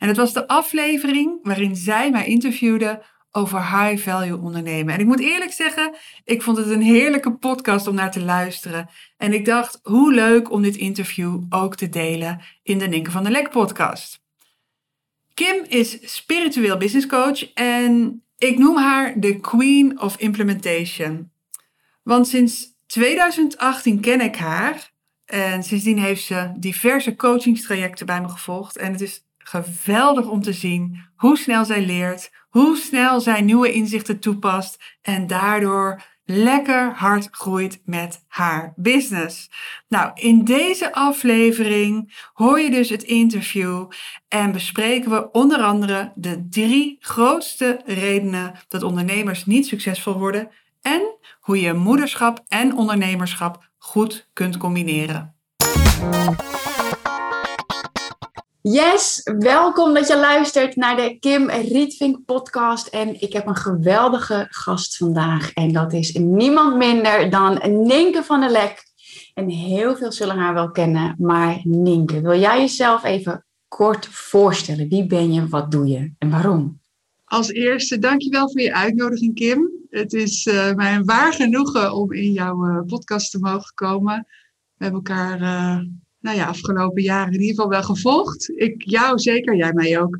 En 0.00 0.08
het 0.08 0.16
was 0.16 0.32
de 0.32 0.48
aflevering 0.48 1.38
waarin 1.42 1.76
zij 1.76 2.10
mij 2.10 2.26
interviewde 2.26 3.02
over 3.30 3.58
high 3.58 4.02
value 4.02 4.40
ondernemen. 4.40 4.94
En 4.94 5.00
ik 5.00 5.06
moet 5.06 5.20
eerlijk 5.20 5.52
zeggen, 5.52 5.94
ik 6.24 6.42
vond 6.42 6.56
het 6.56 6.66
een 6.66 6.82
heerlijke 6.82 7.36
podcast 7.36 7.86
om 7.86 7.94
naar 7.94 8.10
te 8.10 8.22
luisteren. 8.22 8.88
En 9.16 9.32
ik 9.32 9.44
dacht, 9.44 9.80
hoe 9.82 10.12
leuk 10.12 10.50
om 10.50 10.62
dit 10.62 10.76
interview 10.76 11.42
ook 11.48 11.76
te 11.76 11.88
delen 11.88 12.40
in 12.62 12.78
de 12.78 12.86
Ninke 12.86 13.10
van 13.10 13.22
der 13.22 13.32
Lek 13.32 13.50
podcast. 13.50 14.22
Kim 15.34 15.64
is 15.68 16.14
spiritueel 16.14 16.76
business 16.76 17.06
coach 17.06 17.52
en 17.52 18.22
ik 18.38 18.58
noem 18.58 18.76
haar 18.76 19.20
de 19.20 19.40
Queen 19.40 20.00
of 20.00 20.16
Implementation. 20.16 21.32
Want 22.02 22.28
sinds 22.28 22.74
2018 22.86 24.00
ken 24.00 24.20
ik 24.20 24.36
haar 24.36 24.92
en 25.24 25.62
sindsdien 25.62 25.98
heeft 25.98 26.24
ze 26.24 26.52
diverse 26.56 27.16
coachingstrajecten 27.16 28.06
bij 28.06 28.20
me 28.20 28.28
gevolgd. 28.28 28.76
En 28.76 28.92
het 28.92 29.00
is 29.00 29.28
geweldig 29.50 30.26
om 30.26 30.42
te 30.42 30.52
zien 30.52 30.98
hoe 31.16 31.36
snel 31.36 31.64
zij 31.64 31.84
leert, 31.84 32.30
hoe 32.48 32.76
snel 32.76 33.20
zij 33.20 33.40
nieuwe 33.40 33.72
inzichten 33.72 34.20
toepast 34.20 34.98
en 35.02 35.26
daardoor 35.26 36.02
lekker 36.24 36.92
hard 36.94 37.28
groeit 37.30 37.80
met 37.84 38.24
haar 38.28 38.72
business. 38.76 39.50
Nou, 39.88 40.10
in 40.14 40.44
deze 40.44 40.94
aflevering 40.94 42.14
hoor 42.32 42.60
je 42.60 42.70
dus 42.70 42.88
het 42.88 43.02
interview 43.02 43.90
en 44.28 44.52
bespreken 44.52 45.10
we 45.10 45.30
onder 45.30 45.58
andere 45.62 46.12
de 46.14 46.46
drie 46.48 46.96
grootste 47.00 47.80
redenen 47.84 48.52
dat 48.68 48.82
ondernemers 48.82 49.46
niet 49.46 49.66
succesvol 49.66 50.18
worden 50.18 50.48
en 50.82 51.16
hoe 51.40 51.60
je 51.60 51.72
moederschap 51.72 52.44
en 52.48 52.76
ondernemerschap 52.76 53.70
goed 53.78 54.28
kunt 54.32 54.56
combineren. 54.56 55.34
Yes, 58.62 59.20
welkom 59.38 59.94
dat 59.94 60.08
je 60.08 60.18
luistert 60.18 60.76
naar 60.76 60.96
de 60.96 61.16
Kim 61.18 61.50
Rietvink 61.50 62.24
podcast. 62.24 62.86
En 62.86 63.20
ik 63.20 63.32
heb 63.32 63.46
een 63.46 63.56
geweldige 63.56 64.46
gast 64.50 64.96
vandaag. 64.96 65.52
En 65.52 65.72
dat 65.72 65.92
is 65.92 66.12
niemand 66.12 66.76
minder 66.76 67.30
dan 67.30 67.60
Ninke 67.86 68.22
van 68.22 68.40
der 68.40 68.50
Lek. 68.50 68.82
En 69.34 69.48
heel 69.48 69.96
veel 69.96 70.12
zullen 70.12 70.36
haar 70.36 70.54
wel 70.54 70.70
kennen. 70.70 71.14
Maar 71.18 71.60
Ninke, 71.62 72.20
wil 72.20 72.38
jij 72.38 72.60
jezelf 72.60 73.04
even 73.04 73.44
kort 73.68 74.06
voorstellen? 74.06 74.88
Wie 74.88 75.06
ben 75.06 75.32
je, 75.32 75.48
wat 75.48 75.70
doe 75.70 75.86
je 75.86 76.12
en 76.18 76.30
waarom? 76.30 76.80
Als 77.24 77.48
eerste, 77.48 77.98
dankjewel 77.98 78.50
voor 78.50 78.60
je 78.60 78.74
uitnodiging, 78.74 79.34
Kim. 79.34 79.70
Het 79.90 80.12
is 80.12 80.46
uh, 80.46 80.74
mij 80.74 80.94
een 80.94 81.04
waar 81.04 81.32
genoegen 81.32 81.94
om 81.94 82.12
in 82.12 82.32
jouw 82.32 82.66
uh, 82.66 82.80
podcast 82.86 83.30
te 83.30 83.38
mogen 83.38 83.74
komen. 83.74 84.26
We 84.74 84.84
hebben 84.84 85.02
elkaar... 85.04 85.40
Uh, 85.40 85.80
nou 86.20 86.36
ja, 86.36 86.46
afgelopen 86.46 87.02
jaren 87.02 87.32
in 87.32 87.40
ieder 87.40 87.54
geval 87.54 87.70
wel 87.70 87.82
gevolgd. 87.82 88.52
Ik 88.54 88.82
jou 88.90 89.18
zeker, 89.18 89.56
jij 89.56 89.72
mij 89.72 90.00
ook. 90.00 90.18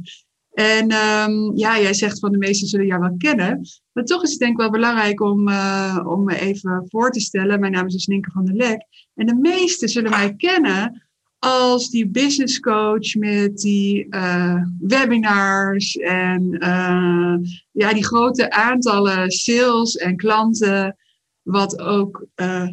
En 0.50 0.92
um, 0.92 1.56
ja, 1.56 1.80
jij 1.80 1.94
zegt 1.94 2.18
van 2.18 2.32
de 2.32 2.38
meesten 2.38 2.68
zullen 2.68 2.86
jou 2.86 3.00
wel 3.00 3.14
kennen. 3.18 3.60
Maar 3.92 4.04
toch 4.04 4.22
is 4.22 4.30
het 4.30 4.38
denk 4.38 4.52
ik 4.52 4.58
wel 4.58 4.70
belangrijk 4.70 5.20
om, 5.20 5.48
uh, 5.48 6.00
om 6.06 6.24
me 6.24 6.40
even 6.40 6.84
voor 6.88 7.10
te 7.10 7.20
stellen. 7.20 7.60
Mijn 7.60 7.72
naam 7.72 7.86
is 7.86 8.04
dus 8.04 8.20
van 8.32 8.44
der 8.44 8.54
Lek. 8.54 8.86
En 9.14 9.26
de 9.26 9.34
meesten 9.34 9.88
zullen 9.88 10.10
mij 10.10 10.34
kennen 10.34 11.08
als 11.38 11.90
die 11.90 12.08
business 12.08 12.60
coach 12.60 13.14
met 13.14 13.56
die 13.56 14.06
uh, 14.10 14.64
webinars 14.78 15.96
en 15.96 16.56
uh, 16.62 17.34
ja, 17.70 17.92
die 17.92 18.04
grote 18.04 18.50
aantallen 18.50 19.30
sales 19.30 19.96
en 19.96 20.16
klanten. 20.16 20.96
Wat 21.42 21.78
ook 21.78 22.26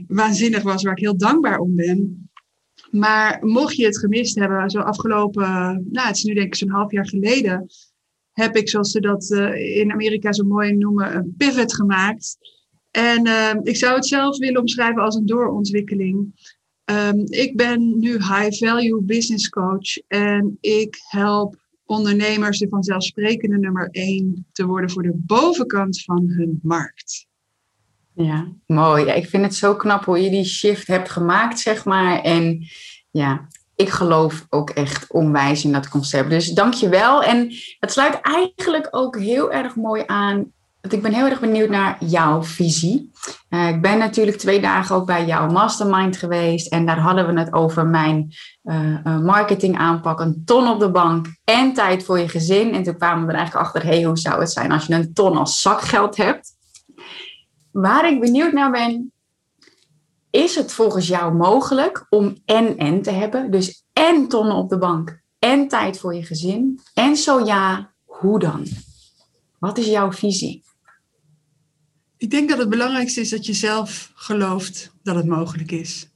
waanzinnig 0.08 0.64
was, 0.64 0.84
waar 0.84 0.92
ik 0.92 1.04
heel 1.04 1.18
dankbaar 1.18 1.60
om 1.60 1.76
ben. 1.76 2.27
Maar 2.92 3.46
mocht 3.46 3.76
je 3.76 3.86
het 3.86 4.00
gemist 4.00 4.36
hebben, 4.40 4.70
zo 4.70 4.80
afgelopen, 4.80 5.44
nou 5.92 6.08
het 6.08 6.18
is 6.18 6.24
nu 6.24 6.34
denk 6.34 6.48
ik 6.48 6.56
zo'n 6.56 6.70
half 6.70 6.92
jaar 6.92 7.08
geleden, 7.08 7.68
heb 8.32 8.56
ik, 8.56 8.70
zoals 8.70 8.92
ze 8.92 9.00
dat 9.00 9.30
uh, 9.32 9.78
in 9.78 9.92
Amerika 9.92 10.34
zo 10.34 10.44
mooi 10.44 10.74
noemen, 10.74 11.16
een 11.16 11.34
pivot 11.38 11.74
gemaakt. 11.74 12.38
En 12.92 13.28
uh, 13.28 13.52
ik 13.64 13.76
zou 13.76 13.96
het 13.96 14.06
zelf 14.06 14.38
willen 14.38 14.62
omschrijven 14.62 15.02
als 15.02 15.16
een 15.16 15.26
doorontwikkeling. 15.26 16.34
Um, 16.86 17.24
ik 17.26 17.56
ben 17.56 18.00
nu 18.00 18.12
high 18.12 18.66
value 18.66 19.02
business 19.02 19.50
coach 19.50 19.98
en 20.08 20.58
ik 20.60 20.98
help 21.08 21.56
ondernemers 21.86 22.60
de 22.60 22.68
vanzelfsprekende 22.70 23.58
nummer 23.58 23.88
één 23.92 24.48
te 24.52 24.66
worden 24.66 24.90
voor 24.90 25.04
de 25.04 25.14
bovenkant 25.16 26.04
van 26.04 26.24
hun 26.28 26.60
markt. 26.62 27.28
Ja, 28.18 28.48
mooi. 28.66 29.06
Ik 29.06 29.30
vind 29.30 29.44
het 29.44 29.56
zo 29.56 29.76
knap 29.76 30.06
hoe 30.06 30.22
je 30.22 30.30
die 30.30 30.46
shift 30.46 30.88
hebt 30.88 31.10
gemaakt, 31.10 31.60
zeg 31.60 31.86
maar. 31.86 32.22
En 32.22 32.68
ja, 33.12 33.48
ik 33.76 33.90
geloof 33.90 34.46
ook 34.50 34.70
echt 34.70 35.12
onwijs 35.12 35.64
in 35.64 35.72
dat 35.72 35.90
concept. 35.90 36.30
Dus 36.30 36.50
dank 36.50 36.74
je 36.74 36.90
wel. 36.90 37.24
En 37.24 37.54
het 37.80 37.92
sluit 37.92 38.20
eigenlijk 38.22 38.88
ook 38.92 39.18
heel 39.18 39.52
erg 39.52 39.76
mooi 39.76 40.04
aan. 40.06 40.52
Want 40.82 40.94
ik 40.94 41.02
ben 41.02 41.14
heel 41.14 41.26
erg 41.26 41.40
benieuwd 41.40 41.70
naar 41.70 41.98
jouw 42.00 42.44
visie. 42.44 43.12
Uh, 43.50 43.68
ik 43.68 43.82
ben 43.82 43.98
natuurlijk 43.98 44.38
twee 44.38 44.62
dagen 44.62 44.96
ook 44.96 45.06
bij 45.06 45.26
jouw 45.26 45.50
mastermind 45.50 46.18
geweest. 46.18 46.72
En 46.72 46.86
daar 46.86 47.00
hadden 47.00 47.34
we 47.34 47.40
het 47.40 47.54
over 47.54 47.86
mijn 47.86 48.34
uh, 48.64 49.20
marketing 49.20 49.78
aanpak. 49.78 50.20
Een 50.20 50.42
ton 50.46 50.68
op 50.68 50.80
de 50.80 50.92
bank 50.92 51.28
en 51.44 51.74
tijd 51.74 52.04
voor 52.04 52.20
je 52.20 52.30
gezin. 52.30 52.74
En 52.74 52.84
toen 52.84 52.98
kwamen 52.98 53.26
we 53.26 53.32
er 53.32 53.38
eigenlijk 53.38 53.66
achter, 53.66 53.84
hey, 53.84 54.04
hoe 54.04 54.18
zou 54.18 54.40
het 54.40 54.52
zijn 54.52 54.72
als 54.72 54.86
je 54.86 54.94
een 54.94 55.14
ton 55.14 55.38
als 55.38 55.62
zakgeld 55.62 56.18
hebt? 56.18 56.57
Waar 57.78 58.12
ik 58.12 58.20
benieuwd 58.20 58.52
naar 58.52 58.72
ben, 58.72 59.12
is 60.30 60.56
het 60.56 60.74
volgens 60.74 61.08
jou 61.08 61.34
mogelijk 61.34 62.06
om 62.10 62.38
en-en 62.46 63.02
te 63.02 63.12
hebben? 63.12 63.52
Dus 63.52 63.86
en 63.94 64.28
tonnen 64.28 64.56
op 64.56 64.70
de 64.70 64.78
bank 64.78 65.22
en 65.40 65.68
tijd 65.68 66.00
voor 66.00 66.16
je 66.16 66.24
gezin? 66.24 66.80
En 66.94 67.16
zo 67.16 67.46
ja, 67.46 67.94
hoe 68.04 68.40
dan? 68.40 68.68
Wat 69.60 69.78
is 69.78 69.86
jouw 69.86 70.12
visie? 70.12 70.64
Ik 72.18 72.30
denk 72.30 72.50
dat 72.50 72.58
het 72.58 72.70
belangrijkste 72.70 73.22
is 73.22 73.30
dat 73.30 73.46
je 73.46 73.54
zelf 73.54 74.12
gelooft 74.16 74.92
dat 75.04 75.16
het 75.16 75.26
mogelijk 75.26 75.72
is. 75.72 76.10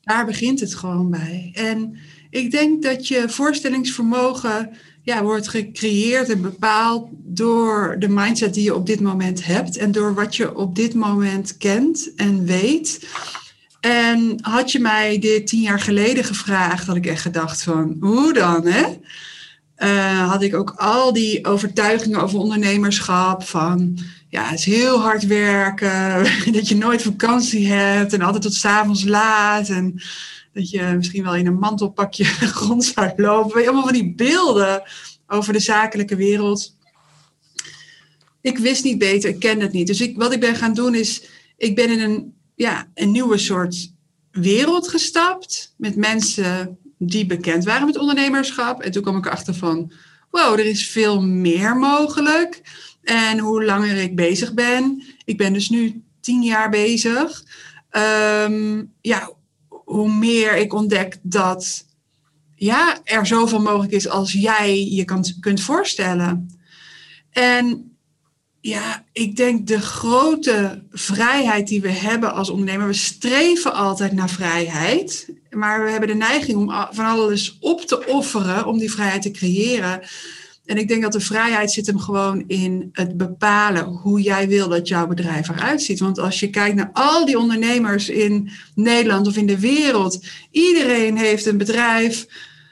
Daar 0.00 0.26
begint 0.26 0.60
het 0.60 0.74
gewoon 0.74 1.10
bij. 1.10 1.50
En 1.54 1.98
ik 2.30 2.50
denk 2.50 2.82
dat 2.82 3.08
je 3.08 3.28
voorstellingsvermogen 3.28 4.76
ja, 5.04 5.22
wordt 5.22 5.48
gecreëerd 5.48 6.28
en 6.28 6.42
bepaald 6.42 7.08
door 7.12 7.96
de 7.98 8.08
mindset 8.08 8.54
die 8.54 8.64
je 8.64 8.74
op 8.74 8.86
dit 8.86 9.00
moment 9.00 9.44
hebt 9.44 9.76
en 9.76 9.92
door 9.92 10.14
wat 10.14 10.36
je 10.36 10.56
op 10.56 10.76
dit 10.76 10.94
moment 10.94 11.56
kent 11.56 12.14
en 12.14 12.44
weet. 12.44 13.06
En 13.80 14.38
had 14.40 14.72
je 14.72 14.80
mij 14.80 15.18
dit 15.18 15.46
tien 15.46 15.60
jaar 15.60 15.80
geleden 15.80 16.24
gevraagd, 16.24 16.86
had 16.86 16.96
ik 16.96 17.06
echt 17.06 17.22
gedacht 17.22 17.62
van, 17.62 17.96
hoe 18.00 18.32
dan, 18.32 18.66
hè? 18.66 18.84
Uh, 19.78 20.28
had 20.30 20.42
ik 20.42 20.54
ook 20.54 20.74
al 20.76 21.12
die 21.12 21.46
overtuigingen 21.46 22.20
over 22.20 22.38
ondernemerschap 22.38 23.42
van, 23.42 23.98
ja, 24.28 24.44
het 24.44 24.58
is 24.58 24.64
heel 24.64 25.00
hard 25.00 25.26
werken, 25.26 26.26
dat 26.56 26.68
je 26.68 26.76
nooit 26.76 27.02
vakantie 27.02 27.72
hebt 27.72 28.12
en 28.12 28.22
altijd 28.22 28.42
tot 28.42 28.54
s'avonds 28.54 29.04
laat 29.04 29.68
en 29.68 30.02
dat 30.54 30.70
je 30.70 30.82
misschien 30.96 31.22
wel 31.22 31.34
in 31.34 31.46
een 31.46 31.58
mantelpakje 31.58 32.26
rond 32.66 32.84
zou 32.84 33.12
lopen. 33.16 33.62
Allemaal 33.62 33.82
van 33.82 33.92
die 33.92 34.14
beelden 34.14 34.82
over 35.26 35.52
de 35.52 35.60
zakelijke 35.60 36.16
wereld. 36.16 36.76
Ik 38.40 38.58
wist 38.58 38.84
niet 38.84 38.98
beter, 38.98 39.30
ik 39.30 39.38
ken 39.38 39.60
het 39.60 39.72
niet. 39.72 39.86
Dus 39.86 40.00
ik, 40.00 40.16
wat 40.16 40.32
ik 40.32 40.40
ben 40.40 40.56
gaan 40.56 40.74
doen 40.74 40.94
is, 40.94 41.22
ik 41.56 41.74
ben 41.74 41.90
in 41.90 42.00
een, 42.00 42.34
ja, 42.54 42.90
een 42.94 43.10
nieuwe 43.10 43.38
soort 43.38 43.92
wereld 44.30 44.88
gestapt 44.88 45.74
met 45.76 45.96
mensen 45.96 46.78
die 46.98 47.26
bekend 47.26 47.64
waren 47.64 47.86
met 47.86 47.98
ondernemerschap. 47.98 48.82
En 48.82 48.90
toen 48.90 49.02
kwam 49.02 49.16
ik 49.16 49.26
erachter 49.26 49.54
van, 49.54 49.92
wow, 50.30 50.52
er 50.52 50.66
is 50.66 50.88
veel 50.88 51.22
meer 51.22 51.76
mogelijk. 51.76 52.60
En 53.02 53.38
hoe 53.38 53.64
langer 53.64 53.96
ik 53.96 54.16
bezig 54.16 54.54
ben, 54.54 55.02
ik 55.24 55.36
ben 55.36 55.52
dus 55.52 55.68
nu 55.68 56.02
tien 56.20 56.42
jaar 56.42 56.70
bezig. 56.70 57.44
Um, 57.90 58.92
ja, 59.00 59.32
hoe 59.68 60.12
meer 60.12 60.56
ik 60.56 60.72
ontdek 60.72 61.18
dat 61.22 61.86
ja, 62.54 63.00
er 63.04 63.26
zoveel 63.26 63.60
mogelijk 63.60 63.92
is 63.92 64.08
als 64.08 64.32
jij 64.32 64.84
je 64.84 65.04
kan, 65.04 65.24
kunt 65.40 65.60
voorstellen. 65.60 66.58
En 67.30 67.96
ja, 68.60 69.04
ik 69.12 69.36
denk 69.36 69.66
de 69.66 69.80
grote 69.80 70.84
vrijheid 70.90 71.68
die 71.68 71.80
we 71.80 71.90
hebben 71.90 72.32
als 72.32 72.50
ondernemer, 72.50 72.86
we 72.86 72.92
streven 72.92 73.74
altijd 73.74 74.12
naar 74.12 74.30
vrijheid, 74.30 75.28
maar 75.50 75.84
we 75.84 75.90
hebben 75.90 76.08
de 76.08 76.14
neiging 76.14 76.58
om 76.58 76.70
van 76.90 77.06
alles 77.06 77.56
op 77.60 77.80
te 77.80 78.06
offeren 78.06 78.66
om 78.66 78.78
die 78.78 78.90
vrijheid 78.90 79.22
te 79.22 79.30
creëren. 79.30 80.00
En 80.64 80.76
ik 80.76 80.88
denk 80.88 81.02
dat 81.02 81.12
de 81.12 81.20
vrijheid 81.20 81.72
zit 81.72 81.86
hem 81.86 81.98
gewoon 81.98 82.44
in 82.46 82.88
het 82.92 83.16
bepalen 83.16 83.84
hoe 83.84 84.20
jij 84.20 84.48
wil 84.48 84.68
dat 84.68 84.88
jouw 84.88 85.06
bedrijf 85.06 85.48
eruit 85.48 85.82
ziet. 85.82 85.98
Want 85.98 86.18
als 86.18 86.40
je 86.40 86.50
kijkt 86.50 86.76
naar 86.76 86.90
al 86.92 87.26
die 87.26 87.38
ondernemers 87.38 88.08
in 88.08 88.50
Nederland 88.74 89.26
of 89.26 89.36
in 89.36 89.46
de 89.46 89.60
wereld, 89.60 90.24
iedereen 90.50 91.16
heeft 91.16 91.46
een 91.46 91.58
bedrijf 91.58 92.26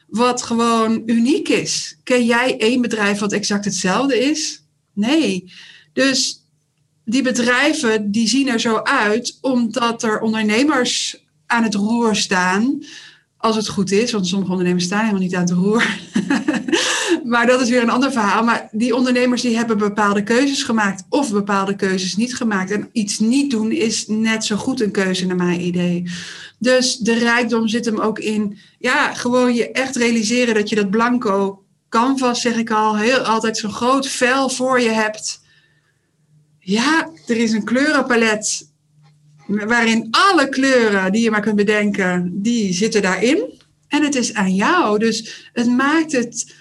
wat 0.09 0.43
gewoon 0.43 1.03
uniek 1.07 1.49
is. 1.49 1.97
Ken 2.03 2.25
jij 2.25 2.59
één 2.59 2.81
bedrijf 2.81 3.19
wat 3.19 3.33
exact 3.33 3.65
hetzelfde 3.65 4.19
is? 4.19 4.63
Nee. 4.93 5.53
Dus 5.93 6.43
die 7.05 7.23
bedrijven 7.23 8.11
die 8.11 8.29
zien 8.29 8.49
er 8.49 8.61
zo 8.61 8.77
uit 8.77 9.39
omdat 9.41 10.03
er 10.03 10.21
ondernemers 10.21 11.17
aan 11.47 11.63
het 11.63 11.75
roer 11.75 12.17
staan. 12.17 12.83
Als 13.43 13.57
het 13.57 13.69
goed 13.69 13.91
is, 13.91 14.13
want 14.13 14.27
sommige 14.27 14.51
ondernemers 14.51 14.85
staan 14.85 15.01
helemaal 15.01 15.21
niet 15.21 15.35
aan 15.35 15.41
het 15.41 15.51
roer. 15.51 15.99
maar 17.33 17.47
dat 17.47 17.61
is 17.61 17.69
weer 17.69 17.83
een 17.83 17.91
ander 17.91 18.13
verhaal. 18.13 18.45
Maar 18.45 18.69
die 18.73 18.97
ondernemers 18.97 19.43
die 19.43 19.57
hebben 19.57 19.79
bepaalde 19.79 20.23
keuzes 20.23 20.63
gemaakt 20.63 21.05
of 21.09 21.33
bepaalde 21.33 21.77
keuzes 21.77 22.17
niet 22.17 22.37
gemaakt. 22.37 22.71
En 22.71 22.89
iets 22.93 23.19
niet 23.19 23.51
doen 23.51 23.73
is 23.73 24.07
net 24.07 24.45
zo 24.45 24.57
goed 24.57 24.81
een 24.81 24.91
keuze 24.91 25.27
naar 25.27 25.37
mijn 25.37 25.61
idee. 25.61 26.11
Dus 26.59 26.97
de 26.97 27.15
rijkdom 27.15 27.69
zit 27.69 27.85
hem 27.85 27.99
ook 27.99 28.19
in, 28.19 28.59
ja, 28.79 29.15
gewoon 29.15 29.55
je 29.55 29.71
echt 29.71 29.97
realiseren 29.97 30.55
dat 30.55 30.69
je 30.69 30.77
dat 30.77 30.91
blanco 30.91 31.65
canvas, 31.89 32.41
zeg 32.41 32.57
ik 32.57 32.71
al, 32.71 32.97
heel 32.97 33.19
altijd 33.19 33.57
zo'n 33.57 33.73
groot 33.73 34.09
vel 34.09 34.49
voor 34.49 34.81
je 34.81 34.91
hebt. 34.91 35.41
Ja, 36.59 37.11
er 37.27 37.37
is 37.37 37.53
een 37.53 37.65
kleurenpalet 37.65 38.72
waarin 39.47 40.09
alle 40.11 40.49
kleuren 40.49 41.13
die 41.13 41.23
je 41.23 41.31
maar 41.31 41.41
kunt 41.41 41.57
bedenken, 41.57 42.31
die 42.43 42.73
zitten 42.73 43.03
daarin. 43.03 43.61
En 43.89 44.03
het 44.03 44.15
is 44.15 44.35
aan 44.35 44.55
jou. 44.55 44.99
Dus 44.99 45.49
het 45.53 45.67
maakt 45.67 46.13
het 46.13 46.55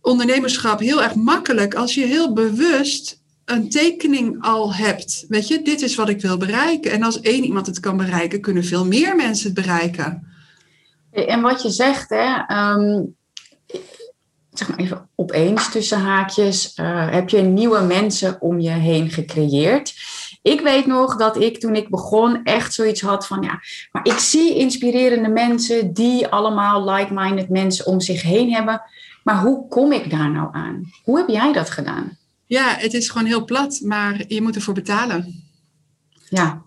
ondernemerschap 0.00 0.80
heel 0.80 1.02
erg 1.02 1.14
makkelijk 1.14 1.74
als 1.74 1.94
je 1.94 2.06
heel 2.06 2.32
bewust 2.32 3.20
een 3.44 3.70
tekening 3.70 4.42
al 4.42 4.74
hebt. 4.74 5.24
Weet 5.28 5.48
je, 5.48 5.62
dit 5.62 5.82
is 5.82 5.94
wat 5.94 6.08
ik 6.08 6.20
wil 6.20 6.36
bereiken. 6.36 6.90
En 6.90 7.02
als 7.02 7.20
één 7.20 7.44
iemand 7.44 7.66
het 7.66 7.80
kan 7.80 7.96
bereiken, 7.96 8.40
kunnen 8.40 8.64
veel 8.64 8.86
meer 8.86 9.16
mensen 9.16 9.46
het 9.46 9.54
bereiken. 9.54 10.26
En 11.10 11.40
wat 11.40 11.62
je 11.62 11.70
zegt, 11.70 12.10
hè, 12.10 12.44
ehm, 12.46 13.02
zeg 14.52 14.68
maar 14.68 14.78
even 14.78 15.08
opeens 15.14 15.70
tussen 15.70 15.98
haakjes, 15.98 16.76
uh, 16.80 17.10
heb 17.10 17.28
je 17.28 17.40
nieuwe 17.40 17.80
mensen 17.80 18.40
om 18.40 18.60
je 18.60 18.70
heen 18.70 19.10
gecreëerd. 19.10 19.94
Ik 20.42 20.60
weet 20.60 20.86
nog 20.86 21.16
dat 21.16 21.40
ik 21.40 21.60
toen 21.60 21.76
ik 21.76 21.88
begon 21.88 22.44
echt 22.44 22.74
zoiets 22.74 23.00
had 23.00 23.26
van 23.26 23.42
ja, 23.42 23.60
maar 23.92 24.06
ik 24.06 24.18
zie 24.18 24.56
inspirerende 24.56 25.28
mensen 25.28 25.92
die 25.92 26.26
allemaal 26.26 26.90
like-minded 26.90 27.48
mensen 27.48 27.86
om 27.86 28.00
zich 28.00 28.22
heen 28.22 28.52
hebben. 28.52 28.82
Maar 29.24 29.40
hoe 29.40 29.68
kom 29.68 29.92
ik 29.92 30.10
daar 30.10 30.30
nou 30.30 30.48
aan? 30.52 30.92
Hoe 31.04 31.18
heb 31.18 31.28
jij 31.28 31.52
dat 31.52 31.70
gedaan? 31.70 32.18
Ja, 32.46 32.74
het 32.78 32.94
is 32.94 33.08
gewoon 33.08 33.26
heel 33.26 33.44
plat, 33.44 33.80
maar 33.84 34.24
je 34.28 34.42
moet 34.42 34.54
ervoor 34.54 34.74
betalen. 34.74 35.44
Ja. 36.28 36.62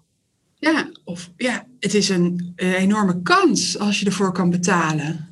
Ja, 0.55 0.89
of 1.03 1.29
ja, 1.37 1.67
het 1.79 1.93
is 1.93 2.09
een, 2.09 2.53
een 2.55 2.73
enorme 2.73 3.21
kans 3.21 3.79
als 3.79 3.99
je 3.99 4.05
ervoor 4.05 4.31
kan 4.31 4.49
betalen. 4.49 5.29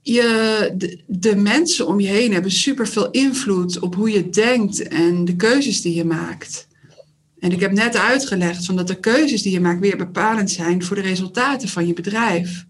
Je, 0.00 0.72
de, 0.76 1.02
de, 1.06 1.36
mensen 1.36 1.86
om 1.86 2.00
je 2.00 2.08
heen 2.08 2.32
hebben 2.32 2.50
superveel 2.50 3.10
invloed 3.10 3.78
op 3.78 3.94
hoe 3.94 4.10
je 4.10 4.30
denkt 4.30 4.88
en 4.88 5.24
de 5.24 5.36
keuzes 5.36 5.80
die 5.80 5.94
je 5.94 6.04
maakt. 6.04 6.67
En 7.40 7.52
ik 7.52 7.60
heb 7.60 7.72
net 7.72 7.96
uitgelegd 7.96 8.64
van 8.64 8.76
dat 8.76 8.86
de 8.86 9.00
keuzes 9.00 9.42
die 9.42 9.52
je 9.52 9.60
maakt 9.60 9.80
weer 9.80 9.96
bepalend 9.96 10.50
zijn 10.50 10.84
voor 10.84 10.96
de 10.96 11.02
resultaten 11.02 11.68
van 11.68 11.86
je 11.86 11.92
bedrijf. 11.92 12.66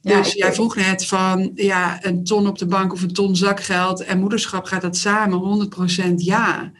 dus 0.00 0.32
jij 0.32 0.52
vroeg 0.52 0.76
net 0.76 1.06
van 1.06 1.50
ja, 1.54 2.04
een 2.04 2.24
ton 2.24 2.46
op 2.46 2.58
de 2.58 2.66
bank 2.66 2.92
of 2.92 3.02
een 3.02 3.12
ton 3.12 3.36
zakgeld 3.36 4.04
en 4.04 4.20
moederschap 4.20 4.64
gaat 4.64 4.82
dat 4.82 4.96
samen 4.96 5.70
100% 6.10 6.14
ja. 6.16 6.72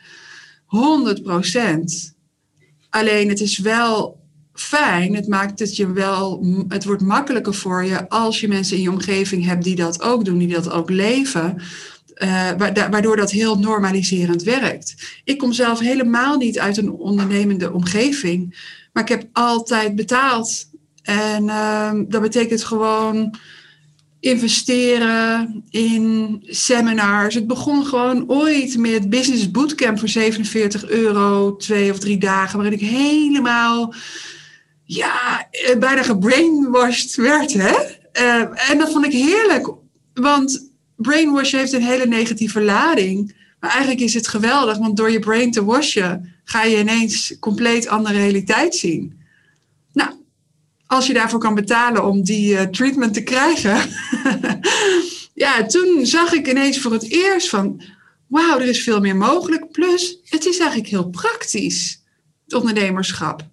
100%. 0.66 2.14
Alleen 2.90 3.28
het 3.28 3.40
is 3.40 3.58
wel 3.58 4.20
fijn, 4.54 5.14
het 5.14 5.28
maakt 5.28 5.58
het 5.58 5.76
je 5.76 5.92
wel, 5.92 6.46
het 6.68 6.84
wordt 6.84 7.02
makkelijker 7.02 7.54
voor 7.54 7.84
je 7.84 8.08
als 8.08 8.40
je 8.40 8.48
mensen 8.48 8.76
in 8.76 8.82
je 8.82 8.90
omgeving 8.90 9.44
hebt 9.44 9.64
die 9.64 9.76
dat 9.76 10.02
ook 10.02 10.24
doen, 10.24 10.38
die 10.38 10.48
dat 10.48 10.70
ook 10.70 10.90
leven. 10.90 11.62
Uh, 12.14 12.50
waardoor 12.90 13.16
dat 13.16 13.30
heel 13.30 13.58
normaliserend 13.58 14.42
werkt. 14.42 14.94
Ik 15.24 15.38
kom 15.38 15.52
zelf 15.52 15.78
helemaal 15.78 16.36
niet 16.36 16.58
uit 16.58 16.76
een 16.76 16.90
ondernemende 16.90 17.72
omgeving, 17.72 18.70
maar 18.92 19.02
ik 19.02 19.08
heb 19.08 19.28
altijd 19.32 19.96
betaald. 19.96 20.70
En 21.02 21.44
uh, 21.44 21.92
dat 22.08 22.22
betekent 22.22 22.64
gewoon 22.64 23.34
investeren 24.20 25.64
in 25.70 26.38
seminars. 26.46 27.34
Het 27.34 27.46
begon 27.46 27.86
gewoon 27.86 28.30
ooit 28.30 28.78
met 28.78 29.10
Business 29.10 29.50
Bootcamp 29.50 29.98
voor 29.98 30.08
47 30.08 30.88
euro, 30.88 31.56
twee 31.56 31.90
of 31.90 31.98
drie 31.98 32.18
dagen, 32.18 32.58
waarin 32.58 32.78
ik 32.80 32.88
helemaal 32.88 33.94
ja, 34.84 35.48
eh, 35.50 35.78
bijna 35.78 36.02
gebrainwashed 36.02 37.14
werd. 37.14 37.52
Hè? 37.52 37.74
Uh, 38.20 38.70
en 38.70 38.78
dat 38.78 38.92
vond 38.92 39.04
ik 39.04 39.12
heerlijk, 39.12 39.72
want 40.14 40.71
brainwash 40.96 41.52
heeft 41.52 41.72
een 41.72 41.82
hele 41.82 42.06
negatieve 42.06 42.60
lading. 42.60 43.34
Maar 43.60 43.70
eigenlijk 43.70 44.00
is 44.00 44.14
het 44.14 44.28
geweldig, 44.28 44.78
want 44.78 44.96
door 44.96 45.10
je 45.10 45.18
brain 45.18 45.50
te 45.50 45.64
washen 45.64 46.34
ga 46.44 46.64
je 46.64 46.78
ineens 46.78 47.36
compleet 47.40 47.88
andere 47.88 48.18
realiteit 48.18 48.74
zien. 48.74 49.20
Nou, 49.92 50.10
als 50.86 51.06
je 51.06 51.12
daarvoor 51.12 51.38
kan 51.38 51.54
betalen 51.54 52.04
om 52.04 52.22
die 52.22 52.52
uh, 52.52 52.62
treatment 52.62 53.14
te 53.14 53.22
krijgen. 53.22 53.76
ja, 55.44 55.66
toen 55.66 56.06
zag 56.06 56.32
ik 56.32 56.48
ineens 56.48 56.78
voor 56.78 56.92
het 56.92 57.10
eerst 57.10 57.48
van, 57.48 57.82
wauw, 58.26 58.58
er 58.58 58.68
is 58.68 58.82
veel 58.82 59.00
meer 59.00 59.16
mogelijk. 59.16 59.70
Plus, 59.70 60.18
het 60.24 60.46
is 60.46 60.58
eigenlijk 60.58 60.90
heel 60.90 61.10
praktisch, 61.10 62.02
het 62.44 62.54
ondernemerschap. 62.54 63.50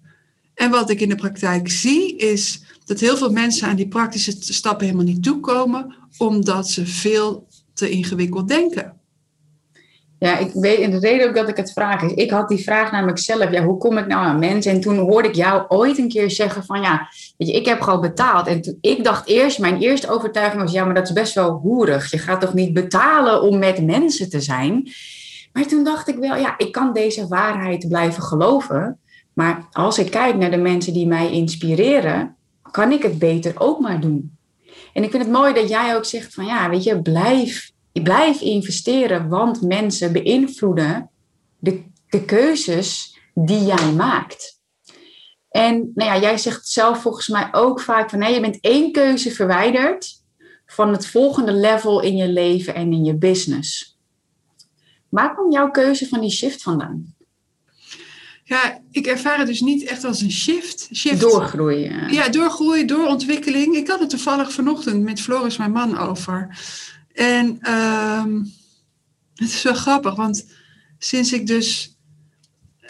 En 0.54 0.70
wat 0.70 0.90
ik 0.90 1.00
in 1.00 1.08
de 1.08 1.14
praktijk 1.14 1.70
zie, 1.70 2.16
is 2.16 2.62
dat 2.84 3.00
heel 3.00 3.16
veel 3.16 3.30
mensen 3.30 3.68
aan 3.68 3.76
die 3.76 3.88
praktische 3.88 4.36
stappen 4.38 4.86
helemaal 4.86 5.06
niet 5.06 5.22
toekomen, 5.22 5.94
omdat 6.18 6.68
ze 6.68 6.86
veel 6.86 7.46
te 7.74 7.90
ingewikkeld 7.90 8.48
denken. 8.48 9.00
Ja, 10.20 10.38
ik 10.38 10.50
weet, 10.52 10.78
en 10.78 10.90
de 10.90 10.98
reden 10.98 11.28
ook 11.28 11.34
dat 11.34 11.48
ik 11.48 11.56
het 11.56 11.72
vraag 11.72 12.02
is, 12.02 12.12
ik 12.12 12.30
had 12.30 12.48
die 12.48 12.62
vraag 12.62 12.92
namelijk 12.92 13.18
zelf, 13.18 13.50
ja, 13.50 13.64
hoe 13.64 13.78
kom 13.78 13.98
ik 13.98 14.06
nou 14.06 14.24
aan 14.24 14.38
mensen? 14.38 14.72
En 14.72 14.80
toen 14.80 14.98
hoorde 14.98 15.28
ik 15.28 15.34
jou 15.34 15.64
ooit 15.68 15.98
een 15.98 16.08
keer 16.08 16.30
zeggen 16.30 16.64
van, 16.64 16.80
ja, 16.80 17.08
weet 17.36 17.48
je, 17.48 17.54
ik 17.54 17.66
heb 17.66 17.80
gewoon 17.80 18.00
betaald. 18.00 18.46
En 18.46 18.60
toen, 18.60 18.78
ik 18.80 19.04
dacht 19.04 19.28
eerst, 19.28 19.58
mijn 19.58 19.80
eerste 19.80 20.10
overtuiging 20.10 20.62
was, 20.62 20.72
ja, 20.72 20.84
maar 20.84 20.94
dat 20.94 21.06
is 21.06 21.12
best 21.12 21.34
wel 21.34 21.50
hoerig. 21.50 22.10
Je 22.10 22.18
gaat 22.18 22.40
toch 22.40 22.54
niet 22.54 22.72
betalen 22.72 23.42
om 23.42 23.58
met 23.58 23.86
mensen 23.86 24.30
te 24.30 24.40
zijn? 24.40 24.90
Maar 25.52 25.66
toen 25.66 25.84
dacht 25.84 26.08
ik 26.08 26.16
wel, 26.16 26.36
ja, 26.36 26.58
ik 26.58 26.72
kan 26.72 26.92
deze 26.92 27.28
waarheid 27.28 27.88
blijven 27.88 28.22
geloven. 28.22 28.98
Maar 29.32 29.68
als 29.72 29.98
ik 29.98 30.10
kijk 30.10 30.36
naar 30.36 30.50
de 30.50 30.56
mensen 30.56 30.92
die 30.92 31.06
mij 31.06 31.30
inspireren, 31.30 32.36
kan 32.70 32.92
ik 32.92 33.02
het 33.02 33.18
beter 33.18 33.52
ook 33.58 33.80
maar 33.80 34.00
doen. 34.00 34.38
En 34.92 35.02
ik 35.02 35.10
vind 35.10 35.22
het 35.22 35.32
mooi 35.32 35.54
dat 35.54 35.68
jij 35.68 35.96
ook 35.96 36.04
zegt 36.04 36.34
van 36.34 36.44
ja, 36.44 36.70
weet 36.70 36.84
je, 36.84 37.02
blijf, 37.02 37.70
blijf 37.92 38.40
investeren, 38.40 39.28
want 39.28 39.62
mensen 39.62 40.12
beïnvloeden 40.12 41.10
de, 41.58 41.84
de 42.08 42.24
keuzes 42.24 43.18
die 43.34 43.64
jij 43.64 43.92
maakt. 43.92 44.60
En 45.50 45.90
nou 45.94 46.10
ja, 46.10 46.20
jij 46.20 46.38
zegt 46.38 46.68
zelf 46.68 47.00
volgens 47.00 47.28
mij 47.28 47.48
ook 47.52 47.80
vaak 47.80 48.10
van 48.10 48.18
nee, 48.18 48.34
je 48.34 48.40
bent 48.40 48.60
één 48.60 48.92
keuze 48.92 49.30
verwijderd 49.30 50.22
van 50.66 50.92
het 50.92 51.06
volgende 51.06 51.52
level 51.52 52.00
in 52.00 52.16
je 52.16 52.28
leven 52.28 52.74
en 52.74 52.92
in 52.92 53.04
je 53.04 53.14
business. 53.14 53.98
Waar 55.08 55.34
komt 55.34 55.52
jouw 55.52 55.70
keuze 55.70 56.08
van 56.08 56.20
die 56.20 56.30
shift 56.30 56.62
vandaan? 56.62 57.14
Ja, 58.50 58.80
ik 58.90 59.06
ervaar 59.06 59.38
het 59.38 59.46
dus 59.46 59.60
niet 59.60 59.84
echt 59.84 60.04
als 60.04 60.20
een 60.20 60.30
shift. 60.30 60.88
shift. 60.92 61.20
Doorgroeien. 61.20 62.12
Ja, 62.12 62.28
doorgroeien, 62.28 62.86
doorontwikkeling. 62.86 63.76
Ik 63.76 63.88
had 63.88 64.00
het 64.00 64.10
toevallig 64.10 64.52
vanochtend 64.52 65.02
met 65.02 65.20
Floris, 65.20 65.56
mijn 65.56 65.72
man, 65.72 65.98
over. 65.98 66.58
En 67.12 67.72
um, 67.72 68.52
het 69.34 69.48
is 69.48 69.62
wel 69.62 69.74
grappig, 69.74 70.14
want 70.14 70.46
sinds 70.98 71.32
ik 71.32 71.46
dus 71.46 71.96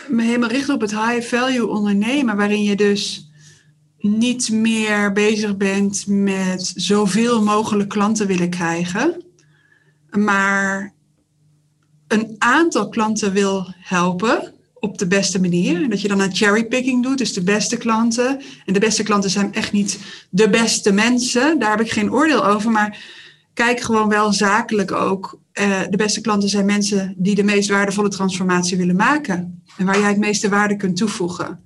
me 0.09 0.23
helemaal 0.23 0.49
richt 0.49 0.69
op 0.69 0.81
het 0.81 0.91
high 0.91 1.27
value 1.27 1.67
ondernemen, 1.67 2.37
waarin 2.37 2.63
je 2.63 2.77
dus 2.77 3.31
niet 3.99 4.51
meer 4.51 5.13
bezig 5.13 5.57
bent 5.57 6.07
met 6.07 6.73
zoveel 6.77 7.43
mogelijk 7.43 7.89
klanten 7.89 8.27
willen 8.27 8.51
krijgen, 8.51 9.25
maar 10.11 10.95
een 12.09 12.35
aantal 12.39 12.89
klanten 12.89 13.33
wil 13.33 13.75
helpen 13.79 14.59
op 14.81 14.99
de 14.99 15.07
beste 15.07 15.41
manier. 15.41 15.89
Dat 15.89 16.01
je 16.01 16.09
dan 16.09 16.21
een 16.21 16.37
cherrypicking 16.37 17.03
doet, 17.03 17.19
dus 17.19 17.33
de 17.33 17.43
beste 17.43 17.77
klanten. 17.77 18.41
En 18.65 18.73
de 18.73 18.81
beste 18.81 19.03
klanten 19.03 19.31
zijn 19.31 19.55
echt 19.55 19.73
niet 19.73 19.99
de 20.31 20.51
beste 20.51 20.93
mensen. 20.93 21.59
Daar 21.59 21.71
heb 21.71 21.81
ik 21.81 21.93
geen 21.93 22.13
oordeel 22.13 22.47
over. 22.47 22.71
Maar 22.71 22.99
kijk 23.55 23.81
gewoon 23.81 24.09
wel 24.09 24.33
zakelijk 24.33 24.93
ook. 24.93 25.39
Uh, 25.55 25.81
de 25.91 25.97
beste 25.97 26.21
klanten 26.21 26.49
zijn 26.49 26.67
mensen 26.67 27.15
die 27.17 27.35
de 27.35 27.43
meest 27.43 27.69
waardevolle 27.69 28.09
transformatie 28.09 28.77
willen 28.77 28.97
maken. 28.97 29.63
En 29.77 29.87
waar 29.87 29.99
jij 29.99 30.09
het 30.09 30.19
meeste 30.19 30.49
waarde 30.49 30.77
kunt 30.77 30.97
toevoegen. 30.97 31.61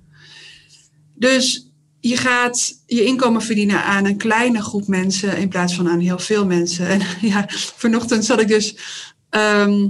Dus 1.13 1.71
je 1.99 2.17
gaat 2.17 2.81
je 2.85 3.03
inkomen 3.03 3.41
verdienen 3.41 3.83
aan 3.83 4.05
een 4.05 4.17
kleine 4.17 4.61
groep 4.61 4.87
mensen 4.87 5.37
in 5.37 5.49
plaats 5.49 5.75
van 5.75 5.89
aan 5.89 5.99
heel 5.99 6.19
veel 6.19 6.45
mensen. 6.45 6.87
En 6.87 7.01
ja, 7.31 7.45
vanochtend 7.75 8.25
zat 8.25 8.41
ik 8.41 8.47
dus 8.47 8.77
ehm, 9.29 9.87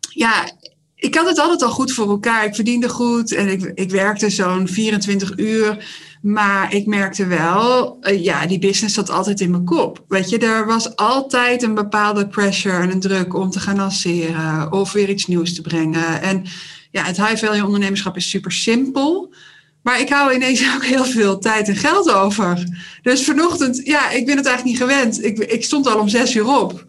ja, 0.00 0.52
ik 0.98 1.14
had 1.14 1.28
het 1.28 1.38
altijd 1.38 1.62
al 1.62 1.70
goed 1.70 1.92
voor 1.92 2.08
elkaar. 2.08 2.44
Ik 2.44 2.54
verdiende 2.54 2.88
goed 2.88 3.32
en 3.32 3.48
ik, 3.48 3.72
ik 3.74 3.90
werkte 3.90 4.30
zo'n 4.30 4.68
24 4.68 5.32
uur. 5.36 5.86
Maar 6.22 6.74
ik 6.74 6.86
merkte 6.86 7.26
wel, 7.26 7.98
uh, 8.02 8.24
ja, 8.24 8.46
die 8.46 8.58
business 8.58 8.94
zat 8.94 9.10
altijd 9.10 9.40
in 9.40 9.50
mijn 9.50 9.64
kop. 9.64 10.04
Weet 10.08 10.30
je, 10.30 10.38
er 10.38 10.66
was 10.66 10.96
altijd 10.96 11.62
een 11.62 11.74
bepaalde 11.74 12.28
pressure 12.28 12.76
en 12.76 12.90
een 12.90 13.00
druk 13.00 13.34
om 13.34 13.50
te 13.50 13.60
gaan 13.60 13.76
lanceren 13.76 14.72
of 14.72 14.92
weer 14.92 15.08
iets 15.08 15.26
nieuws 15.26 15.54
te 15.54 15.62
brengen. 15.62 16.22
En 16.22 16.44
ja, 16.90 17.04
het 17.04 17.16
high 17.16 17.44
value 17.44 17.64
ondernemerschap 17.64 18.16
is 18.16 18.30
super 18.30 18.52
simpel. 18.52 19.34
Maar 19.82 20.00
ik 20.00 20.08
hou 20.08 20.34
ineens 20.34 20.62
ook 20.74 20.84
heel 20.84 21.04
veel 21.04 21.38
tijd 21.38 21.68
en 21.68 21.76
geld 21.76 22.10
over. 22.10 22.64
Dus 23.02 23.24
vanochtend, 23.24 23.80
ja, 23.84 24.10
ik 24.10 24.26
ben 24.26 24.36
het 24.36 24.46
eigenlijk 24.46 24.78
niet 24.78 24.90
gewend. 24.90 25.24
Ik, 25.24 25.38
ik 25.38 25.64
stond 25.64 25.86
al 25.86 25.98
om 25.98 26.08
zes 26.08 26.34
uur 26.34 26.60
op. 26.60 26.84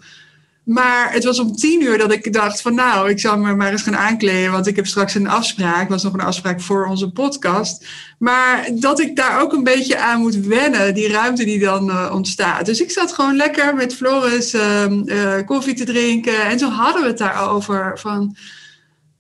Maar 0.70 1.14
het 1.14 1.24
was 1.24 1.40
om 1.40 1.56
tien 1.56 1.82
uur 1.82 1.98
dat 1.98 2.12
ik 2.12 2.34
dacht 2.34 2.62
van 2.62 2.76
nou, 2.76 3.10
ik 3.10 3.20
zal 3.20 3.38
me 3.38 3.56
maar 3.56 3.72
eens 3.72 3.82
gaan 3.82 3.98
aankleden. 3.98 4.52
Want 4.52 4.68
ik 4.68 4.76
heb 4.76 4.88
straks 4.88 5.16
een 5.16 5.28
afspraak. 5.28 5.90
Was 5.90 6.04
nog 6.04 6.14
een 6.14 6.20
afspraak 6.22 6.62
voor 6.62 6.86
onze 6.86 7.12
podcast. 7.12 7.86
Maar 8.20 8.70
dat 8.74 9.00
ik 9.00 9.16
daar 9.16 9.42
ook 9.42 9.54
een 9.54 9.64
beetje 9.64 10.00
aan 10.00 10.20
moet 10.20 10.36
wennen. 10.36 10.94
Die 10.94 11.08
ruimte 11.08 11.44
die 11.44 11.60
dan 11.60 11.90
uh, 11.90 12.12
ontstaat. 12.14 12.66
Dus 12.66 12.82
ik 12.82 12.92
zat 12.92 13.14
gewoon 13.14 13.36
lekker 13.36 13.76
met 13.76 13.96
Floris 13.96 14.54
uh, 14.54 14.86
uh, 15.06 15.34
koffie 15.46 15.74
te 15.74 15.84
drinken. 15.84 16.46
En 16.46 16.58
toen 16.58 16.72
hadden 16.72 17.02
we 17.02 17.08
het 17.08 17.18
daarover 17.18 18.00
van... 18.00 18.36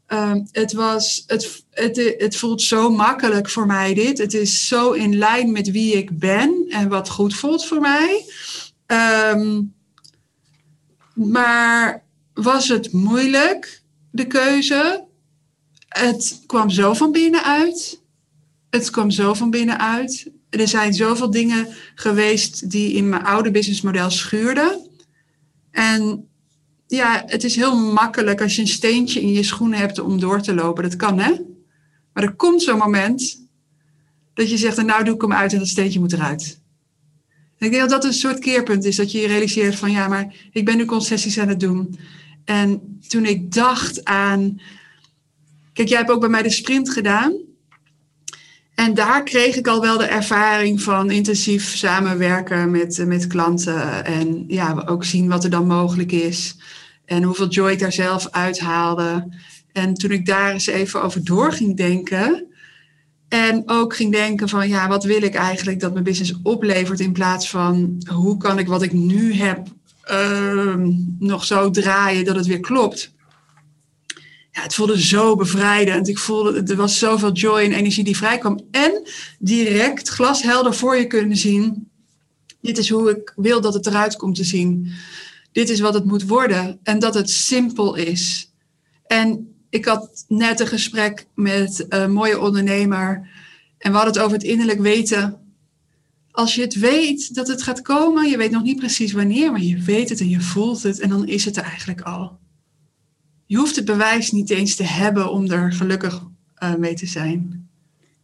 Um, 0.08 0.48
het, 0.51 0.74
was, 0.74 1.24
het, 1.27 1.63
het, 1.72 2.15
het 2.18 2.36
voelt 2.36 2.62
zo 2.62 2.89
makkelijk 2.89 3.50
voor 3.50 3.65
mij 3.65 3.94
dit. 3.94 4.18
Het 4.18 4.34
is 4.34 4.68
zo 4.68 4.91
in 4.91 5.18
lijn 5.18 5.51
met 5.51 5.72
wie 5.72 5.94
ik 5.94 6.20
ben 6.20 6.65
en 6.70 6.89
wat 6.89 7.10
goed 7.10 7.36
voelt 7.36 7.65
voor 7.65 7.79
mij. 7.79 8.25
Um, 9.34 9.77
maar 11.28 12.04
was 12.34 12.68
het 12.68 12.92
moeilijk, 12.92 13.82
de 14.12 14.28
keuze? 14.28 15.08
Het 15.88 16.44
kwam 16.46 16.70
zo 16.70 16.94
van 16.94 17.12
binnenuit. 17.12 18.02
Het 18.70 18.90
kwam 18.90 19.12
zo 19.12 19.34
van 19.34 19.50
binnenuit. 19.50 20.32
Er 20.50 20.68
zijn 20.68 20.94
zoveel 20.94 21.32
dingen 21.32 21.68
geweest 21.96 22.72
die 22.72 22.94
in 22.94 23.10
mijn 23.10 23.24
oude 23.24 23.52
businessmodel 23.52 24.10
schuurden. 24.10 24.88
En 25.72 26.28
ja, 26.88 27.24
het 27.26 27.44
is 27.44 27.56
heel 27.56 27.78
makkelijk 27.78 28.42
als 28.42 28.56
je 28.56 28.62
een 28.62 28.68
steentje 28.68 29.22
in 29.22 29.32
je 29.32 29.44
schoenen 29.44 29.80
hebt 29.80 30.00
om 30.00 30.20
door 30.20 30.42
te 30.42 30.54
lopen. 30.54 30.84
Dat 30.84 30.96
kan, 30.96 31.20
hè? 31.20 31.32
Maar 32.14 32.24
er 32.24 32.36
komt 32.36 32.62
zo'n 32.62 32.78
moment 32.78 33.48
dat 34.34 34.50
je 34.50 34.58
zegt, 34.58 34.84
nou 34.84 35.04
doe 35.04 35.16
ik 35.16 35.22
hem 35.22 35.34
uit 35.34 35.54
en 35.54 35.60
dat 35.60 35.68
steentje 35.68 36.00
moet 36.00 36.14
eruit. 36.14 36.59
Ik 37.60 37.72
denk 37.72 37.82
dat 37.82 37.89
dat 37.89 38.04
een 38.04 38.13
soort 38.13 38.39
keerpunt 38.39 38.86
is, 38.86 38.96
dat 38.96 39.12
je 39.12 39.20
je 39.20 39.28
realiseert 39.28 39.75
van 39.75 39.92
ja, 39.92 40.08
maar 40.08 40.34
ik 40.51 40.66
ben 40.66 40.78
nu 40.78 40.86
concessies 40.86 41.39
aan 41.39 41.48
het 41.48 41.60
doen. 41.60 42.00
En 42.46 43.00
toen 43.08 43.25
ik 43.25 43.54
dacht 43.54 44.06
aan, 44.06 44.62
kijk, 45.74 45.88
jij 45.88 45.98
hebt 45.98 46.10
ook 46.10 46.20
bij 46.20 46.30
mij 46.30 46.42
de 46.42 46.50
sprint 46.50 46.89
gedaan. 46.89 47.34
En 48.75 48.94
daar 48.94 49.24
kreeg 49.24 49.56
ik 49.56 49.68
al 49.68 49.82
wel 49.82 49.98
de 49.98 50.06
ervaring 50.06 50.82
van 50.82 51.12
intensief 51.12 51.75
samenwerken 51.75 52.72
met, 52.72 53.04
met 53.06 53.28
klanten. 53.28 54.06
En 54.06 54.44
ja, 54.48 54.84
ook 54.86 55.04
zien 55.04 55.28
wat 55.28 55.44
er 55.44 55.50
dan 55.50 55.68
mogelijk 55.68 56.12
is. 56.12 56.56
En 57.06 57.24
hoeveel 57.24 57.48
joy 57.48 57.72
ik 57.72 57.80
daar 57.80 57.94
zelf 57.94 58.28
uithaalde. 58.32 59.28
En 59.72 59.94
toen 59.94 60.12
ik 60.12 60.25
daar 60.25 60.51
eens 60.51 60.68
even 60.68 61.04
over 61.04 61.24
door 61.24 61.51
ging 61.51 61.78
denken. 61.78 62.49
En 63.30 63.64
ook 63.66 63.96
ging 63.96 64.12
denken 64.12 64.50
van 64.50 64.70
ja, 64.70 64.88
wat 64.88 65.04
wil 65.04 65.22
ik 65.22 65.36
eigenlijk 65.36 65.80
dat 65.80 65.92
mijn 65.92 66.04
business 66.04 66.34
oplevert 66.44 67.00
in 67.00 67.12
plaats 67.12 67.50
van 67.50 68.04
hoe 68.14 68.38
kan 68.38 68.60
ik 68.60 68.68
wat 68.68 68.82
ik 68.82 68.94
nu 68.94 69.34
heb 69.34 69.68
uh, 70.12 70.76
nog 71.20 71.46
zo 71.46 71.70
draaien 71.70 72.26
dat 72.26 72.36
het 72.36 72.46
weer 72.46 72.60
klopt. 72.60 73.14
Ja, 74.52 74.62
het 74.62 74.74
voelde 74.76 75.02
zo 75.02 75.36
bevrijdend. 75.36 76.08
Ik 76.08 76.18
voelde, 76.18 76.64
er 76.64 76.76
was 76.76 77.00
zoveel 77.00 77.32
joy 77.32 77.60
en 77.60 77.72
energie 77.72 78.04
die 78.04 78.18
vrijkwam. 78.18 78.60
En 78.72 79.08
direct 79.40 80.08
glashelder 80.08 80.74
voor 80.74 80.98
je 80.98 81.08
kunnen 81.08 81.38
zien. 81.38 81.90
Dit 82.62 82.78
is 82.78 82.90
hoe 82.90 83.10
ik 83.10 83.34
wil 83.36 83.62
dat 83.62 83.74
het 83.74 83.86
eruit 83.86 84.16
komt 84.16 84.36
te 84.36 84.44
zien. 84.44 84.92
Dit 85.52 85.70
is 85.70 85.80
wat 85.80 85.94
het 85.94 86.06
moet 86.06 86.28
worden. 86.28 86.80
En 86.84 87.00
dat 87.00 87.14
het 87.14 87.30
simpel 87.30 87.96
is. 87.96 88.52
En 89.08 89.54
ik 89.70 89.86
had 89.86 90.26
net 90.28 90.60
een 90.60 90.68
gesprek 90.68 91.26
met 91.36 91.86
een 91.90 92.12
mooie 92.12 92.40
ondernemer. 92.40 93.30
En 93.78 93.92
we 93.92 93.98
hadden 93.98 94.14
het 94.14 94.24
over 94.24 94.38
het 94.38 94.46
innerlijk 94.46 94.80
weten. 94.80 95.40
Als 96.32 96.56
je 96.56 96.62
het 96.62 96.80
weet 96.80 97.36
dat 97.36 97.48
het 97.48 97.64
gaat 97.64 97.82
komen, 97.82 98.30
je 98.30 98.38
weet 98.38 98.52
nog 98.52 98.64
niet 98.64 98.78
precies 98.78 99.12
wanneer, 99.12 99.52
maar 99.52 99.62
je 99.62 99.78
weet 99.78 100.10
het 100.10 100.20
en 100.20 100.30
je 100.30 100.42
voelt 100.42 100.84
het 100.84 101.00
en 101.00 101.10
dan 101.10 101.28
is 101.28 101.46
het 101.46 101.58
er 101.58 101.64
eigenlijk 101.64 102.02
al. 102.02 102.38
Je 103.46 103.58
hoeft 103.58 103.76
het 103.76 103.86
bewijs 103.86 104.32
niet 104.32 104.50
eens 104.50 104.76
te 104.76 104.84
hebben 104.84 105.32
om 105.32 105.52
er 105.52 105.74
gelukkig 105.74 106.24
uh, 106.64 106.76
mee 106.76 106.94
te 106.94 107.06
zijn. 107.06 107.68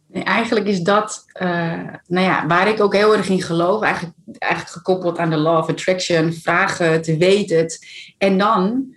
Nee, 0.06 0.22
eigenlijk 0.22 0.66
is 0.66 0.80
dat, 0.80 1.24
uh, 1.42 1.82
nou 2.06 2.26
ja, 2.26 2.46
waar 2.46 2.68
ik 2.68 2.80
ook 2.80 2.94
heel 2.94 3.16
erg 3.16 3.28
in 3.28 3.42
geloof, 3.42 3.82
eigenlijk, 3.82 4.16
eigenlijk 4.38 4.72
gekoppeld 4.72 5.18
aan 5.18 5.30
de 5.30 5.36
law 5.36 5.58
of 5.58 5.68
attraction, 5.68 6.32
vragen, 6.32 7.02
te 7.02 7.16
weten 7.16 7.56
het. 7.56 7.86
En 8.18 8.38
dan 8.38 8.95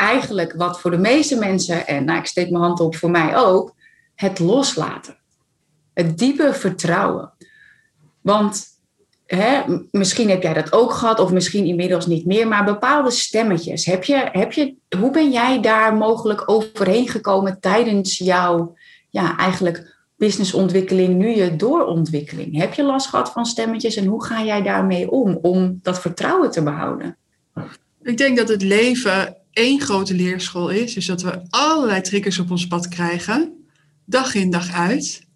eigenlijk 0.00 0.52
wat 0.56 0.80
voor 0.80 0.90
de 0.90 0.98
meeste 0.98 1.38
mensen, 1.38 1.86
en 1.86 2.04
nou, 2.04 2.18
ik 2.18 2.26
steek 2.26 2.50
mijn 2.50 2.62
hand 2.62 2.80
op 2.80 2.96
voor 2.96 3.10
mij 3.10 3.36
ook, 3.36 3.74
het 4.14 4.38
loslaten. 4.38 5.18
Het 5.94 6.18
diepe 6.18 6.52
vertrouwen. 6.52 7.32
Want 8.20 8.64
hè, 9.26 9.62
misschien 9.90 10.30
heb 10.30 10.42
jij 10.42 10.54
dat 10.54 10.72
ook 10.72 10.92
gehad, 10.92 11.20
of 11.20 11.32
misschien 11.32 11.64
inmiddels 11.64 12.06
niet 12.06 12.26
meer, 12.26 12.48
maar 12.48 12.64
bepaalde 12.64 13.10
stemmetjes. 13.10 13.84
Heb 13.84 14.04
je, 14.04 14.28
heb 14.32 14.52
je, 14.52 14.74
hoe 14.98 15.10
ben 15.10 15.30
jij 15.30 15.60
daar 15.60 15.94
mogelijk 15.94 16.50
overheen 16.50 17.08
gekomen 17.08 17.60
tijdens 17.60 18.18
jouw 18.18 18.74
ja, 19.10 19.36
eigenlijk 19.36 19.98
businessontwikkeling, 20.16 21.14
nu 21.14 21.28
je 21.28 21.56
doorontwikkeling? 21.56 22.56
Heb 22.56 22.74
je 22.74 22.82
last 22.82 23.06
gehad 23.06 23.32
van 23.32 23.46
stemmetjes 23.46 23.96
en 23.96 24.06
hoe 24.06 24.24
ga 24.24 24.42
jij 24.42 24.62
daarmee 24.62 25.10
om, 25.10 25.38
om 25.42 25.78
dat 25.82 26.00
vertrouwen 26.00 26.50
te 26.50 26.62
behouden? 26.62 27.16
Ik 28.02 28.16
denk 28.16 28.36
dat 28.36 28.48
het 28.48 28.62
leven 28.62 29.39
één 29.52 29.80
grote 29.80 30.14
leerschool 30.14 30.68
is. 30.68 30.94
Dus 30.94 31.06
dat 31.06 31.22
we 31.22 31.42
allerlei 31.50 32.00
triggers 32.00 32.38
op 32.38 32.50
ons 32.50 32.66
pad 32.66 32.88
krijgen, 32.88 33.66
dag 34.04 34.34
in 34.34 34.50
dag 34.50 34.72
uit. 34.72 35.26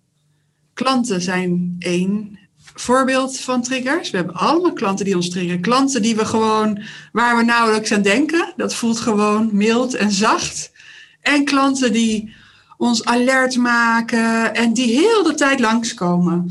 Klanten 0.75 1.23
zijn 1.23 1.77
één 1.79 2.39
voorbeeld 2.75 3.41
van 3.41 3.63
triggers. 3.63 4.11
We 4.11 4.17
hebben 4.17 4.35
allemaal 4.35 4.73
klanten 4.73 5.05
die 5.05 5.17
ons 5.17 5.31
triggeren. 5.31 5.61
Klanten 5.61 6.03
die 6.03 6.17
we 6.17 6.25
gewoon, 6.25 6.83
waar 7.13 7.37
we 7.37 7.45
nauwelijks 7.45 7.93
aan 7.93 8.03
denken. 8.03 8.53
Dat 8.57 8.75
voelt 8.75 9.01
gewoon 9.01 9.49
mild 9.53 9.95
en 9.95 10.13
zacht. 10.13 10.73
En 11.21 11.45
klanten 11.45 11.93
die 11.93 12.35
ons 12.77 13.05
alert 13.05 13.57
maken 13.57 14.55
en 14.55 14.73
die 14.73 14.99
heel 14.99 15.23
de 15.23 15.35
tijd 15.35 15.61
langskomen. 15.61 16.51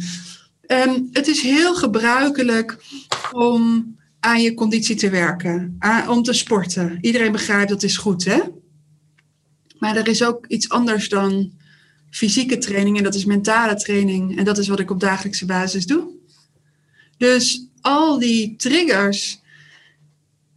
En 0.66 1.10
het 1.12 1.28
is 1.28 1.42
heel 1.42 1.76
gebruikelijk 1.76 2.78
om 3.32 3.96
aan 4.24 4.42
je 4.42 4.54
conditie 4.54 4.96
te 4.96 5.10
werken, 5.10 5.76
aan, 5.80 6.10
om 6.10 6.24
te 6.24 6.34
sporten. 6.34 6.98
Iedereen 7.02 7.32
begrijpt 7.32 7.70
dat 7.70 7.84
is 7.84 7.98
goed, 7.98 8.26
hè? 8.26 8.40
Maar 9.80 9.96
er 9.96 10.08
is 10.08 10.24
ook 10.24 10.46
iets 10.48 10.70
anders 10.70 11.10
dan 11.10 11.52
fysieke 12.10 12.58
training 12.58 12.98
en 12.98 13.04
dat 13.04 13.16
is 13.16 13.26
mentale 13.26 13.76
training. 13.76 14.38
En 14.38 14.46
dat 14.46 14.58
is 14.58 14.68
wat 14.68 14.80
ik 14.80 14.92
op 14.92 15.00
dagelijkse 15.00 15.46
basis 15.46 15.86
doe. 15.86 16.08
Dus 17.18 17.68
al 17.82 18.20
die 18.20 18.56
triggers, 18.56 19.42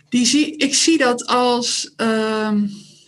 die 0.09 0.27
zie, 0.27 0.57
ik 0.57 0.75
zie 0.75 0.99
dat 0.99 1.27
als. 1.27 1.95
Uh, 1.97 2.53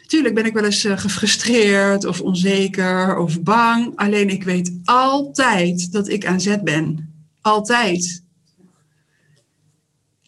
tuurlijk 0.06 0.34
ben 0.34 0.46
ik 0.46 0.52
wel 0.52 0.64
eens 0.64 0.84
uh, 0.84 0.98
gefrustreerd 0.98 2.04
of 2.04 2.20
onzeker 2.20 3.16
of 3.16 3.42
bang. 3.42 3.96
Alleen 3.96 4.28
ik 4.28 4.42
weet 4.42 4.80
altijd 4.84 5.92
dat 5.92 6.08
ik 6.08 6.26
aan 6.26 6.40
zet 6.40 6.64
ben. 6.64 7.12
Altijd. 7.40 8.26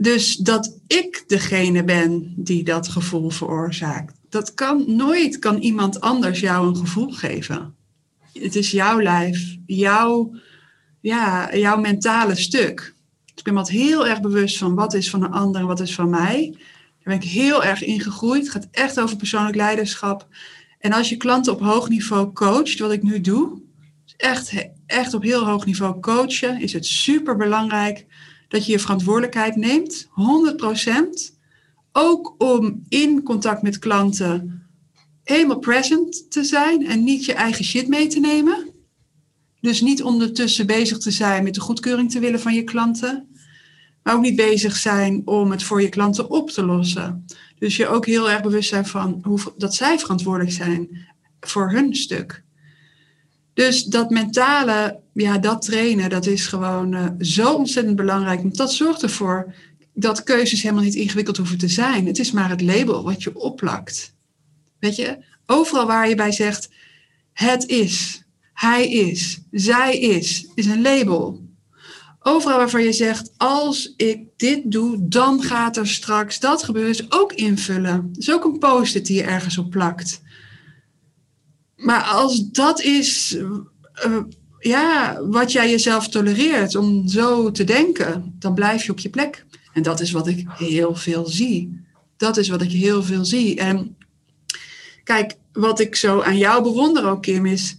Dus 0.01 0.37
dat 0.37 0.79
ik 0.87 1.25
degene 1.27 1.85
ben 1.85 2.33
die 2.37 2.65
dat 2.65 2.89
gevoel 2.89 3.31
veroorzaakt. 3.31 4.19
Dat 4.29 4.55
kan 4.55 4.85
nooit 4.87 5.39
kan 5.39 5.57
iemand 5.57 6.01
anders 6.01 6.41
jou 6.41 6.69
een 6.69 6.77
gevoel 6.77 7.11
geven. 7.11 7.75
Het 8.33 8.57
is 8.57 8.71
jouw 8.71 9.01
lijf, 9.01 9.57
jouw, 9.67 10.35
ja, 11.01 11.57
jouw 11.57 11.81
mentale 11.81 12.35
stuk. 12.35 12.95
Dus 13.25 13.35
ik 13.35 13.45
ben 13.45 13.55
me 13.55 13.65
heel 13.67 14.07
erg 14.07 14.21
bewust 14.21 14.59
van 14.59 14.75
wat 14.75 14.95
is 14.95 15.11
van 15.11 15.23
een 15.23 15.33
ander 15.33 15.61
en 15.61 15.67
wat 15.67 15.81
is 15.81 15.95
van 15.95 16.11
mij. 16.11 16.51
Daar 16.53 16.99
ben 17.03 17.15
ik 17.15 17.25
heel 17.25 17.65
erg 17.65 17.83
in 17.83 18.01
gegroeid. 18.01 18.43
Het 18.43 18.53
gaat 18.53 18.69
echt 18.71 19.01
over 19.01 19.17
persoonlijk 19.17 19.57
leiderschap. 19.57 20.27
En 20.79 20.93
als 20.93 21.09
je 21.09 21.17
klanten 21.17 21.53
op 21.53 21.61
hoog 21.61 21.89
niveau 21.89 22.33
coacht, 22.33 22.79
wat 22.79 22.93
ik 22.93 23.03
nu 23.03 23.21
doe, 23.21 23.63
echt, 24.17 24.53
echt 24.87 25.15
op 25.15 25.23
heel 25.23 25.47
hoog 25.47 25.67
niveau 25.67 26.01
coachen, 26.01 26.61
is 26.61 26.73
het 26.73 26.87
super 26.87 27.37
belangrijk 27.37 28.07
dat 28.51 28.67
je 28.67 28.73
je 28.73 28.79
verantwoordelijkheid 28.79 29.57
neemt, 29.57 30.09
100%. 30.09 31.39
Ook 31.93 32.35
om 32.39 32.83
in 32.89 33.23
contact 33.23 33.63
met 33.63 33.79
klanten 33.79 34.63
helemaal 35.23 35.59
present 35.59 36.31
te 36.31 36.45
zijn 36.45 36.87
en 36.87 37.05
niet 37.05 37.25
je 37.25 37.33
eigen 37.33 37.65
shit 37.65 37.89
mee 37.89 38.07
te 38.07 38.21
nemen. 38.21 38.69
Dus 39.61 39.81
niet 39.81 40.03
ondertussen 40.03 40.67
bezig 40.67 40.99
te 40.99 41.11
zijn 41.11 41.45
met 41.45 41.55
de 41.55 41.61
goedkeuring 41.61 42.11
te 42.11 42.19
willen 42.19 42.41
van 42.41 42.55
je 42.55 42.65
klanten. 42.65 43.29
Maar 44.03 44.15
ook 44.15 44.21
niet 44.21 44.37
bezig 44.37 44.77
zijn 44.77 45.23
om 45.25 45.51
het 45.51 45.63
voor 45.63 45.83
je 45.83 45.89
klanten 45.89 46.31
op 46.31 46.51
te 46.51 46.65
lossen. 46.65 47.25
Dus 47.59 47.77
je 47.77 47.89
ook 47.89 48.07
heel 48.07 48.31
erg 48.31 48.43
bewust 48.43 48.69
zijn 48.69 48.87
van 48.87 49.21
hoe, 49.23 49.41
dat 49.57 49.75
zij 49.75 49.99
verantwoordelijk 49.99 50.53
zijn 50.53 51.07
voor 51.41 51.71
hun 51.71 51.95
stuk. 51.95 52.45
Dus 53.55 53.85
dat 53.85 54.11
mentale, 54.11 55.00
ja, 55.13 55.39
dat 55.39 55.63
trainen, 55.63 56.11
dat 56.11 56.27
is 56.27 56.47
gewoon 56.47 56.95
uh, 56.95 57.07
zo 57.19 57.55
ontzettend 57.55 57.97
belangrijk. 57.97 58.43
Want 58.43 58.57
dat 58.57 58.73
zorgt 58.73 59.03
ervoor 59.03 59.55
dat 59.95 60.23
keuzes 60.23 60.63
helemaal 60.63 60.85
niet 60.85 60.95
ingewikkeld 60.95 61.37
hoeven 61.37 61.59
te 61.59 61.69
zijn. 61.69 62.07
Het 62.07 62.19
is 62.19 62.31
maar 62.31 62.51
het 62.51 62.61
label 62.61 63.05
wat 63.05 63.23
je 63.23 63.37
opplakt. 63.37 64.15
Weet 64.79 64.97
je, 64.97 65.19
overal 65.47 65.87
waar 65.87 66.09
je 66.09 66.15
bij 66.15 66.33
zegt, 66.33 66.69
het 67.33 67.67
is, 67.67 68.23
hij 68.53 68.91
is, 68.91 69.43
zij 69.51 69.99
is, 69.99 70.47
is 70.55 70.67
een 70.67 70.83
label. 70.83 71.49
Overal 72.23 72.59
waarvan 72.59 72.83
je 72.83 72.93
zegt, 72.93 73.33
als 73.37 73.95
ik 73.97 74.23
dit 74.37 74.73
doe, 74.73 75.09
dan 75.09 75.43
gaat 75.43 75.77
er 75.77 75.89
straks 75.89 76.41
dat 76.41 76.63
gebeuren. 76.63 76.91
Is 76.91 77.13
ook 77.13 77.33
invullen. 77.33 78.09
Dat 78.13 78.23
is 78.23 78.33
ook 78.33 78.45
een 78.45 78.59
post-it 78.59 79.07
die 79.07 79.17
je 79.17 79.23
ergens 79.23 79.59
op 79.59 79.71
plakt. 79.71 80.21
Maar 81.77 82.03
als 82.03 82.51
dat 82.51 82.81
is 82.81 83.37
uh, 84.07 84.17
ja, 84.61 85.21
wat 85.27 85.53
jij 85.53 85.71
jezelf 85.71 86.09
tolereert 86.09 86.75
om 86.75 87.09
zo 87.09 87.51
te 87.51 87.65
denken, 87.65 88.35
dan 88.39 88.55
blijf 88.55 88.85
je 88.85 88.93
op 88.93 88.99
je 88.99 89.11
plek. 89.11 89.45
En 89.73 89.83
dat 89.83 90.01
is 90.01 90.11
wat 90.11 90.27
ik 90.27 90.47
heel 90.49 90.95
veel 90.95 91.27
zie. 91.27 91.85
Dat 92.17 92.37
is 92.37 92.49
wat 92.49 92.63
ik 92.63 92.71
heel 92.71 93.03
veel 93.03 93.25
zie. 93.25 93.57
En 93.57 93.97
kijk, 95.05 95.35
wat 95.53 95.81
ik 95.81 95.97
zo 95.97 96.21
aan 96.21 96.39
jou 96.39 96.63
bewonder 96.63 97.09
ook, 97.09 97.23
Kim, 97.23 97.47
is 97.47 97.79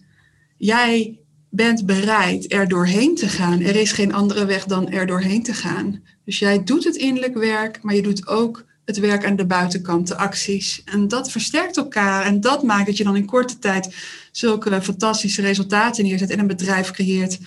jij 0.58 1.20
bent 1.50 1.86
bereid 1.86 2.54
er 2.54 2.68
doorheen 2.68 3.16
te 3.16 3.28
gaan. 3.28 3.62
Er 3.62 3.76
is 3.76 3.92
geen 3.92 4.14
andere 4.14 4.46
weg 4.46 4.66
dan 4.66 4.90
er 4.90 5.06
doorheen 5.06 5.44
te 5.44 5.54
gaan. 5.54 6.04
Dus 6.26 6.40
jij 6.40 6.64
doet 6.64 6.84
het 6.84 6.96
innerlijk 6.96 7.34
werk, 7.34 7.82
maar 7.82 7.96
je 7.96 8.02
doet 8.02 8.28
ook 8.28 8.66
het 8.86 9.00
werk 9.00 9.26
aan 9.26 9.36
de 9.36 9.46
buitenkant, 9.46 10.08
de 10.08 10.18
acties. 10.18 10.82
En 10.86 11.08
dat 11.08 11.32
versterkt 11.32 11.78
elkaar 11.78 12.26
en 12.26 12.42
dat 12.42 12.64
maakt 12.64 12.86
dat 12.86 12.98
je 12.98 13.04
dan 13.04 13.16
in 13.16 13.26
korte 13.26 13.60
tijd 13.60 13.96
zulke 14.32 14.82
fantastische 14.82 15.42
resultaten 15.42 16.04
neerzet 16.04 16.30
en 16.30 16.40
een 16.40 16.48
bedrijf 16.48 16.92
creëert. 16.92 17.40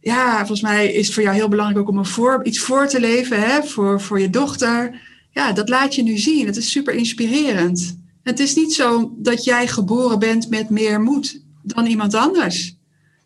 Ja, 0.00 0.36
volgens 0.38 0.60
mij 0.60 0.92
is 0.92 1.06
het 1.06 1.14
voor 1.14 1.22
jou 1.22 1.34
heel 1.34 1.48
belangrijk 1.48 1.80
ook 1.80 1.88
om 1.88 1.98
een 1.98 2.06
voor, 2.06 2.44
iets 2.44 2.58
voor 2.58 2.86
te 2.86 3.00
leven 3.00 3.40
hè, 3.40 3.62
voor, 3.62 4.00
voor 4.00 4.20
je 4.20 4.30
dochter. 4.30 5.00
Ja, 5.30 5.52
dat 5.52 5.68
laat 5.68 5.94
je 5.94 6.02
nu 6.02 6.18
zien. 6.18 6.46
Het 6.46 6.56
is 6.56 6.70
super 6.70 6.94
inspirerend. 6.94 8.00
Het 8.22 8.40
is 8.40 8.54
niet 8.54 8.74
zo 8.74 9.14
dat 9.18 9.44
jij 9.44 9.66
geboren 9.66 10.18
bent 10.18 10.48
met 10.48 10.70
meer 10.70 11.00
moed 11.00 11.42
dan 11.62 11.86
iemand 11.86 12.14
anders. 12.14 12.76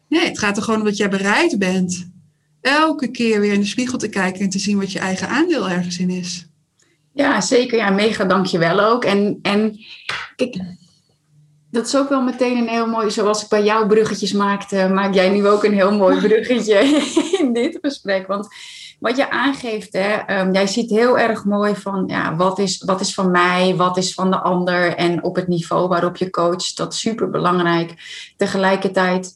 Nee, 0.09 0.25
het 0.25 0.39
gaat 0.39 0.57
er 0.57 0.63
gewoon 0.63 0.81
om 0.81 0.87
dat 0.87 0.97
jij 0.97 1.09
bereid 1.09 1.59
bent 1.59 2.11
elke 2.61 3.11
keer 3.11 3.41
weer 3.41 3.53
in 3.53 3.61
de 3.61 3.67
spiegel 3.67 3.99
te 3.99 4.09
kijken 4.09 4.41
en 4.41 4.49
te 4.49 4.59
zien 4.59 4.79
wat 4.79 4.93
je 4.93 4.99
eigen 4.99 5.29
aandeel 5.29 5.71
ergens 5.71 5.99
in 5.99 6.11
is. 6.11 6.47
Ja, 7.17 7.41
zeker. 7.41 7.79
Ja, 7.79 7.91
mega 7.91 8.25
dankjewel 8.25 8.81
ook. 8.81 9.05
En, 9.05 9.39
en 9.43 9.79
kijk, 10.37 10.61
dat 11.71 11.87
is 11.87 11.97
ook 11.97 12.09
wel 12.09 12.23
meteen 12.23 12.57
een 12.57 12.69
heel 12.69 12.87
mooi, 12.87 13.11
zoals 13.11 13.43
ik 13.43 13.49
bij 13.49 13.65
jou 13.65 13.87
bruggetjes 13.87 14.33
maakte, 14.33 14.89
maak 14.89 15.15
jij 15.15 15.29
nu 15.29 15.49
ook 15.49 15.65
een 15.65 15.73
heel 15.73 15.97
mooi 15.97 16.21
bruggetje 16.27 16.79
in 17.39 17.53
dit 17.53 17.79
gesprek. 17.83 18.27
Want 18.27 18.49
wat 19.01 19.17
je 19.17 19.31
aangeeft, 19.31 19.93
hè, 19.93 20.41
um, 20.41 20.53
jij 20.53 20.67
ziet 20.67 20.91
heel 20.91 21.19
erg 21.19 21.45
mooi 21.45 21.75
van 21.75 22.05
ja, 22.07 22.37
wat, 22.37 22.59
is, 22.59 22.83
wat 22.85 23.01
is 23.01 23.15
van 23.15 23.31
mij, 23.31 23.77
wat 23.77 23.97
is 23.97 24.15
van 24.15 24.31
de 24.31 24.41
ander 24.41 24.95
en 24.95 25.23
op 25.25 25.37
het 25.37 25.49
niveau 25.49 25.89
waarop 25.89 26.17
je 26.17 26.31
coacht, 26.31 26.77
dat 26.77 26.93
is 26.93 27.01
super 27.01 27.31
belangrijk. 27.31 27.95
Tegelijkertijd 28.37 29.33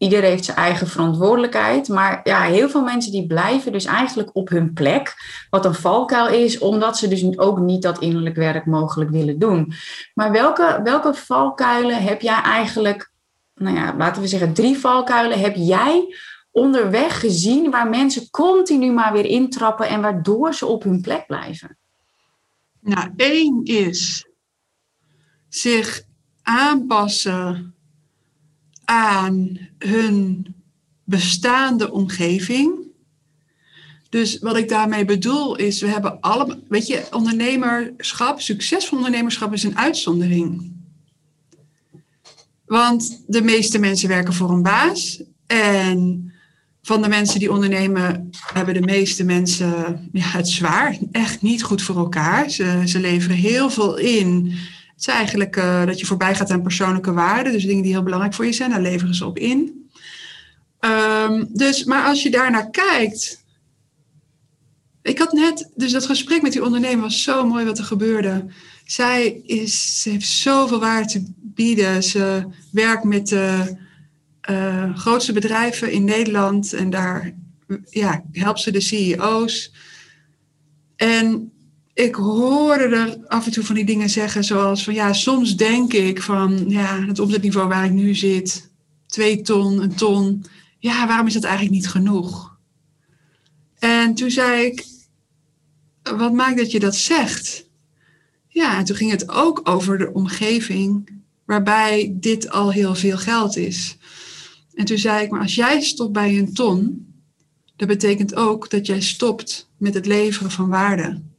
iedereen 0.00 0.30
heeft 0.30 0.44
zijn 0.44 0.56
eigen 0.56 0.86
verantwoordelijkheid. 0.86 1.88
Maar 1.88 2.20
ja, 2.24 2.42
heel 2.42 2.68
veel 2.68 2.82
mensen 2.82 3.12
die 3.12 3.26
blijven 3.26 3.72
dus 3.72 3.84
eigenlijk 3.84 4.30
op 4.32 4.48
hun 4.48 4.72
plek. 4.72 5.14
Wat 5.50 5.64
een 5.64 5.74
valkuil 5.74 6.28
is, 6.28 6.58
omdat 6.58 6.98
ze 6.98 7.08
dus 7.08 7.38
ook 7.38 7.58
niet 7.58 7.82
dat 7.82 7.98
innerlijk 7.98 8.36
werk 8.36 8.66
mogelijk 8.66 9.10
willen 9.10 9.38
doen. 9.38 9.72
Maar 10.14 10.32
welke, 10.32 10.80
welke 10.84 11.14
valkuilen 11.14 12.02
heb 12.02 12.20
jij 12.20 12.40
eigenlijk, 12.42 13.12
nou 13.54 13.76
ja, 13.76 13.94
laten 13.96 14.22
we 14.22 14.28
zeggen 14.28 14.52
drie 14.52 14.78
valkuilen, 14.78 15.40
heb 15.40 15.54
jij 15.56 16.16
onderweg 16.50 17.20
gezien 17.20 17.70
waar 17.70 17.88
mensen 17.88 18.30
continu 18.30 18.92
maar 18.92 19.12
weer 19.12 19.26
intrappen 19.26 19.88
en 19.88 20.00
waardoor 20.00 20.54
ze 20.54 20.66
op 20.66 20.82
hun 20.82 21.00
plek 21.00 21.26
blijven? 21.26 21.78
Nou, 22.80 23.10
één 23.16 23.60
is 23.64 24.28
zich 25.48 26.02
aanpassen 26.42 27.74
aan 28.90 29.58
hun 29.78 30.46
bestaande 31.04 31.92
omgeving. 31.92 32.72
Dus 34.08 34.38
wat 34.38 34.56
ik 34.56 34.68
daarmee 34.68 35.04
bedoel 35.04 35.56
is, 35.56 35.80
we 35.80 35.86
hebben 35.86 36.20
alle, 36.20 36.58
weet 36.68 36.86
je, 36.86 37.06
ondernemerschap, 37.10 38.40
succesvol 38.40 38.96
ondernemerschap 38.96 39.52
is 39.52 39.62
een 39.62 39.78
uitzondering. 39.78 40.72
Want 42.66 43.22
de 43.26 43.42
meeste 43.42 43.78
mensen 43.78 44.08
werken 44.08 44.34
voor 44.34 44.50
een 44.50 44.62
baas. 44.62 45.22
En 45.46 46.32
van 46.82 47.02
de 47.02 47.08
mensen 47.08 47.38
die 47.38 47.52
ondernemen, 47.52 48.30
hebben 48.52 48.74
de 48.74 48.80
meeste 48.80 49.24
mensen 49.24 50.08
ja, 50.12 50.24
het 50.24 50.48
zwaar. 50.48 50.98
Echt 51.12 51.42
niet 51.42 51.62
goed 51.62 51.82
voor 51.82 51.96
elkaar. 51.96 52.50
Ze, 52.50 52.82
ze 52.84 53.00
leveren 53.00 53.36
heel 53.36 53.70
veel 53.70 53.96
in 53.96 54.54
is 55.00 55.06
eigenlijk 55.06 55.56
uh, 55.56 55.86
dat 55.86 56.00
je 56.00 56.06
voorbij 56.06 56.34
gaat 56.34 56.50
aan 56.50 56.62
persoonlijke 56.62 57.12
waarden. 57.12 57.52
Dus 57.52 57.64
dingen 57.64 57.82
die 57.82 57.92
heel 57.92 58.02
belangrijk 58.02 58.34
voor 58.34 58.46
je 58.46 58.52
zijn, 58.52 58.70
daar 58.70 58.80
leveren 58.80 59.14
ze 59.14 59.26
op 59.26 59.38
in. 59.38 59.88
Um, 60.80 61.48
dus, 61.52 61.84
maar 61.84 62.04
als 62.04 62.22
je 62.22 62.30
daarnaar 62.30 62.70
kijkt. 62.70 63.44
Ik 65.02 65.18
had 65.18 65.32
net, 65.32 65.70
dus 65.74 65.92
dat 65.92 66.06
gesprek 66.06 66.42
met 66.42 66.52
die 66.52 66.64
ondernemer 66.64 67.00
was 67.00 67.22
zo 67.22 67.46
mooi 67.46 67.64
wat 67.64 67.78
er 67.78 67.84
gebeurde. 67.84 68.46
Zij 68.84 69.40
is, 69.46 70.02
ze 70.02 70.10
heeft 70.10 70.26
zoveel 70.26 70.80
waarde 70.80 71.08
te 71.08 71.32
bieden. 71.36 72.02
Ze 72.02 72.46
werkt 72.72 73.04
met 73.04 73.28
de 73.28 73.76
uh, 74.50 74.96
grootste 74.96 75.32
bedrijven 75.32 75.92
in 75.92 76.04
Nederland 76.04 76.72
en 76.72 76.90
daar 76.90 77.34
ja, 77.90 78.24
helpt 78.32 78.60
ze 78.60 78.70
de 78.70 78.80
CEO's. 78.80 79.72
En 80.96 81.49
ik 82.00 82.14
hoorde 82.14 82.84
er 82.84 83.18
af 83.26 83.46
en 83.46 83.52
toe 83.52 83.64
van 83.64 83.74
die 83.74 83.84
dingen 83.84 84.10
zeggen, 84.10 84.44
zoals 84.44 84.84
van 84.84 84.94
ja, 84.94 85.12
soms 85.12 85.56
denk 85.56 85.92
ik 85.92 86.22
van 86.22 86.64
ja, 86.68 87.04
het 87.04 87.18
omzetniveau 87.18 87.68
waar 87.68 87.84
ik 87.84 87.90
nu 87.90 88.14
zit, 88.14 88.70
twee 89.06 89.42
ton, 89.42 89.82
een 89.82 89.94
ton, 89.94 90.44
ja, 90.78 91.06
waarom 91.06 91.26
is 91.26 91.32
dat 91.32 91.44
eigenlijk 91.44 91.74
niet 91.74 91.88
genoeg? 91.88 92.56
En 93.78 94.14
toen 94.14 94.30
zei 94.30 94.64
ik, 94.64 94.86
wat 96.02 96.32
maakt 96.32 96.56
dat 96.56 96.70
je 96.70 96.80
dat 96.80 96.96
zegt? 96.96 97.66
Ja, 98.48 98.78
en 98.78 98.84
toen 98.84 98.96
ging 98.96 99.10
het 99.10 99.28
ook 99.28 99.60
over 99.64 99.98
de 99.98 100.12
omgeving 100.12 101.10
waarbij 101.44 102.12
dit 102.14 102.50
al 102.50 102.72
heel 102.72 102.94
veel 102.94 103.18
geld 103.18 103.56
is. 103.56 103.96
En 104.74 104.84
toen 104.84 104.98
zei 104.98 105.24
ik, 105.24 105.30
maar 105.30 105.40
als 105.40 105.54
jij 105.54 105.80
stopt 105.80 106.12
bij 106.12 106.38
een 106.38 106.54
ton, 106.54 107.06
dat 107.76 107.88
betekent 107.88 108.34
ook 108.34 108.70
dat 108.70 108.86
jij 108.86 109.00
stopt 109.00 109.68
met 109.76 109.94
het 109.94 110.06
leveren 110.06 110.50
van 110.50 110.68
waarde. 110.68 111.29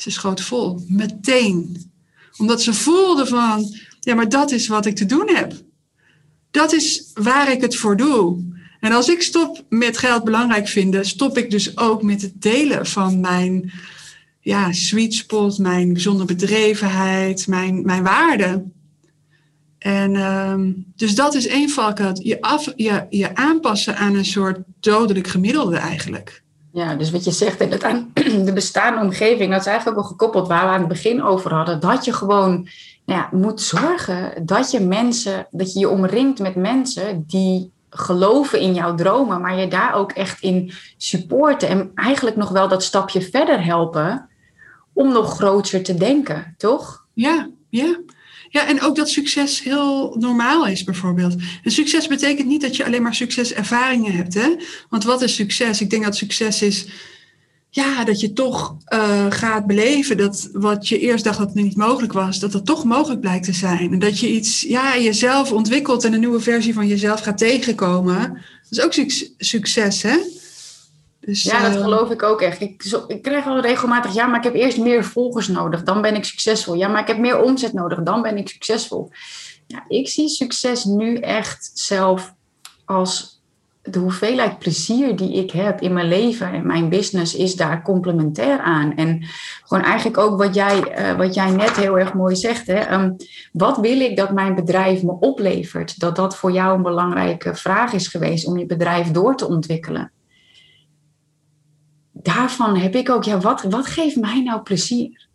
Ze 0.00 0.10
schoot 0.10 0.40
vol, 0.40 0.84
meteen. 0.86 1.90
Omdat 2.36 2.62
ze 2.62 2.74
voelde 2.74 3.26
van, 3.26 3.74
ja, 4.00 4.14
maar 4.14 4.28
dat 4.28 4.50
is 4.50 4.66
wat 4.66 4.86
ik 4.86 4.96
te 4.96 5.06
doen 5.06 5.28
heb. 5.34 5.52
Dat 6.50 6.72
is 6.72 7.10
waar 7.14 7.50
ik 7.50 7.60
het 7.60 7.76
voor 7.76 7.96
doe. 7.96 8.44
En 8.80 8.92
als 8.92 9.08
ik 9.08 9.22
stop 9.22 9.64
met 9.68 9.98
geld 9.98 10.24
belangrijk 10.24 10.68
vinden, 10.68 11.06
stop 11.06 11.38
ik 11.38 11.50
dus 11.50 11.76
ook 11.76 12.02
met 12.02 12.22
het 12.22 12.42
delen 12.42 12.86
van 12.86 13.20
mijn 13.20 13.72
ja, 14.40 14.72
sweet 14.72 15.14
spot, 15.14 15.58
mijn 15.58 15.92
bijzondere 15.92 16.34
bedrevenheid, 16.34 17.46
mijn, 17.46 17.82
mijn 17.82 18.02
waarde. 18.02 18.64
En 19.78 20.16
um, 20.16 20.92
dus 20.96 21.14
dat 21.14 21.34
is 21.34 21.46
één 21.46 21.70
valkuil. 21.70 22.20
Je, 22.22 22.40
af, 22.40 22.72
je, 22.76 23.06
je 23.10 23.34
aanpassen 23.34 23.96
aan 23.96 24.14
een 24.14 24.24
soort 24.24 24.58
dodelijk 24.80 25.26
gemiddelde 25.26 25.76
eigenlijk. 25.76 26.42
Ja, 26.78 26.94
dus 26.94 27.10
wat 27.10 27.24
je 27.24 27.30
zegt, 27.30 27.84
aan 27.84 28.10
de 28.44 28.52
bestaande 28.52 29.00
omgeving, 29.00 29.50
dat 29.50 29.60
is 29.60 29.66
eigenlijk 29.66 29.96
wel 30.00 30.08
gekoppeld 30.08 30.48
waar 30.48 30.64
we 30.64 30.70
aan 30.70 30.78
het 30.78 30.88
begin 30.88 31.22
over 31.22 31.54
hadden. 31.54 31.80
Dat 31.80 32.04
je 32.04 32.12
gewoon 32.12 32.68
nou 33.04 33.20
ja, 33.20 33.28
moet 33.32 33.60
zorgen 33.60 34.46
dat 34.46 34.70
je 34.70 34.80
mensen, 34.80 35.46
dat 35.50 35.72
je 35.72 35.78
je 35.78 35.88
omringt 35.88 36.38
met 36.38 36.54
mensen 36.54 37.24
die 37.26 37.72
geloven 37.90 38.60
in 38.60 38.74
jouw 38.74 38.94
dromen, 38.94 39.40
maar 39.40 39.58
je 39.58 39.68
daar 39.68 39.94
ook 39.94 40.12
echt 40.12 40.42
in 40.42 40.72
supporten 40.96 41.68
en 41.68 41.90
eigenlijk 41.94 42.36
nog 42.36 42.48
wel 42.48 42.68
dat 42.68 42.82
stapje 42.82 43.20
verder 43.20 43.64
helpen 43.64 44.28
om 44.92 45.12
nog 45.12 45.34
groter 45.34 45.82
te 45.82 45.94
denken, 45.94 46.54
toch? 46.56 47.06
Ja, 47.12 47.48
ja. 47.68 47.98
Ja, 48.50 48.66
en 48.66 48.80
ook 48.80 48.96
dat 48.96 49.08
succes 49.08 49.62
heel 49.62 50.16
normaal 50.18 50.66
is, 50.66 50.84
bijvoorbeeld. 50.84 51.34
En 51.62 51.70
succes 51.70 52.06
betekent 52.06 52.48
niet 52.48 52.60
dat 52.60 52.76
je 52.76 52.84
alleen 52.84 53.02
maar 53.02 53.14
succeservaringen 53.14 54.12
hebt. 54.12 54.34
Hè? 54.34 54.48
Want 54.88 55.04
wat 55.04 55.22
is 55.22 55.34
succes? 55.34 55.80
Ik 55.80 55.90
denk 55.90 56.04
dat 56.04 56.16
succes 56.16 56.62
is 56.62 56.86
ja, 57.70 58.04
dat 58.04 58.20
je 58.20 58.32
toch 58.32 58.76
uh, 58.94 59.26
gaat 59.28 59.66
beleven 59.66 60.16
dat 60.16 60.48
wat 60.52 60.88
je 60.88 60.98
eerst 60.98 61.24
dacht 61.24 61.38
dat 61.38 61.54
niet 61.54 61.76
mogelijk 61.76 62.12
was, 62.12 62.38
dat 62.38 62.52
dat 62.52 62.66
toch 62.66 62.84
mogelijk 62.84 63.20
blijkt 63.20 63.44
te 63.44 63.52
zijn. 63.52 63.92
En 63.92 63.98
dat 63.98 64.20
je 64.20 64.28
iets, 64.28 64.60
ja, 64.60 64.98
jezelf 64.98 65.52
ontwikkelt 65.52 66.04
en 66.04 66.12
een 66.12 66.20
nieuwe 66.20 66.40
versie 66.40 66.74
van 66.74 66.86
jezelf 66.86 67.20
gaat 67.20 67.38
tegenkomen. 67.38 68.18
Dat 68.68 68.78
is 68.78 68.80
ook 68.80 69.06
succes, 69.38 70.02
hè? 70.02 70.16
Dus, 71.28 71.42
Ja, 71.42 71.62
dat 71.62 71.74
eh, 71.74 71.80
geloof 71.82 72.10
ik 72.10 72.22
ook 72.22 72.40
echt. 72.40 72.60
Ik, 72.60 72.82
zo- 72.82 73.04
ik 73.06 73.22
krijg 73.22 73.46
al 73.46 73.60
regelmatig, 73.60 74.14
ja, 74.14 74.26
maar 74.26 74.38
ik 74.38 74.44
heb 74.44 74.54
eerst 74.54 74.78
meer 74.78 75.04
volgers 75.04 75.48
nodig, 75.48 75.82
dan 75.82 76.02
ben 76.02 76.14
ik 76.14 76.24
succesvol. 76.24 76.74
Ja, 76.74 76.88
maar 76.88 77.00
ik 77.00 77.06
heb 77.06 77.18
meer 77.18 77.40
omzet 77.42 77.72
nodig, 77.72 78.02
dan 78.02 78.22
ben 78.22 78.36
ik 78.36 78.48
succesvol. 78.48 79.10
Ja, 79.66 79.84
ik 79.88 80.08
zie 80.08 80.28
succes 80.28 80.84
nu 80.84 81.16
echt 81.16 81.70
zelf 81.74 82.34
als 82.84 83.42
de 83.82 83.98
hoeveelheid 83.98 84.58
plezier 84.58 85.16
die 85.16 85.32
ik 85.32 85.50
heb 85.50 85.80
in 85.80 85.92
mijn 85.92 86.08
leven 86.08 86.52
en 86.52 86.66
mijn 86.66 86.88
business 86.88 87.34
is 87.34 87.54
daar 87.54 87.82
complementair 87.82 88.58
aan. 88.60 88.94
En 88.96 89.24
gewoon 89.64 89.84
eigenlijk 89.84 90.18
ook 90.18 90.38
wat 90.38 90.54
jij, 90.54 90.82
eh, 90.82 91.16
wat 91.16 91.34
jij 91.34 91.50
net 91.50 91.76
heel 91.76 91.98
erg 91.98 92.14
mooi 92.14 92.36
zegt. 92.36 92.66
Hè? 92.66 92.78
Ehm, 92.78 93.12
wat 93.52 93.78
wil 93.78 94.00
ik 94.00 94.16
dat 94.16 94.32
mijn 94.32 94.54
bedrijf 94.54 95.02
me 95.02 95.16
oplevert? 95.20 96.00
Dat 96.00 96.16
dat 96.16 96.36
voor 96.36 96.52
jou 96.52 96.76
een 96.76 96.82
belangrijke 96.82 97.54
vraag 97.54 97.92
is 97.92 98.08
geweest 98.08 98.46
om 98.46 98.58
je 98.58 98.66
bedrijf 98.66 99.10
door 99.10 99.36
te 99.36 99.48
ontwikkelen 99.48 100.12
daarvan 102.22 102.76
heb 102.76 102.94
ik 102.94 103.10
ook, 103.10 103.24
ja, 103.24 103.38
wat, 103.38 103.62
wat 103.62 103.86
geeft 103.86 104.16
mij 104.16 104.42
nou 104.42 104.62
plezier? 104.62 105.28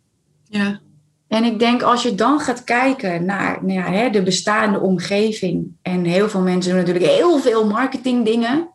ja. 0.48 0.82
En 1.28 1.44
ik 1.44 1.58
denk 1.58 1.82
als 1.82 2.02
je 2.02 2.14
dan 2.14 2.40
gaat 2.40 2.64
kijken 2.64 3.24
naar 3.24 3.58
nou 3.64 3.78
ja, 3.78 3.90
hè, 3.90 4.10
de 4.10 4.22
bestaande 4.22 4.80
omgeving. 4.80 5.76
En 5.82 6.04
heel 6.04 6.28
veel 6.28 6.40
mensen 6.40 6.70
doen 6.70 6.80
natuurlijk 6.80 7.12
heel 7.12 7.38
veel 7.38 7.66
marketingdingen. 7.66 8.68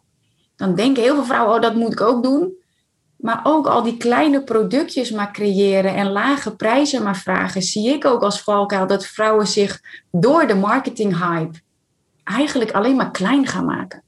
Dan 0.56 0.76
denken 0.76 1.04
heel 1.04 1.16
veel 1.16 1.24
vrouwen, 1.24 1.56
oh 1.56 1.62
dat 1.62 1.76
moet 1.76 1.92
ik 1.92 2.02
ook 2.02 2.24
doen. 2.24 2.58
Maar 3.16 3.40
ook 3.44 3.68
al 3.68 3.84
die 3.84 3.98
kleine 3.98 4.44
productjes 4.44 5.12
maar 5.12 5.32
creëren 5.32 5.96
en 5.96 6.12
lage 6.12 6.56
prijzen 6.56 7.04
maar 7.04 7.18
vragen. 7.18 7.62
Zie 7.62 7.90
ik 7.90 8.06
ook 8.06 8.22
als 8.22 8.42
valkuil 8.42 8.88
dat 8.88 9.06
vrouwen 9.06 9.48
zich 9.48 9.82
door 10.12 10.48
de 10.48 10.56
marketinghype 10.56 11.60
eigenlijk 12.24 12.72
alleen 12.72 12.96
maar 12.96 13.12
klein 13.12 13.48
gaan 13.48 13.66
maken. 13.66 14.04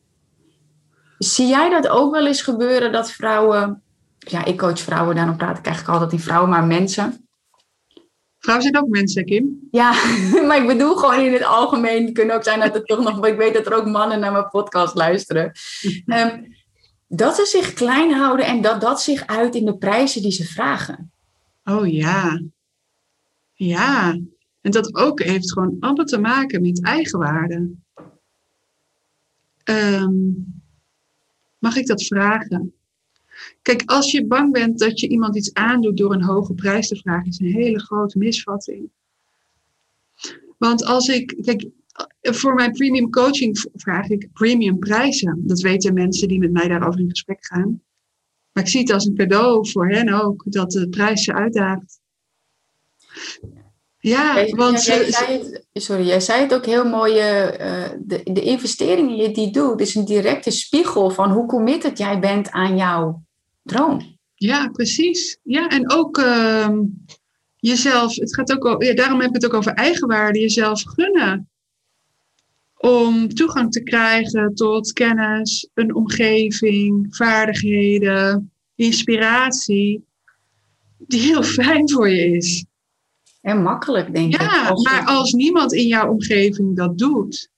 Zie 1.18 1.48
jij 1.48 1.70
dat 1.70 1.88
ook 1.88 2.14
wel 2.14 2.28
eens 2.28 2.42
gebeuren 2.42 2.92
dat 2.92 3.12
vrouwen... 3.12 3.82
Ja, 4.28 4.46
ik 4.46 4.58
coach 4.58 4.80
vrouwen, 4.80 5.16
daarom 5.16 5.38
praat 5.38 5.58
ik 5.58 5.66
eigenlijk 5.66 5.94
altijd 5.96 6.20
in 6.20 6.26
vrouwen, 6.26 6.50
maar 6.50 6.64
mensen 6.64 7.30
Vrouwen 8.42 8.68
zijn 8.68 8.84
ook 8.84 8.90
mensen, 8.90 9.26
Kim. 9.26 9.68
ja, 9.72 9.92
maar 10.48 10.62
ik 10.62 10.68
bedoel 10.68 10.96
gewoon 10.96 11.26
in 11.26 11.34
het 11.34 11.44
algemeen. 11.44 12.06
Het 12.06 12.14
kan 12.14 12.32
ook 12.32 12.44
zijn 12.44 12.60
dat 12.60 12.76
er 12.76 12.84
toch 12.84 13.04
nog, 13.04 13.26
ik 13.26 13.38
weet 13.38 13.54
dat 13.54 13.66
er 13.66 13.74
ook 13.74 13.86
mannen 13.86 14.20
naar 14.20 14.32
mijn 14.32 14.50
podcast 14.50 14.96
luisteren. 14.96 15.52
Ehm, 16.06 16.44
dat 17.08 17.36
ze 17.36 17.46
zich 17.46 17.74
klein 17.74 18.12
houden 18.12 18.46
en 18.46 18.62
dat 18.62 18.82
dat 18.82 19.02
zich 19.02 19.28
uit 19.28 19.56
in 19.56 19.66
de 19.66 19.78
prijzen 19.78 20.22
die 20.22 20.32
ze 20.32 20.46
vragen. 20.46 21.12
Oh 21.64 21.88
ja. 21.88 22.42
Ja. 23.54 24.20
En 24.62 24.72
dat 24.72 24.96
ook 24.96 25.22
heeft 25.22 25.54
gewoon 25.54 25.78
allemaal 25.80 26.06
te 26.06 26.20
maken 26.20 26.62
met 26.62 26.84
eigenwaarde. 26.84 27.72
Ehm, 29.64 30.14
mag 31.58 31.76
ik 31.76 31.88
dat 31.88 32.04
vragen? 32.04 32.74
Kijk, 33.62 33.84
als 33.86 34.12
je 34.12 34.26
bang 34.26 34.52
bent 34.52 34.80
dat 34.80 35.00
je 35.00 35.08
iemand 35.08 35.36
iets 35.36 35.54
aandoet 35.54 35.98
door 35.98 36.14
een 36.14 36.24
hoge 36.24 36.54
prijs 36.54 36.88
te 36.88 36.96
vragen, 36.96 37.28
is 37.30 37.40
een 37.40 37.52
hele 37.54 37.80
grote 37.80 38.18
misvatting. 38.18 38.90
Want 40.58 40.86
als 40.86 41.08
ik, 41.08 41.38
kijk, 41.42 41.66
voor 42.22 42.54
mijn 42.54 42.72
premium 42.72 43.10
coaching 43.12 43.68
vraag 43.74 44.08
ik 44.10 44.30
premium 44.34 44.80
prijzen. 44.80 45.42
Dat 45.48 45.60
weten 45.60 45.94
mensen 45.94 46.28
die 46.28 46.40
met 46.40 46.52
mij 46.52 46.68
daarover 46.68 47.00
in 47.00 47.10
gesprek 47.10 47.46
gaan. 47.46 47.82
Maar 48.52 48.64
ik 48.64 48.70
zie 48.70 48.80
het 48.80 48.92
als 48.92 49.06
een 49.06 49.16
cadeau 49.16 49.70
voor 49.70 49.90
hen 49.90 50.10
ook, 50.10 50.44
dat 50.46 50.72
de 50.72 50.90
prijs 50.90 51.24
ze 51.24 51.34
uitdaagt. 51.34 52.00
Ja, 54.00 54.36
Jij- 54.36 54.50
want 54.56 54.84
jij, 54.86 55.04
ze- 55.06 55.12
zei 55.12 55.38
het, 55.40 55.66
sorry, 55.74 56.06
jij 56.08 56.20
zei 56.20 56.42
het 56.42 56.54
ook 56.54 56.66
heel 56.66 56.86
mooi. 56.86 57.18
eh, 57.18 57.90
de, 58.00 58.22
de 58.34 58.42
investeringen 58.42 59.18
die 59.18 59.28
je 59.28 59.34
die 59.34 59.52
doet, 59.52 59.82
is 59.82 59.96
een 59.96 60.06
directe 60.06 60.52
spiegel 60.52 61.10
van 61.10 61.32
hoe 61.32 61.46
committed 61.48 61.98
jij 61.98 62.20
bent 62.20 62.52
aan 62.52 62.78
jouw 62.78 63.24
droom. 63.64 64.18
Ja, 64.36 64.68
precies. 64.68 65.38
Ja, 65.44 65.68
en 65.70 65.92
ook 65.92 66.18
ehm, 66.18 66.80
jezelf, 67.58 68.16
het 68.16 68.36
gaat 68.36 68.52
ook, 68.54 68.66
o- 68.66 68.84
ja, 68.84 68.94
daarom 68.94 69.20
heb 69.20 69.28
ik 69.30 69.36
het 69.36 69.46
ook 69.46 69.54
over 69.54 69.72
eigenwaarde, 69.74 70.40
jezelf 70.40 70.82
gunnen. 70.86 71.50
Om 72.78 73.34
toegang 73.34 73.72
te 73.72 73.84
krijgen 73.84 74.54
tot 74.56 74.92
kennis, 74.94 75.70
een 75.74 75.96
omgeving, 75.96 77.08
vaardigheden, 77.16 78.52
inspiratie, 78.76 80.06
die 80.98 81.20
heel 81.22 81.44
fijn 81.64 81.90
voor 81.92 82.10
je 82.10 82.26
is. 82.36 82.66
En 83.42 83.62
makkelijk, 83.62 84.14
denk 84.14 84.34
ik. 84.34 84.42
Ja, 84.42 84.68
Als 84.68 84.84
je- 84.84 84.90
maar 84.90 85.06
als 85.06 85.32
niemand 85.32 85.74
in 85.74 85.88
jouw 85.88 86.10
omgeving 86.12 86.76
dat 86.76 86.98
doet, 86.98 87.50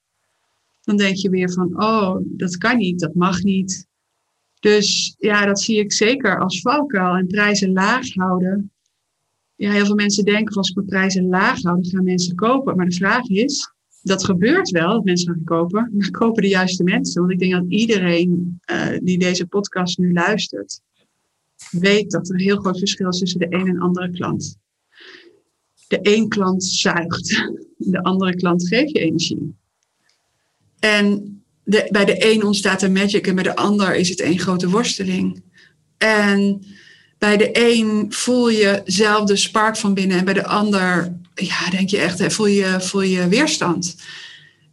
dan 0.84 0.98
denk 0.98 1.16
je 1.16 1.30
weer 1.30 1.52
van, 1.52 1.84
oh, 1.84 2.16
dat 2.24 2.58
kan 2.58 2.78
niet, 2.78 3.00
dat 3.00 3.14
mag 3.14 3.42
niet. 3.42 3.88
Dus 4.64 5.16
ja, 5.18 5.46
dat 5.46 5.62
zie 5.62 5.80
ik 5.80 5.94
zeker 5.94 6.40
als 6.40 6.62
valkuil 6.62 7.16
en 7.16 7.28
prijzen 7.28 7.72
laag 7.72 8.14
houden. 8.14 8.72
Ja, 9.56 9.72
heel 9.72 9.86
veel 9.86 9.96
mensen 9.96 10.26
denken 10.26 10.56
als 10.56 10.70
ik 10.70 10.86
prijzen 10.86 11.28
laag 11.28 11.62
hou, 11.62 11.82
dan 11.82 11.86
gaan 11.86 12.04
mensen 12.04 12.36
kopen. 12.36 12.76
Maar 12.76 12.86
de 12.86 12.96
vraag 12.96 13.28
is, 13.28 13.74
dat 14.02 14.26
gebeurt 14.26 14.70
wel, 14.70 14.92
dat 14.92 15.04
mensen 15.04 15.34
gaan 15.34 15.44
kopen, 15.44 15.92
maar 15.94 16.12
kopen 16.12 16.42
de 16.42 16.50
juiste 16.50 16.84
mensen? 16.84 17.22
Want 17.22 17.34
ik 17.34 17.40
denk 17.40 17.52
dat 17.52 17.66
iedereen 17.68 18.60
eh, 18.62 18.98
die 19.02 19.18
deze 19.18 19.48
podcast 19.48 19.98
nu 19.98 20.14
luistert, 20.14 20.82
weet 21.72 22.12
dat 22.12 22.28
er 22.30 22.34
een 22.34 22.42
heel 22.42 22.60
groot 22.60 22.80
verschil 22.80 23.10
is 23.10 23.20
tussen 23.20 23.40
de 23.40 23.54
een 23.54 23.68
en 23.68 23.80
andere 23.80 24.12
klant. 24.12 24.58
De 25.88 26.00
een 26.02 26.28
klant 26.28 26.64
zuigt, 26.64 27.52
de 27.78 28.04
andere 28.04 28.36
klant 28.36 28.68
geeft 28.68 28.92
je 28.92 29.00
energie. 29.00 29.56
En 30.80 31.43
bij 31.64 32.06
de 32.06 32.32
een 32.32 32.44
ontstaat 32.44 32.82
er 32.82 32.92
magic 32.92 33.28
en 33.28 33.36
bij 33.36 33.44
de 33.44 33.56
ander 33.56 33.96
is 33.96 34.10
het 34.10 34.22
één 34.22 34.40
grote 34.40 34.70
worsteling. 34.70 35.44
En 35.98 36.66
bij 37.18 37.38
de 37.38 37.50
een 37.54 38.06
voel 38.10 38.50
je 38.50 38.82
zelf 38.86 39.28
de 39.28 39.36
spark 39.36 39.78
van 39.78 39.94
binnen 39.94 40.18
en 40.18 40.26
bij 40.26 40.34
de 40.34 40.46
ander 40.46 41.14
ja, 41.36 41.70
denk 41.70 41.90
je 41.90 41.98
echt, 41.98 42.34
voel 42.34 42.46
je, 42.46 42.78
voel 42.80 43.02
je 43.02 43.28
weerstand. 43.28 43.96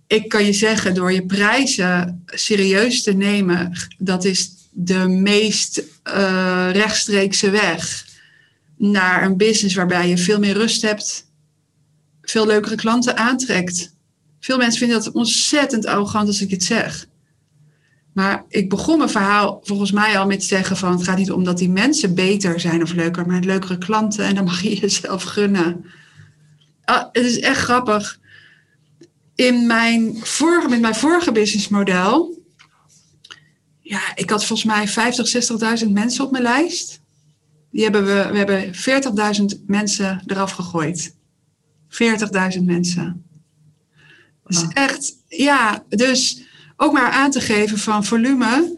Ik 0.07 0.29
kan 0.29 0.45
je 0.45 0.53
zeggen, 0.53 0.95
door 0.95 1.13
je 1.13 1.27
prijzen 1.27 2.23
serieus 2.27 3.03
te 3.03 3.13
nemen, 3.13 3.73
dat 3.99 4.25
is 4.25 4.51
de 4.71 5.09
meest 5.09 5.83
eh, 6.03 6.69
rechtstreekse 6.73 7.51
weg 7.51 8.07
naar 8.77 9.25
een 9.25 9.37
business 9.37 9.75
waarbij 9.75 10.09
je 10.09 10.19
veel 10.19 10.39
meer 10.39 10.55
rust 10.55 10.83
hebt, 10.83 11.27
veel 12.23 12.47
leukere 12.47 12.75
klanten 12.75 13.17
aantrekt. 13.17 13.95
Veel 14.41 14.57
mensen 14.57 14.79
vinden 14.79 14.99
dat 14.99 15.13
ontzettend 15.13 15.87
arrogant 15.87 16.29
als 16.29 16.41
ik 16.41 16.51
het 16.51 16.65
zeg. 16.65 17.09
Maar 18.13 18.45
ik 18.49 18.69
begon 18.69 18.99
mijn 18.99 19.11
verhaal 19.11 19.61
volgens 19.63 19.93
mij 19.93 20.19
al 20.19 20.27
met 20.27 20.45
zeggen 20.45 20.77
van 20.77 20.93
het 20.93 21.03
gaat 21.03 21.19
niet 21.19 21.31
om 21.31 21.45
dat 21.45 21.59
die 21.59 21.71
mensen 21.71 22.15
beter 22.15 22.61
zijn 22.61 22.83
of 22.83 22.93
leuker, 22.93 23.27
maar 23.27 23.41
leukere 23.41 23.79
klanten 23.79 24.25
en 24.25 24.35
dan 24.35 24.45
mag 24.45 24.63
je 24.63 24.77
jezelf 24.81 25.23
gunnen. 25.23 25.85
Ah, 26.85 27.05
het 27.13 27.25
is 27.25 27.41
echt 27.41 27.61
grappig. 27.61 28.19
In 29.35 29.67
mijn 29.67 30.17
vorige, 30.23 30.69
met 30.69 30.81
mijn 30.81 30.95
vorige 30.95 31.33
businessmodel, 31.33 32.39
ja, 33.81 34.01
ik 34.15 34.31
had 34.31 34.45
volgens 34.45 34.69
mij 34.69 34.89
50, 34.89 35.83
60.000 35.85 35.91
mensen 35.91 36.25
op 36.25 36.31
mijn 36.31 36.43
lijst. 36.43 37.01
Die 37.71 37.83
hebben 37.83 38.05
we, 38.05 38.29
we 38.31 38.39
hebben 38.39 38.75
40.000 39.55 39.65
mensen 39.67 40.23
eraf 40.27 40.53
gegooid. 40.53 41.15
40.000 42.57 42.63
mensen. 42.63 43.30
Wauw. 44.55 44.71
echt, 44.73 45.17
ja, 45.29 45.85
dus 45.89 46.43
ook 46.77 46.93
maar 46.93 47.11
aan 47.11 47.31
te 47.31 47.41
geven 47.41 47.79
van 47.79 48.05
volume. 48.05 48.77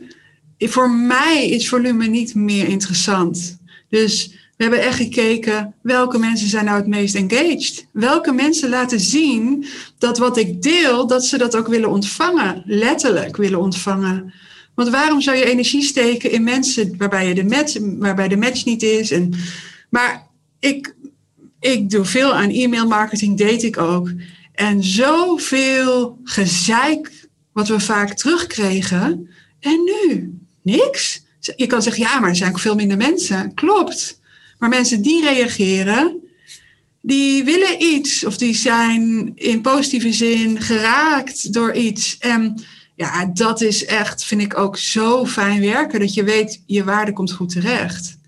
Voor 0.58 0.90
mij 0.90 1.48
is 1.48 1.68
volume 1.68 2.06
niet 2.06 2.34
meer 2.34 2.68
interessant. 2.68 3.58
Dus 3.88 4.30
we 4.56 4.68
hebben 4.68 4.82
echt 4.82 4.96
gekeken 4.96 5.74
welke 5.82 6.18
mensen 6.18 6.48
zijn 6.48 6.64
nou 6.64 6.76
het 6.76 6.86
meest 6.86 7.14
engaged. 7.14 7.86
Welke 7.92 8.32
mensen 8.32 8.68
laten 8.68 9.00
zien 9.00 9.66
dat 9.98 10.18
wat 10.18 10.36
ik 10.36 10.62
deel, 10.62 11.06
dat 11.06 11.24
ze 11.24 11.38
dat 11.38 11.56
ook 11.56 11.68
willen 11.68 11.88
ontvangen. 11.88 12.62
Letterlijk 12.66 13.36
willen 13.36 13.60
ontvangen. 13.60 14.32
Want 14.74 14.88
waarom 14.88 15.20
zou 15.20 15.36
je 15.36 15.44
energie 15.44 15.82
steken 15.82 16.30
in 16.30 16.42
mensen 16.42 16.94
waarbij, 16.98 17.28
je 17.28 17.34
de, 17.34 17.44
match, 17.44 17.78
waarbij 17.80 18.28
de 18.28 18.36
match 18.36 18.64
niet 18.64 18.82
is? 18.82 19.10
En, 19.10 19.34
maar 19.90 20.26
ik, 20.58 20.94
ik 21.60 21.90
doe 21.90 22.04
veel 22.04 22.34
aan 22.34 22.50
e-mail 22.50 22.86
marketing, 22.86 23.38
deed 23.38 23.62
ik 23.62 23.78
ook. 23.78 24.10
En 24.52 24.84
zoveel 24.84 26.18
gezeik 26.24 27.28
wat 27.52 27.68
we 27.68 27.80
vaak 27.80 28.14
terugkregen. 28.14 29.30
En 29.60 29.84
nu? 29.84 30.34
Niks. 30.62 31.22
Je 31.56 31.66
kan 31.66 31.82
zeggen, 31.82 32.02
ja, 32.02 32.20
maar 32.20 32.28
er 32.28 32.36
zijn 32.36 32.50
ook 32.50 32.58
veel 32.58 32.74
minder 32.74 32.96
mensen. 32.96 33.54
Klopt. 33.54 34.20
Maar 34.58 34.68
mensen 34.68 35.02
die 35.02 35.24
reageren, 35.24 36.20
die 37.00 37.44
willen 37.44 37.82
iets. 37.82 38.24
Of 38.24 38.36
die 38.36 38.54
zijn 38.54 39.32
in 39.34 39.60
positieve 39.60 40.12
zin 40.12 40.60
geraakt 40.60 41.52
door 41.52 41.74
iets. 41.74 42.18
En 42.18 42.64
ja, 42.94 43.26
dat 43.26 43.60
is 43.60 43.84
echt, 43.84 44.24
vind 44.24 44.40
ik 44.40 44.58
ook 44.58 44.78
zo 44.78 45.26
fijn 45.26 45.60
werken. 45.60 46.00
Dat 46.00 46.14
je 46.14 46.24
weet, 46.24 46.62
je 46.66 46.84
waarde 46.84 47.12
komt 47.12 47.32
goed 47.32 47.52
terecht. 47.52 48.18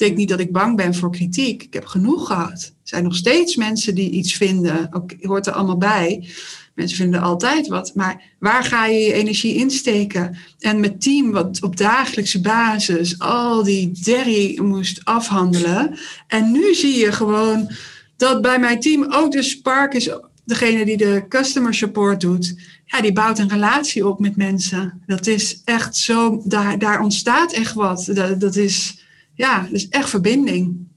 Betekent 0.00 0.26
niet 0.26 0.38
dat 0.38 0.46
ik 0.46 0.52
bang 0.52 0.76
ben 0.76 0.94
voor 0.94 1.10
kritiek. 1.10 1.62
Ik 1.62 1.72
heb 1.72 1.84
genoeg 1.84 2.26
gehad. 2.26 2.72
zijn 2.82 3.04
nog 3.04 3.16
steeds 3.16 3.56
mensen 3.56 3.94
die 3.94 4.10
iets 4.10 4.34
vinden. 4.34 4.88
Ook 4.92 5.12
hoort 5.20 5.46
er 5.46 5.52
allemaal 5.52 5.76
bij. 5.76 6.28
Mensen 6.74 6.96
vinden 6.96 7.20
altijd 7.20 7.68
wat. 7.68 7.94
Maar 7.94 8.22
waar 8.38 8.64
ga 8.64 8.86
je 8.86 8.98
je 8.98 9.12
energie 9.12 9.54
insteken? 9.54 10.36
En 10.58 10.80
met 10.80 11.00
team 11.00 11.30
wat 11.30 11.62
op 11.62 11.76
dagelijkse 11.76 12.40
basis 12.40 13.18
al 13.18 13.62
die 13.62 13.92
derry 14.02 14.60
moest 14.62 15.04
afhandelen. 15.04 15.98
En 16.26 16.50
nu 16.52 16.74
zie 16.74 16.98
je 16.98 17.12
gewoon 17.12 17.70
dat 18.16 18.42
bij 18.42 18.58
mijn 18.58 18.80
team 18.80 19.06
ook 19.08 19.32
de 19.32 19.42
spark 19.42 19.94
is. 19.94 20.10
Degene 20.44 20.84
die 20.84 20.96
de 20.96 21.24
customer 21.28 21.74
support 21.74 22.20
doet, 22.20 22.54
ja, 22.84 23.00
die 23.00 23.12
bouwt 23.12 23.38
een 23.38 23.48
relatie 23.48 24.06
op 24.06 24.20
met 24.20 24.36
mensen. 24.36 25.02
Dat 25.06 25.26
is 25.26 25.62
echt 25.64 25.96
zo, 25.96 26.42
daar, 26.44 26.78
daar 26.78 27.00
ontstaat 27.02 27.52
echt 27.52 27.74
wat. 27.74 28.08
Dat, 28.12 28.40
dat 28.40 28.56
is, 28.56 28.99
ja, 29.40 29.66
is 29.70 29.88
echt 29.88 30.10
verbinding. 30.10 30.88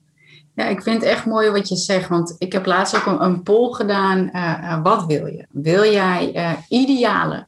Ja, 0.55 0.65
ik 0.65 0.81
vind 0.81 1.01
het 1.01 1.09
echt 1.09 1.25
mooi 1.25 1.49
wat 1.49 1.69
je 1.69 1.75
zegt, 1.75 2.09
want 2.09 2.35
ik 2.37 2.53
heb 2.53 2.65
laatst 2.65 2.95
ook 2.95 3.05
een, 3.05 3.23
een 3.23 3.43
poll 3.43 3.73
gedaan. 3.73 4.19
Uh, 4.33 4.59
uh, 4.61 4.83
wat 4.83 5.05
wil 5.05 5.25
je? 5.25 5.45
Wil 5.51 5.83
jij 5.83 6.35
uh, 6.35 6.51
ideale 6.69 7.45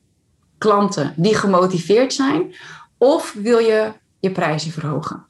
klanten 0.58 1.14
die 1.16 1.36
gemotiveerd 1.36 2.14
zijn, 2.14 2.56
of 2.98 3.34
wil 3.34 3.58
je 3.58 3.92
je 4.20 4.32
prijzen 4.32 4.72
verhogen? 4.72 5.26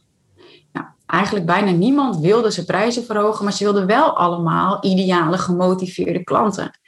Eigenlijk 1.05 1.45
bijna 1.45 1.71
niemand 1.71 2.19
wilde 2.19 2.51
zijn 2.51 2.65
prijzen 2.65 3.05
verhogen, 3.05 3.43
maar 3.43 3.53
ze 3.53 3.63
wilden 3.63 3.85
wel 3.85 4.17
allemaal 4.17 4.85
ideale 4.85 5.37
gemotiveerde 5.37 6.23
klanten. 6.23 6.79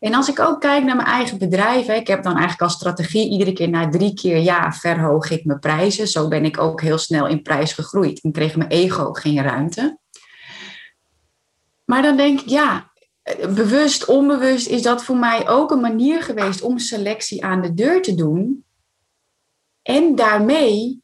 En 0.00 0.14
als 0.14 0.28
ik 0.28 0.40
ook 0.40 0.60
kijk 0.60 0.84
naar 0.84 0.96
mijn 0.96 1.08
eigen 1.08 1.38
bedrijf, 1.38 1.88
ik 1.88 2.06
heb 2.06 2.22
dan 2.22 2.32
eigenlijk 2.32 2.62
als 2.62 2.72
strategie 2.72 3.30
iedere 3.30 3.52
keer 3.52 3.68
na 3.68 3.88
drie 3.88 4.14
keer 4.14 4.38
ja, 4.38 4.72
verhoog 4.72 5.30
ik 5.30 5.44
mijn 5.44 5.58
prijzen. 5.58 6.08
Zo 6.08 6.28
ben 6.28 6.44
ik 6.44 6.58
ook 6.58 6.80
heel 6.80 6.98
snel 6.98 7.26
in 7.26 7.42
prijs 7.42 7.72
gegroeid 7.72 8.22
en 8.22 8.32
kreeg 8.32 8.56
mijn 8.56 8.70
ego 8.70 9.12
geen 9.12 9.42
ruimte. 9.42 9.98
Maar 11.84 12.02
dan 12.02 12.16
denk 12.16 12.40
ik, 12.40 12.48
ja, 12.48 12.90
bewust, 13.54 14.04
onbewust 14.04 14.66
is 14.66 14.82
dat 14.82 15.04
voor 15.04 15.16
mij 15.16 15.48
ook 15.48 15.70
een 15.70 15.80
manier 15.80 16.22
geweest 16.22 16.62
om 16.62 16.78
selectie 16.78 17.44
aan 17.44 17.62
de 17.62 17.74
deur 17.74 18.02
te 18.02 18.14
doen. 18.14 18.64
En 19.82 20.14
daarmee 20.14 21.01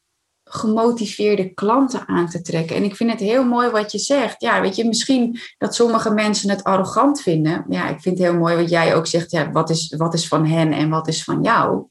gemotiveerde 0.48 1.54
klanten 1.54 2.08
aan 2.08 2.28
te 2.28 2.40
trekken. 2.40 2.76
En 2.76 2.84
ik 2.84 2.96
vind 2.96 3.10
het 3.10 3.20
heel 3.20 3.44
mooi 3.44 3.70
wat 3.70 3.92
je 3.92 3.98
zegt. 3.98 4.40
Ja, 4.40 4.60
weet 4.60 4.76
je, 4.76 4.86
misschien 4.86 5.38
dat 5.58 5.74
sommige 5.74 6.14
mensen 6.14 6.50
het 6.50 6.64
arrogant 6.64 7.20
vinden. 7.20 7.64
Ja, 7.68 7.88
ik 7.88 8.00
vind 8.00 8.18
het 8.18 8.26
heel 8.26 8.38
mooi 8.38 8.56
wat 8.56 8.70
jij 8.70 8.94
ook 8.94 9.06
zegt. 9.06 9.30
Ja, 9.30 9.50
wat 9.50 9.70
is, 9.70 9.94
wat 9.96 10.14
is 10.14 10.28
van 10.28 10.46
hen 10.46 10.72
en 10.72 10.88
wat 10.88 11.08
is 11.08 11.24
van 11.24 11.42
jou? 11.42 11.86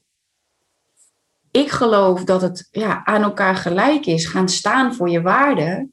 Ik 1.50 1.70
geloof 1.70 2.24
dat 2.24 2.40
het 2.40 2.68
ja, 2.70 3.04
aan 3.04 3.22
elkaar 3.22 3.56
gelijk 3.56 4.06
is. 4.06 4.26
Gaan 4.26 4.48
staan 4.48 4.94
voor 4.94 5.10
je 5.10 5.22
waarden 5.22 5.92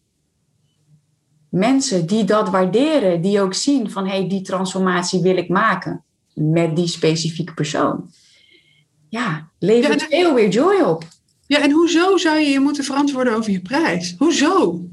mensen 1.56 2.06
die 2.06 2.24
dat 2.24 2.50
waarderen, 2.50 3.22
die 3.22 3.42
ook 3.42 3.54
zien 3.54 3.92
van 3.92 4.08
hé, 4.08 4.18
hey, 4.18 4.30
die 4.30 4.42
transformatie 4.42 5.22
wil 5.22 5.38
ik 5.38 5.50
maken 5.50 6.04
met 6.34 6.76
die 6.76 6.88
specifieke 6.88 7.54
persoon. 7.54 8.10
Ja, 9.10 9.50
levert 9.60 10.02
ja, 10.02 10.08
veel 10.08 10.34
weer 10.34 10.50
joy 10.50 10.82
op. 10.82 11.04
Ja, 11.48 11.62
en 11.62 11.72
hoezo 11.72 12.18
zou 12.18 12.40
je 12.40 12.50
je 12.50 12.60
moeten 12.60 12.84
verantwoorden 12.84 13.36
over 13.36 13.52
je 13.52 13.62
prijs? 13.62 14.16
Hoezo? 14.18 14.86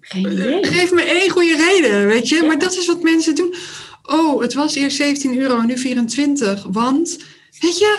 Geen 0.00 0.32
idee. 0.32 0.64
Geef 0.64 0.92
me 0.92 1.02
één 1.02 1.30
goede 1.30 1.56
reden, 1.56 2.06
weet 2.06 2.28
je. 2.28 2.42
Maar 2.42 2.58
dat 2.58 2.76
is 2.76 2.86
wat 2.86 3.02
mensen 3.02 3.34
doen. 3.34 3.54
Oh, 4.02 4.40
het 4.40 4.54
was 4.54 4.74
eerst 4.74 4.96
17 4.96 5.38
euro, 5.38 5.60
nu 5.60 5.78
24. 5.78 6.66
Want, 6.70 7.18
weet 7.60 7.78
je, 7.78 7.98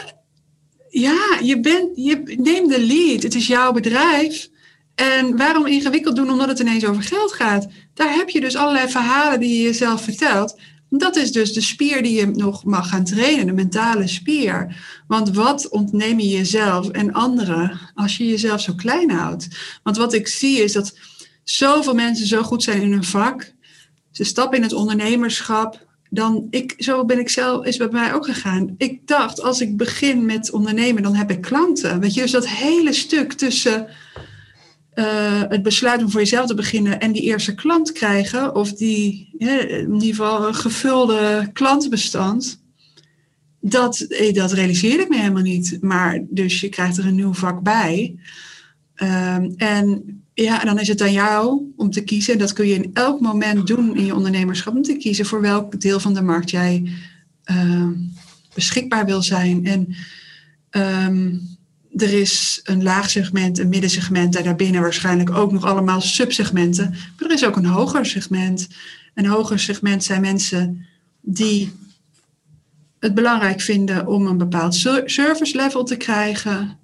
ja, 0.90 1.38
je, 1.42 1.60
bent, 1.60 1.90
je 1.96 2.22
neemt 2.38 2.70
de 2.70 2.80
lead. 2.80 3.24
Het 3.24 3.36
is 3.36 3.48
jouw 3.48 3.72
bedrijf. 3.72 4.50
En 4.96 5.38
waarom 5.38 5.66
ingewikkeld 5.66 6.16
doen 6.16 6.30
omdat 6.30 6.48
het 6.48 6.60
ineens 6.60 6.86
over 6.86 7.04
geld 7.04 7.34
gaat? 7.34 7.68
Daar 7.94 8.14
heb 8.16 8.30
je 8.30 8.42
dus 8.42 8.56
allerlei 8.56 8.90
verhalen 8.90 9.40
die 9.40 9.58
je 9.58 9.64
jezelf 9.64 10.04
vertelt. 10.04 10.60
Dat 10.98 11.16
is 11.16 11.32
dus 11.32 11.54
de 11.54 11.62
spier 11.62 12.04
die 12.04 12.14
je 12.14 12.26
nog 12.26 12.64
mag 12.64 12.90
gaan 12.90 13.04
trainen, 13.04 13.46
de 13.46 13.54
mentale 13.54 14.08
spier. 14.08 14.76
Want 15.08 15.36
wat 15.36 15.70
ontneem 15.70 16.20
je 16.20 16.28
jezelf 16.28 16.90
en 16.90 17.14
anderen 17.14 17.80
als 17.94 18.18
je 18.18 18.28
jezelf 18.28 18.62
zo 18.62 18.74
klein 18.74 19.12
houdt? 19.12 19.48
Want 19.84 19.98
wat 19.98 20.14
ik 20.14 20.28
zie 20.28 20.64
is 20.64 20.72
dat 20.72 20.98
zoveel 21.44 21.94
mensen 21.94 22.28
zo 22.28 22.44
goed 22.44 22.64
zijn 22.64 22.82
in 22.82 22.92
hun 22.92 23.04
vak. 23.04 23.54
Ze 24.12 24.24
stappen 24.24 24.58
in 24.58 24.64
het 24.64 24.74
ondernemerschap. 24.74 25.92
Dan 26.10 26.48
ik, 26.50 26.74
zo 26.78 27.06
ben 27.06 27.20
ik 27.20 27.30
zelf, 27.30 27.66
is 27.66 27.78
bij 27.78 27.88
mij 27.92 28.14
ook 28.14 28.26
gegaan. 28.26 28.76
Ik 28.78 29.08
dacht, 29.08 29.42
als 29.42 29.62
ik 29.62 29.78
begin 29.78 30.26
met 30.26 30.52
ondernemen, 30.52 31.04
dan 31.04 31.16
heb 31.16 31.32
ik 31.32 31.42
klanten. 31.42 32.00
Weet 32.00 32.14
je, 32.14 32.22
dus 32.22 32.32
dat 32.32 32.48
hele 32.48 32.94
stuk 32.94 33.34
tussen 33.34 33.88
uh, 34.96 35.42
het 35.50 35.64
besluit 35.64 36.04
om 36.04 36.10
voor 36.10 36.20
jezelf 36.20 36.48
te 36.48 36.56
beginnen 36.56 37.00
en 37.00 37.12
die 37.12 37.22
eerste 37.22 37.56
klant 37.56 37.92
krijgen, 37.92 38.56
of 38.56 38.74
die 38.74 39.30
in 39.38 39.94
ieder 39.94 40.00
geval 40.00 40.48
een 40.48 40.56
gevulde 40.56 41.50
klantenbestand, 41.54 42.62
dat, 43.66 44.00
eh, 44.00 44.34
dat 44.34 44.52
realiseerde 44.52 45.04
ik 45.04 45.10
me 45.10 45.18
helemaal 45.18 45.44
niet. 45.44 45.78
Maar 45.82 46.20
dus 46.30 46.62
je 46.62 46.70
krijgt 46.70 46.98
er 46.98 47.06
een 47.06 47.16
nieuw 47.16 47.34
vak 47.34 47.62
bij. 47.62 48.16
Um, 48.96 49.54
en 49.58 50.04
ja, 50.34 50.64
dan 50.64 50.80
is 50.80 50.88
het 50.88 51.02
aan 51.02 51.12
jou 51.12 51.74
om 51.76 51.92
te 51.92 52.04
kiezen. 52.04 52.34
En 52.34 52.40
dat 52.40 52.54
kun 52.54 52.68
je 52.68 52.74
in 52.74 52.90
elk 52.94 53.20
moment 53.20 53.68
doen 53.68 53.98
in 53.98 54.06
je 54.06 54.16
ondernemerschap. 54.16 54.76
Om 54.76 54.82
te 54.82 54.98
kiezen 54.98 55.26
voor 55.26 55.42
welk 55.42 55.82
deel 55.82 56.00
van 56.00 56.14
de 56.14 56.22
markt 56.22 56.50
jij 56.50 56.92
uh, 57.52 57.88
beschikbaar 58.54 59.06
wil 59.06 59.22
zijn. 59.22 59.66
En 59.66 59.96
um, 61.06 61.53
er 61.96 62.14
is 62.14 62.62
een 62.64 62.84
laag 62.84 63.10
segment, 63.10 63.60
een 63.60 63.70
middensegment 63.70 64.36
en 64.36 64.44
daarbinnen 64.44 64.82
waarschijnlijk 64.82 65.30
ook 65.30 65.52
nog 65.52 65.64
allemaal 65.66 66.02
subsegmenten. 66.02 66.90
Maar 66.90 67.30
er 67.30 67.32
is 67.32 67.46
ook 67.46 67.56
een 67.56 67.66
hoger 67.66 68.06
segment. 68.06 68.68
Een 69.14 69.26
hoger 69.26 69.60
segment 69.60 70.04
zijn 70.04 70.22
mensen 70.22 70.86
die 71.22 71.72
het 73.00 73.14
belangrijk 73.14 73.62
vinden 73.62 74.08
om 74.08 74.28
een 74.28 74.38
bepaald 74.38 74.76
service 75.06 75.56
level 75.56 75.84
te 75.84 75.98
krijgen, 75.98 76.78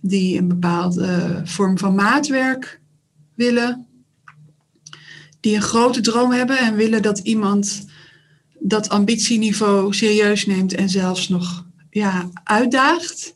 die 0.00 0.38
een 0.38 0.48
bepaalde 0.48 1.40
vorm 1.44 1.78
van 1.78 1.94
maatwerk 1.94 2.80
willen, 3.34 3.86
die 5.40 5.54
een 5.54 5.62
grote 5.62 6.00
droom 6.00 6.32
hebben 6.32 6.58
en 6.58 6.74
willen 6.74 7.02
dat 7.02 7.18
iemand 7.18 7.86
dat 8.58 8.88
ambitieniveau 8.88 9.94
serieus 9.94 10.46
neemt 10.46 10.74
en 10.74 10.88
zelfs 10.88 11.28
nog 11.28 11.64
ja, 11.90 12.28
uitdaagt 12.44 13.34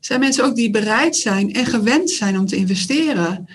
zijn 0.00 0.20
mensen 0.20 0.44
ook 0.44 0.56
die 0.56 0.70
bereid 0.70 1.16
zijn 1.16 1.52
en 1.52 1.66
gewend 1.66 2.10
zijn 2.10 2.38
om 2.38 2.46
te 2.46 2.56
investeren. 2.56 3.48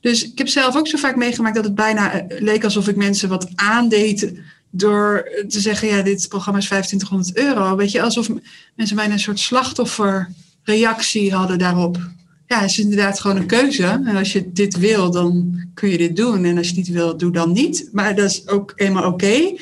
Dus 0.00 0.24
ik 0.24 0.38
heb 0.38 0.48
zelf 0.48 0.76
ook 0.76 0.88
zo 0.88 0.98
vaak 0.98 1.16
meegemaakt 1.16 1.54
dat 1.54 1.64
het 1.64 1.74
bijna 1.74 2.12
eh, 2.12 2.40
leek 2.40 2.64
alsof 2.64 2.88
ik 2.88 2.96
mensen 2.96 3.28
wat 3.28 3.48
aandeed 3.54 4.32
door 4.70 5.28
te 5.48 5.60
zeggen, 5.60 5.88
ja, 5.88 6.02
dit 6.02 6.28
programma 6.28 6.58
is 6.58 6.64
2500 6.64 7.36
euro. 7.36 7.76
Weet 7.76 7.90
je, 7.90 8.02
alsof 8.02 8.28
mensen 8.74 8.96
bijna 8.96 9.12
een 9.12 9.18
soort 9.18 9.38
slachtofferreactie 9.38 11.32
hadden 11.34 11.58
daarop. 11.58 11.98
Ja, 12.46 12.60
het 12.60 12.70
is 12.70 12.78
inderdaad 12.78 13.20
gewoon 13.20 13.36
een 13.36 13.46
keuze. 13.46 13.84
En 13.84 14.16
als 14.16 14.32
je 14.32 14.52
dit 14.52 14.78
wil, 14.78 15.10
dan 15.10 15.60
kun 15.74 15.88
je 15.88 15.98
dit 15.98 16.16
doen. 16.16 16.44
En 16.44 16.56
als 16.56 16.68
je 16.68 16.76
het 16.76 16.86
niet 16.86 16.96
wil, 16.96 17.16
doe 17.16 17.32
dan 17.32 17.52
niet. 17.52 17.88
Maar 17.92 18.14
dat 18.14 18.30
is 18.30 18.48
ook 18.48 18.72
helemaal 18.76 19.12
oké. 19.12 19.56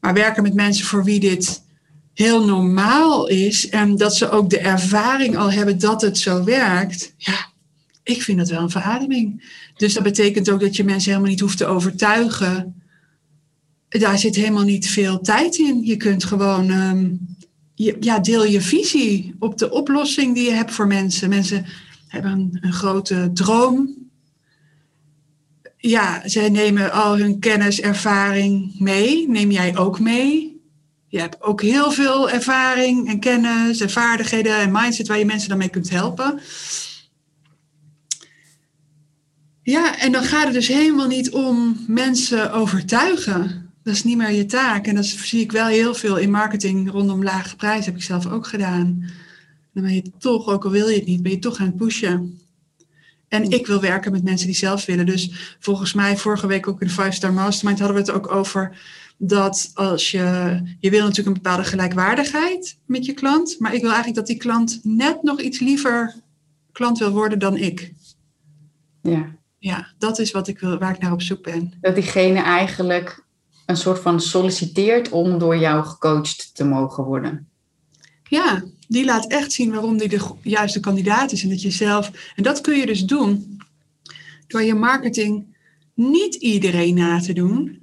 Maar 0.00 0.14
werken 0.14 0.42
met 0.42 0.54
mensen 0.54 0.86
voor 0.86 1.04
wie 1.04 1.20
dit 1.20 1.62
heel 2.18 2.44
normaal 2.44 3.28
is 3.28 3.68
en 3.68 3.96
dat 3.96 4.16
ze 4.16 4.30
ook 4.30 4.50
de 4.50 4.58
ervaring 4.58 5.36
al 5.36 5.52
hebben 5.52 5.78
dat 5.78 6.02
het 6.02 6.18
zo 6.18 6.44
werkt, 6.44 7.14
ja, 7.16 7.50
ik 8.02 8.22
vind 8.22 8.38
dat 8.38 8.48
wel 8.48 8.62
een 8.62 8.70
verademing. 8.70 9.52
Dus 9.76 9.94
dat 9.94 10.02
betekent 10.02 10.50
ook 10.50 10.60
dat 10.60 10.76
je 10.76 10.84
mensen 10.84 11.10
helemaal 11.10 11.30
niet 11.30 11.40
hoeft 11.40 11.56
te 11.56 11.66
overtuigen. 11.66 12.82
Daar 13.88 14.18
zit 14.18 14.36
helemaal 14.36 14.64
niet 14.64 14.88
veel 14.88 15.20
tijd 15.20 15.56
in. 15.56 15.84
Je 15.84 15.96
kunt 15.96 16.24
gewoon, 16.24 16.66
je, 17.74 17.96
ja, 18.00 18.18
deel 18.18 18.44
je 18.44 18.60
visie 18.60 19.34
op 19.38 19.58
de 19.58 19.70
oplossing 19.70 20.34
die 20.34 20.44
je 20.44 20.54
hebt 20.54 20.72
voor 20.72 20.86
mensen. 20.86 21.28
Mensen 21.28 21.66
hebben 22.08 22.30
een, 22.30 22.58
een 22.60 22.72
grote 22.72 23.30
droom. 23.34 23.94
Ja, 25.76 26.22
zij 26.24 26.48
nemen 26.48 26.92
al 26.92 27.18
hun 27.18 27.38
kennis, 27.38 27.80
ervaring 27.80 28.78
mee. 28.78 29.28
Neem 29.28 29.50
jij 29.50 29.76
ook 29.76 30.00
mee? 30.00 30.57
Je 31.08 31.20
hebt 31.20 31.42
ook 31.42 31.62
heel 31.62 31.90
veel 31.90 32.30
ervaring 32.30 33.08
en 33.08 33.20
kennis 33.20 33.80
en 33.80 33.90
vaardigheden 33.90 34.56
en 34.56 34.72
mindset 34.72 35.08
waar 35.08 35.18
je 35.18 35.24
mensen 35.24 35.48
dan 35.48 35.58
mee 35.58 35.68
kunt 35.68 35.90
helpen. 35.90 36.40
Ja, 39.62 39.98
en 39.98 40.12
dan 40.12 40.22
gaat 40.22 40.44
het 40.44 40.52
dus 40.52 40.68
helemaal 40.68 41.06
niet 41.06 41.30
om 41.30 41.84
mensen 41.86 42.52
overtuigen. 42.52 43.70
Dat 43.82 43.94
is 43.94 44.04
niet 44.04 44.16
meer 44.16 44.32
je 44.32 44.46
taak. 44.46 44.86
En 44.86 44.94
dat 44.94 45.04
zie 45.04 45.40
ik 45.40 45.52
wel 45.52 45.66
heel 45.66 45.94
veel 45.94 46.16
in 46.16 46.30
marketing 46.30 46.90
rondom 46.90 47.22
lage 47.22 47.56
prijs. 47.56 47.86
Heb 47.86 47.94
ik 47.94 48.02
zelf 48.02 48.26
ook 48.26 48.46
gedaan. 48.46 49.10
Dan 49.72 49.82
ben 49.82 49.94
je 49.94 50.02
toch, 50.18 50.46
ook 50.48 50.64
al 50.64 50.70
wil 50.70 50.88
je 50.88 50.96
het 50.96 51.06
niet, 51.06 51.22
ben 51.22 51.32
je 51.32 51.38
toch 51.38 51.58
aan 51.58 51.66
het 51.66 51.76
pushen. 51.76 52.40
En 53.28 53.50
ik 53.50 53.66
wil 53.66 53.80
werken 53.80 54.12
met 54.12 54.24
mensen 54.24 54.46
die 54.46 54.56
zelf 54.56 54.84
willen. 54.84 55.06
Dus 55.06 55.56
volgens 55.58 55.92
mij, 55.92 56.16
vorige 56.16 56.46
week 56.46 56.68
ook 56.68 56.80
in 56.80 56.86
de 56.86 56.92
5 56.92 57.14
Star 57.14 57.32
Mastermind 57.32 57.78
hadden 57.78 57.96
we 57.96 58.02
het 58.02 58.10
ook 58.10 58.30
over 58.32 58.76
dat 59.16 59.70
als 59.74 60.10
je, 60.10 60.60
je 60.80 60.90
wil 60.90 61.00
natuurlijk 61.00 61.26
een 61.26 61.42
bepaalde 61.42 61.64
gelijkwaardigheid 61.64 62.78
met 62.86 63.04
je 63.04 63.12
klant, 63.12 63.56
maar 63.58 63.74
ik 63.74 63.80
wil 63.80 63.92
eigenlijk 63.92 64.18
dat 64.18 64.26
die 64.26 64.36
klant 64.36 64.80
net 64.82 65.22
nog 65.22 65.40
iets 65.40 65.58
liever 65.58 66.14
klant 66.72 66.98
wil 66.98 67.10
worden 67.10 67.38
dan 67.38 67.56
ik. 67.56 67.92
Ja. 69.02 69.36
Ja, 69.58 69.86
dat 69.98 70.18
is 70.18 70.30
wat 70.30 70.48
ik 70.48 70.58
wil, 70.58 70.78
waar 70.78 70.94
ik 70.94 71.00
naar 71.00 71.12
op 71.12 71.22
zoek 71.22 71.42
ben. 71.42 71.72
Dat 71.80 71.94
diegene 71.94 72.40
eigenlijk 72.40 73.24
een 73.66 73.76
soort 73.76 73.98
van 73.98 74.20
solliciteert 74.20 75.08
om 75.08 75.38
door 75.38 75.56
jou 75.56 75.84
gecoacht 75.84 76.54
te 76.54 76.64
mogen 76.64 77.04
worden. 77.04 77.48
Ja, 78.22 78.64
die 78.88 79.04
laat 79.04 79.26
echt 79.26 79.52
zien 79.52 79.70
waarom 79.70 79.98
die 79.98 80.08
de 80.08 80.20
juiste 80.42 80.80
kandidaat 80.80 81.32
is. 81.32 81.42
En 81.42 81.48
dat 81.48 81.62
je 81.62 81.70
zelf. 81.70 82.10
En 82.36 82.42
dat 82.42 82.60
kun 82.60 82.76
je 82.76 82.86
dus 82.86 83.04
doen 83.04 83.60
door 84.46 84.62
je 84.62 84.74
marketing 84.74 85.56
niet 85.94 86.34
iedereen 86.34 86.94
na 86.94 87.20
te 87.20 87.32
doen, 87.32 87.80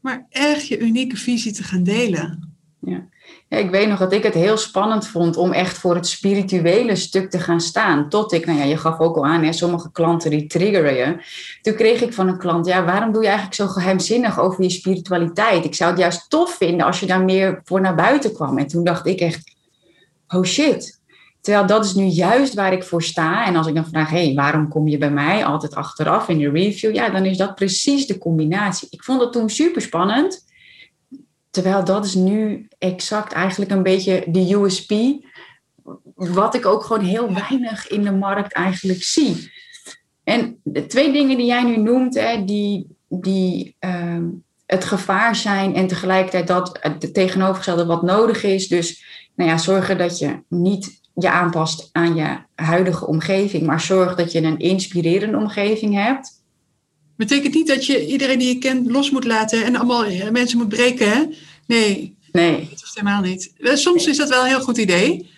maar 0.00 0.26
echt 0.30 0.66
je 0.66 0.78
unieke 0.78 1.16
visie 1.16 1.52
te 1.52 1.62
gaan 1.62 1.82
delen. 1.82 2.54
Ja. 2.80 3.06
ja. 3.48 3.56
ik 3.56 3.70
weet 3.70 3.88
nog 3.88 3.98
dat 3.98 4.12
ik 4.12 4.22
het 4.22 4.34
heel 4.34 4.56
spannend 4.56 5.06
vond 5.06 5.36
om 5.36 5.52
echt 5.52 5.78
voor 5.78 5.94
het 5.94 6.06
spirituele 6.06 6.96
stuk 6.96 7.30
te 7.30 7.38
gaan 7.38 7.60
staan. 7.60 8.08
Tot 8.08 8.32
ik, 8.32 8.46
nou 8.46 8.58
ja, 8.58 8.64
je 8.64 8.76
gaf 8.76 8.98
ook 8.98 9.16
al 9.16 9.26
aan, 9.26 9.44
hè, 9.44 9.52
sommige 9.52 9.92
klanten 9.92 10.30
die 10.30 10.46
triggeren 10.46 10.94
je. 10.94 11.24
Toen 11.62 11.74
kreeg 11.74 12.00
ik 12.00 12.12
van 12.12 12.28
een 12.28 12.38
klant, 12.38 12.66
ja, 12.66 12.84
waarom 12.84 13.12
doe 13.12 13.22
je 13.22 13.28
eigenlijk 13.28 13.56
zo 13.56 13.66
geheimzinnig 13.66 14.40
over 14.40 14.62
je 14.62 14.70
spiritualiteit? 14.70 15.64
Ik 15.64 15.74
zou 15.74 15.90
het 15.90 16.00
juist 16.00 16.30
tof 16.30 16.56
vinden 16.56 16.86
als 16.86 17.00
je 17.00 17.06
daar 17.06 17.24
meer 17.24 17.60
voor 17.64 17.80
naar 17.80 17.94
buiten 17.94 18.32
kwam. 18.32 18.58
En 18.58 18.66
toen 18.66 18.84
dacht 18.84 19.06
ik 19.06 19.20
echt, 19.20 19.54
oh 20.34 20.44
shit. 20.44 21.00
Terwijl 21.40 21.66
dat 21.66 21.84
is 21.84 21.94
nu 21.94 22.04
juist 22.04 22.54
waar 22.54 22.72
ik 22.72 22.84
voor 22.84 23.02
sta. 23.02 23.46
En 23.46 23.56
als 23.56 23.66
ik 23.66 23.74
dan 23.74 23.86
vraag, 23.86 24.10
hé, 24.10 24.24
hey, 24.24 24.34
waarom 24.34 24.68
kom 24.68 24.88
je 24.88 24.98
bij 24.98 25.10
mij 25.10 25.44
altijd 25.44 25.74
achteraf 25.74 26.28
in 26.28 26.38
de 26.38 26.50
review? 26.50 26.94
Ja, 26.94 27.10
dan 27.10 27.24
is 27.24 27.36
dat 27.36 27.54
precies 27.54 28.06
de 28.06 28.18
combinatie. 28.18 28.88
Ik 28.90 29.04
vond 29.04 29.20
het 29.20 29.32
toen 29.32 29.50
super 29.50 29.82
spannend. 29.82 30.48
Terwijl 31.50 31.84
dat 31.84 32.04
is 32.04 32.14
nu 32.14 32.68
exact 32.78 33.32
eigenlijk 33.32 33.70
een 33.70 33.82
beetje 33.82 34.24
de 34.26 34.54
USP. 34.54 34.92
Wat 36.14 36.54
ik 36.54 36.66
ook 36.66 36.82
gewoon 36.82 37.04
heel 37.04 37.34
weinig 37.34 37.88
in 37.88 38.02
de 38.02 38.12
markt 38.12 38.52
eigenlijk 38.52 39.02
zie. 39.02 39.52
En 40.24 40.60
de 40.62 40.86
twee 40.86 41.12
dingen 41.12 41.36
die 41.36 41.46
jij 41.46 41.62
nu 41.62 41.76
noemt, 41.76 42.14
hè, 42.14 42.44
die, 42.44 42.96
die 43.08 43.76
uh, 43.80 44.16
het 44.66 44.84
gevaar 44.84 45.36
zijn 45.36 45.74
en 45.74 45.86
tegelijkertijd 45.86 46.46
dat 46.46 46.78
het 46.80 47.14
tegenovergestelde 47.14 47.86
wat 47.86 48.02
nodig 48.02 48.42
is. 48.42 48.68
Dus 48.68 49.04
nou 49.40 49.52
ja, 49.52 49.58
zorgen 49.58 49.98
dat 49.98 50.18
je 50.18 50.38
niet 50.48 51.00
je 51.14 51.30
aanpast 51.30 51.88
aan 51.92 52.14
je 52.14 52.36
huidige 52.54 53.06
omgeving, 53.06 53.66
maar 53.66 53.80
zorg 53.80 54.14
dat 54.14 54.32
je 54.32 54.42
een 54.42 54.58
inspirerende 54.58 55.36
omgeving 55.36 55.94
hebt. 55.94 56.42
Betekent 57.16 57.54
niet 57.54 57.66
dat 57.66 57.86
je 57.86 58.06
iedereen 58.06 58.38
die 58.38 58.48
je 58.54 58.58
kent 58.58 58.90
los 58.90 59.10
moet 59.10 59.24
laten 59.24 59.64
en 59.64 59.76
allemaal 59.76 60.04
eh, 60.04 60.30
mensen 60.30 60.58
moet 60.58 60.68
breken, 60.68 61.10
hè? 61.10 61.24
Nee. 61.66 62.16
Nee. 62.32 62.68
Dat 62.70 62.82
is 62.82 62.92
helemaal 62.94 63.22
niet. 63.22 63.52
Eh, 63.58 63.74
soms 63.74 64.06
is 64.06 64.16
dat 64.16 64.28
wel 64.28 64.42
een 64.42 64.48
heel 64.48 64.60
goed 64.60 64.78
idee. 64.78 65.30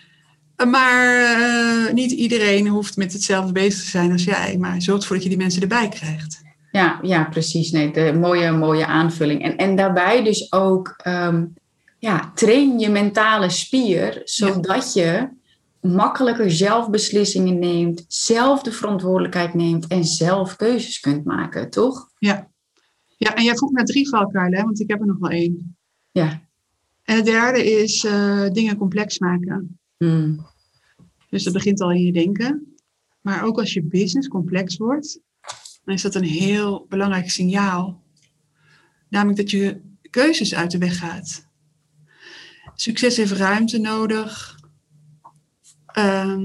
Eh, 0.57 0.67
maar 0.67 1.21
uh, 1.21 1.93
niet 1.93 2.11
iedereen 2.11 2.67
hoeft 2.69 2.97
met 2.97 3.13
hetzelfde 3.13 3.53
bezig 3.53 3.83
te 3.83 3.91
zijn 3.91 4.13
als 4.13 4.25
jij. 4.25 4.57
Maar 4.59 4.83
zorg 4.83 5.01
ervoor 5.01 5.17
dat 5.17 5.25
je 5.25 5.31
die 5.31 5.39
mensen 5.39 5.63
erbij 5.63 5.89
krijgt. 5.89 6.43
Ja, 6.73 6.99
ja 7.03 7.25
precies. 7.25 7.71
Nee, 7.71 7.91
de 7.91 8.13
mooie, 8.21 8.53
mooie 8.53 8.87
aanvulling. 8.87 9.43
En, 9.43 9.57
en 9.57 9.77
daarbij 9.77 10.25
dus 10.25 10.53
ook 10.53 11.01
um, 11.07 11.55
ja, 12.03 12.33
train 12.35 12.79
je 12.79 12.89
mentale 12.89 13.51
spier, 13.51 14.21
zodat 14.25 14.93
ja. 14.93 15.03
je 15.03 15.29
makkelijker 15.89 16.51
zelf 16.51 16.91
beslissingen 16.91 17.59
neemt, 17.59 18.05
zelf 18.09 18.63
de 18.63 18.73
verantwoordelijkheid 18.73 19.55
neemt 19.55 19.87
en 19.87 20.05
zelf 20.05 20.57
keuzes 20.57 21.01
kunt 21.01 21.25
maken, 21.25 21.71
toch? 21.71 22.11
Ja. 22.19 22.51
Ja, 23.17 23.35
en 23.35 23.45
jij 23.45 23.57
vroeg 23.57 23.71
naar 23.71 23.85
drie 23.85 24.09
valkuilen, 24.09 24.59
hè? 24.59 24.65
want 24.65 24.81
ik 24.81 24.91
heb 24.91 25.01
er 25.01 25.07
nog 25.07 25.19
wel 25.19 25.31
één. 25.31 25.77
Ja. 26.13 26.49
En 27.03 27.17
het 27.17 27.25
derde 27.25 27.73
is 27.83 28.05
uh, 28.05 28.49
dingen 28.51 28.77
complex 28.77 29.19
maken. 29.19 29.79
Hmm. 29.97 30.47
Dus 31.31 31.43
dat 31.45 31.53
begint 31.53 31.81
al 31.81 31.93
in 31.93 32.05
je 32.05 32.13
denken. 32.13 32.75
Maar 33.21 33.45
ook 33.45 33.59
als 33.59 33.73
je 33.73 33.83
business 33.83 34.29
complex 34.29 34.77
wordt, 34.77 35.21
dan 35.85 35.95
is 35.95 36.03
dat 36.03 36.15
een 36.15 36.25
heel 36.25 36.87
belangrijk 36.89 37.31
signaal. 37.31 38.03
Namelijk 39.09 39.39
dat 39.39 39.51
je 39.51 39.81
keuzes 40.11 40.55
uit 40.55 40.71
de 40.71 40.79
weg 40.79 40.99
gaat. 40.99 41.51
Succes 42.83 43.17
heeft 43.17 43.33
ruimte 43.33 43.79
nodig. 43.79 44.59
Uh, 45.99 46.37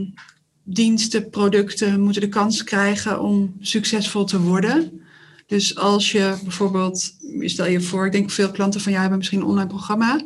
diensten, 0.63 1.30
producten 1.30 2.00
moeten 2.00 2.21
de 2.21 2.30
kans 2.30 2.63
krijgen 2.63 3.21
om 3.21 3.56
succesvol 3.60 4.26
te 4.26 4.39
worden. 4.39 5.02
Dus 5.45 5.76
als 5.78 6.12
je 6.12 6.38
bijvoorbeeld, 6.43 7.12
stel 7.39 7.65
je 7.65 7.82
voor, 7.82 8.06
ik 8.06 8.12
denk 8.12 8.32
veel 8.32 8.52
klanten 8.52 8.82
van 8.82 8.91
jou 8.91 9.02
hebben 9.02 9.19
misschien 9.19 9.39
een 9.39 9.47
online 9.47 9.67
programma. 9.67 10.21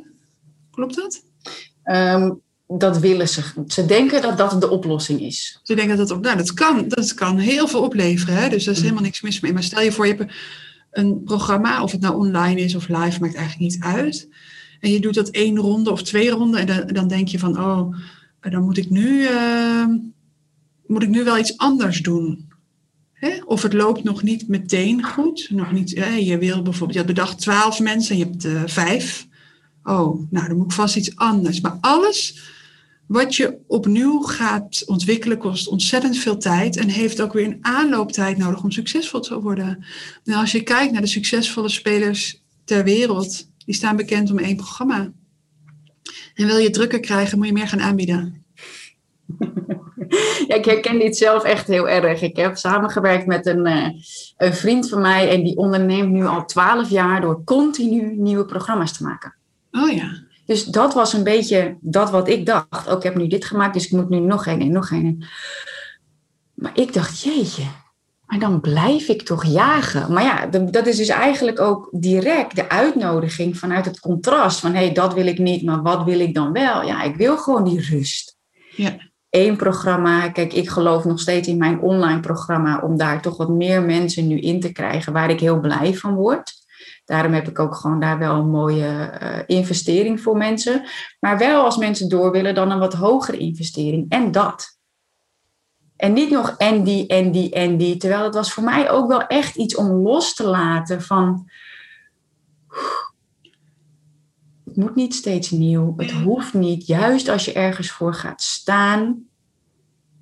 Klopt 0.71 0.95
dat? 0.95 1.23
Um, 1.83 2.41
dat 2.67 2.99
willen 2.99 3.29
ze. 3.29 3.43
Ze 3.67 3.85
denken 3.85 4.21
dat 4.21 4.37
dat 4.37 4.61
de 4.61 4.69
oplossing 4.69 5.21
is. 5.21 5.59
Ze 5.63 5.75
denken 5.75 5.97
dat 5.97 6.07
dat, 6.07 6.21
nou, 6.21 6.37
dat 6.37 6.53
kan, 6.53 6.87
dat 6.87 7.13
kan 7.13 7.37
heel 7.37 7.67
veel 7.67 7.81
opleveren. 7.81 8.35
Hè? 8.35 8.49
Dus 8.49 8.63
daar 8.63 8.73
is 8.73 8.81
helemaal 8.81 9.03
niks 9.03 9.21
mis 9.21 9.39
mee. 9.39 9.53
Maar 9.53 9.63
stel 9.63 9.81
je 9.81 9.91
voor, 9.91 10.07
je 10.07 10.15
hebt 10.15 10.33
een 10.91 11.23
programma, 11.23 11.83
of 11.83 11.91
het 11.91 12.01
nou 12.01 12.15
online 12.15 12.61
is 12.61 12.75
of 12.75 12.87
live, 12.87 13.19
maakt 13.19 13.35
eigenlijk 13.35 13.59
niet 13.59 13.83
uit. 13.83 14.29
En 14.81 14.91
je 14.91 14.99
doet 14.99 15.13
dat 15.13 15.29
één 15.29 15.57
ronde 15.57 15.91
of 15.91 16.03
twee 16.03 16.29
ronden. 16.29 16.59
En 16.59 16.67
dan, 16.67 16.87
dan 16.87 17.07
denk 17.07 17.27
je 17.27 17.39
van, 17.39 17.59
oh, 17.59 17.95
dan 18.39 18.63
moet 18.63 18.77
ik 18.77 18.89
nu, 18.89 19.21
uh, 19.21 19.85
moet 20.85 21.03
ik 21.03 21.09
nu 21.09 21.23
wel 21.23 21.37
iets 21.37 21.57
anders 21.57 22.01
doen. 22.01 22.49
Hè? 23.13 23.43
Of 23.45 23.61
het 23.61 23.73
loopt 23.73 24.03
nog 24.03 24.23
niet 24.23 24.47
meteen 24.47 25.03
goed. 25.03 25.47
Nog 25.49 25.71
niet? 25.71 25.89
Je 26.19 26.37
wil 26.37 26.61
bijvoorbeeld, 26.61 26.93
je 26.93 26.97
had 26.97 27.15
bedacht 27.15 27.39
twaalf 27.39 27.79
mensen 27.79 28.11
en 28.11 28.17
je 28.17 28.25
hebt 28.25 28.45
uh, 28.45 28.61
vijf. 28.65 29.27
Oh, 29.83 30.29
nou 30.29 30.47
dan 30.47 30.57
moet 30.57 30.65
ik 30.65 30.71
vast 30.71 30.95
iets 30.95 31.15
anders. 31.15 31.61
Maar 31.61 31.77
alles 31.81 32.39
wat 33.07 33.35
je 33.35 33.57
opnieuw 33.67 34.19
gaat 34.19 34.83
ontwikkelen 34.85 35.37
kost 35.37 35.67
ontzettend 35.67 36.17
veel 36.17 36.37
tijd 36.37 36.77
en 36.77 36.87
heeft 36.87 37.21
ook 37.21 37.33
weer 37.33 37.45
een 37.45 37.57
aanlooptijd 37.61 38.37
nodig 38.37 38.63
om 38.63 38.71
succesvol 38.71 39.19
te 39.19 39.41
worden. 39.41 39.85
Nou, 40.23 40.41
als 40.41 40.51
je 40.51 40.63
kijkt 40.63 40.91
naar 40.91 41.01
de 41.01 41.07
succesvolle 41.07 41.69
spelers 41.69 42.43
ter 42.63 42.83
wereld, 42.83 43.50
die 43.71 43.79
staan 43.79 43.95
bekend 43.95 44.31
om 44.31 44.37
één 44.37 44.55
programma. 44.55 45.11
En 46.33 46.45
wil 46.45 46.57
je 46.57 46.69
drukker 46.69 46.99
krijgen, 46.99 47.37
moet 47.37 47.47
je 47.47 47.53
meer 47.53 47.67
gaan 47.67 47.81
aanbieden. 47.81 48.43
Ja, 50.47 50.55
ik 50.55 50.65
herken 50.65 50.99
dit 50.99 51.17
zelf 51.17 51.43
echt 51.43 51.67
heel 51.67 51.89
erg. 51.89 52.21
Ik 52.21 52.35
heb 52.35 52.57
samengewerkt 52.57 53.25
met 53.25 53.45
een, 53.45 53.67
uh, 53.67 53.87
een 54.37 54.53
vriend 54.53 54.89
van 54.89 55.01
mij 55.01 55.29
en 55.29 55.43
die 55.43 55.57
onderneemt 55.57 56.11
nu 56.11 56.25
al 56.25 56.45
twaalf 56.45 56.89
jaar 56.89 57.21
door 57.21 57.43
continu 57.43 58.15
nieuwe 58.15 58.45
programma's 58.45 58.97
te 58.97 59.03
maken. 59.03 59.35
Oh 59.71 59.91
ja. 59.91 60.23
Dus 60.45 60.63
dat 60.63 60.93
was 60.93 61.13
een 61.13 61.23
beetje 61.23 61.77
dat 61.81 62.11
wat 62.11 62.27
ik 62.27 62.45
dacht. 62.45 62.89
Ook 62.89 62.97
ik 62.97 63.03
heb 63.03 63.15
nu 63.15 63.27
dit 63.27 63.45
gemaakt, 63.45 63.73
dus 63.73 63.85
ik 63.85 63.91
moet 63.91 64.09
nu 64.09 64.19
nog 64.19 64.45
een 64.45 64.61
en 64.61 64.71
nog 64.71 64.91
een. 64.91 65.25
Maar 66.53 66.71
ik 66.73 66.93
dacht, 66.93 67.21
jeetje, 67.21 67.63
maar 68.31 68.39
dan 68.39 68.61
blijf 68.61 69.07
ik 69.07 69.21
toch 69.21 69.45
jagen. 69.45 70.13
Maar 70.13 70.23
ja, 70.23 70.45
dat 70.65 70.87
is 70.87 70.97
dus 70.97 71.07
eigenlijk 71.07 71.59
ook 71.59 71.87
direct 71.91 72.55
de 72.55 72.69
uitnodiging 72.69 73.57
vanuit 73.57 73.85
het 73.85 73.99
contrast. 73.99 74.59
Van 74.59 74.73
hé, 74.73 74.85
hey, 74.85 74.93
dat 74.93 75.13
wil 75.13 75.25
ik 75.25 75.37
niet, 75.37 75.63
maar 75.63 75.81
wat 75.81 76.03
wil 76.03 76.19
ik 76.19 76.33
dan 76.33 76.51
wel? 76.51 76.85
Ja, 76.85 77.03
ik 77.03 77.15
wil 77.15 77.37
gewoon 77.37 77.63
die 77.63 77.81
rust. 77.89 78.37
Ja. 78.75 78.95
Eén 79.29 79.55
programma, 79.55 80.29
kijk, 80.29 80.53
ik 80.53 80.69
geloof 80.69 81.05
nog 81.05 81.19
steeds 81.19 81.47
in 81.47 81.57
mijn 81.57 81.79
online 81.79 82.19
programma 82.19 82.79
om 82.79 82.97
daar 82.97 83.21
toch 83.21 83.37
wat 83.37 83.49
meer 83.49 83.81
mensen 83.81 84.27
nu 84.27 84.39
in 84.39 84.59
te 84.59 84.71
krijgen 84.71 85.13
waar 85.13 85.29
ik 85.29 85.39
heel 85.39 85.59
blij 85.59 85.93
van 85.93 86.15
word. 86.15 86.53
Daarom 87.05 87.33
heb 87.33 87.47
ik 87.47 87.59
ook 87.59 87.75
gewoon 87.75 87.99
daar 87.99 88.19
wel 88.19 88.35
een 88.35 88.49
mooie 88.49 89.19
uh, 89.21 89.57
investering 89.57 90.21
voor 90.21 90.37
mensen. 90.37 90.83
Maar 91.19 91.37
wel 91.37 91.63
als 91.63 91.77
mensen 91.77 92.09
door 92.09 92.31
willen, 92.31 92.55
dan 92.55 92.71
een 92.71 92.79
wat 92.79 92.93
hogere 92.93 93.37
investering. 93.37 94.05
En 94.09 94.31
dat. 94.31 94.79
En 96.01 96.13
niet 96.13 96.29
nog 96.29 96.55
en 96.57 96.83
die, 96.83 97.07
en 97.07 97.31
die, 97.31 97.51
en 97.51 97.77
die. 97.77 97.97
Terwijl 97.97 98.23
het 98.23 98.33
was 98.33 98.53
voor 98.53 98.63
mij 98.63 98.89
ook 98.89 99.07
wel 99.07 99.27
echt 99.27 99.55
iets 99.55 99.75
om 99.75 99.87
los 99.87 100.33
te 100.33 100.43
laten 100.43 101.01
van. 101.01 101.49
Het 104.65 104.75
moet 104.75 104.95
niet 104.95 105.15
steeds 105.15 105.49
nieuw. 105.49 105.93
Het 105.97 106.11
hoeft 106.11 106.53
niet. 106.53 106.87
Juist 106.87 107.27
als 107.27 107.45
je 107.45 107.53
ergens 107.53 107.91
voor 107.91 108.13
gaat 108.13 108.41
staan, 108.41 109.27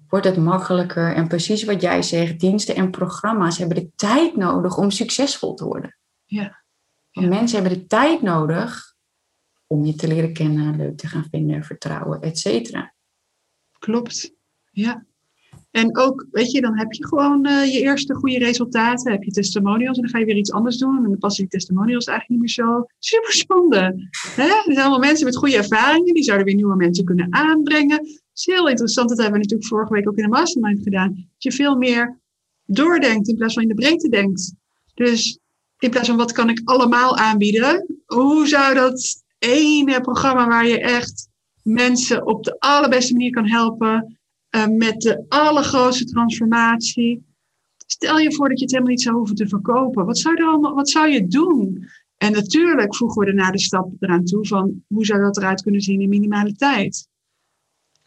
wordt 0.10 0.26
het 0.26 0.38
makkelijker. 0.38 1.16
En 1.16 1.28
precies 1.28 1.64
wat 1.64 1.82
jij 1.82 2.02
zegt, 2.02 2.40
diensten 2.40 2.76
en 2.76 2.90
programma's 2.90 3.58
hebben 3.58 3.78
de 3.78 3.92
tijd 3.96 4.36
nodig 4.36 4.78
om 4.78 4.92
succesvol 4.92 5.54
te 5.54 5.66
worden. 5.66 5.98
Ja. 6.26 6.64
Ja. 7.12 7.28
mensen 7.28 7.62
hebben 7.62 7.80
de 7.80 7.88
tijd 7.88 8.22
nodig 8.22 8.96
om 9.68 9.86
je 9.86 9.96
te 9.96 10.08
leren 10.08 10.34
kennen, 10.34 10.78
leuk 10.78 10.98
te 10.98 11.08
gaan 11.08 11.28
vinden, 11.32 11.64
vertrouwen, 11.64 12.22
et 12.22 12.40
cetera. 12.40 12.94
Klopt. 13.80 14.34
Ja. 14.72 15.08
En 15.72 15.98
ook, 15.98 16.28
weet 16.32 16.52
je, 16.52 16.62
dan 16.62 16.78
heb 16.78 16.94
je 16.94 17.08
gewoon 17.08 17.48
uh, 17.48 17.74
je 17.74 17.80
eerste 17.80 18.14
goede 18.16 18.38
resultaten, 18.38 19.12
heb 19.12 19.24
je 19.24 19.32
testimonials 19.32 19.96
en 19.96 20.02
dan 20.02 20.12
ga 20.12 20.20
je 20.20 20.26
weer 20.26 20.38
iets 20.38 20.52
anders 20.52 20.78
doen. 20.78 20.98
En 20.98 21.04
dan 21.04 21.18
passen 21.18 21.44
die 21.44 21.52
testimonials 21.52 22.06
eigenlijk 22.06 22.42
niet 22.42 22.58
meer 22.58 22.66
zo. 22.66 22.86
Super 23.00 23.34
spannend. 23.34 23.74
Er 24.36 24.64
zijn 24.66 24.78
allemaal 24.78 25.00
mensen 25.00 25.26
met 25.26 25.38
goede 25.38 25.58
ervaringen, 25.58 26.14
die 26.14 26.24
zouden 26.24 26.46
weer 26.46 26.56
nieuwe 26.56 26.76
mensen 26.76 27.06
kunnen 27.06 27.34
aanbrengen. 27.34 27.98
Het 27.98 28.32
is 28.34 28.46
heel 28.46 28.70
interessant, 28.70 29.10
dat 29.10 29.18
hebben 29.18 29.36
we 29.36 29.42
natuurlijk 29.42 29.70
vorige 29.70 29.94
week 29.94 30.10
ook 30.10 30.18
in 30.18 30.24
de 30.24 30.30
mastermind 30.30 30.84
gedaan. 30.84 31.14
Dat 31.14 31.44
je 31.44 31.52
veel 31.52 31.76
meer 31.76 32.20
doordenkt 32.66 33.28
in 33.28 33.36
plaats 33.36 33.54
van 33.54 33.64
in 33.64 33.70
de 33.70 33.76
breedte 33.76 34.10
denkt. 34.10 34.54
Dus 34.94 35.40
in 35.80 35.90
plaats 35.90 36.08
van 36.08 36.18
wat 36.18 36.32
kan 36.32 36.50
ik 36.50 36.62
allemaal 36.64 37.18
aanbieden, 37.18 38.02
hoe 38.06 38.48
zou 38.48 38.74
dat 38.74 39.24
ene 39.40 40.02
programma 40.02 40.48
waar 40.48 40.68
je 40.68 40.80
echt 40.80 41.30
mensen 41.64 42.26
op 42.26 42.44
de 42.44 42.60
allerbeste 42.60 43.14
manier 43.14 43.32
kan 43.32 43.48
helpen, 43.48 44.19
uh, 44.56 44.68
met 44.68 45.02
de 45.02 45.26
allergrootste 45.28 46.06
transformatie, 46.06 47.24
Stel 47.92 48.18
je 48.18 48.34
voor 48.34 48.50
dat 48.50 48.58
je 48.58 48.64
het 48.64 48.74
helemaal 48.74 48.94
niet 48.94 49.02
zou 49.02 49.16
hoeven 49.16 49.36
te 49.36 49.48
verkopen. 49.48 50.06
Wat 50.06 50.18
zou 50.18 50.36
je, 50.36 50.44
allemaal, 50.44 50.74
wat 50.74 50.90
zou 50.90 51.10
je 51.10 51.28
doen? 51.28 51.88
En 52.18 52.32
natuurlijk 52.32 52.96
voegen 52.96 53.20
we 53.20 53.26
daarna 53.26 53.52
de 53.52 53.60
stap 53.60 53.92
eraan 54.00 54.24
toe 54.24 54.48
van 54.48 54.84
hoe 54.88 55.06
zou 55.06 55.22
dat 55.22 55.38
eruit 55.38 55.62
kunnen 55.62 55.82
zien 55.82 56.02
in 56.02 56.10
minimale 56.10 56.54
tijd. 56.54 57.08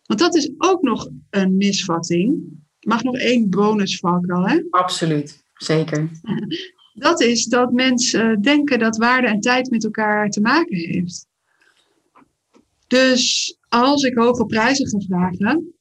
Want 0.06 0.20
dat 0.20 0.34
is 0.34 0.52
ook 0.58 0.82
nog 0.82 1.08
een 1.30 1.56
misvatting. 1.56 2.42
Mag 2.80 3.02
nog 3.02 3.16
één 3.16 3.50
bonusvalkuil, 3.50 4.48
hè? 4.48 4.62
Absoluut, 4.70 5.44
zeker. 5.54 6.10
Dat 6.94 7.20
is 7.20 7.44
dat 7.44 7.72
mensen 7.72 8.42
denken 8.42 8.78
dat 8.78 8.96
waarde 8.96 9.28
en 9.28 9.40
tijd 9.40 9.70
met 9.70 9.84
elkaar 9.84 10.30
te 10.30 10.40
maken 10.40 10.76
heeft. 10.76 11.26
Dus 12.86 13.56
als 13.68 14.02
ik 14.02 14.18
hoge 14.18 14.46
prijzen 14.46 14.88
ga 14.88 14.98
vragen, 14.98 15.74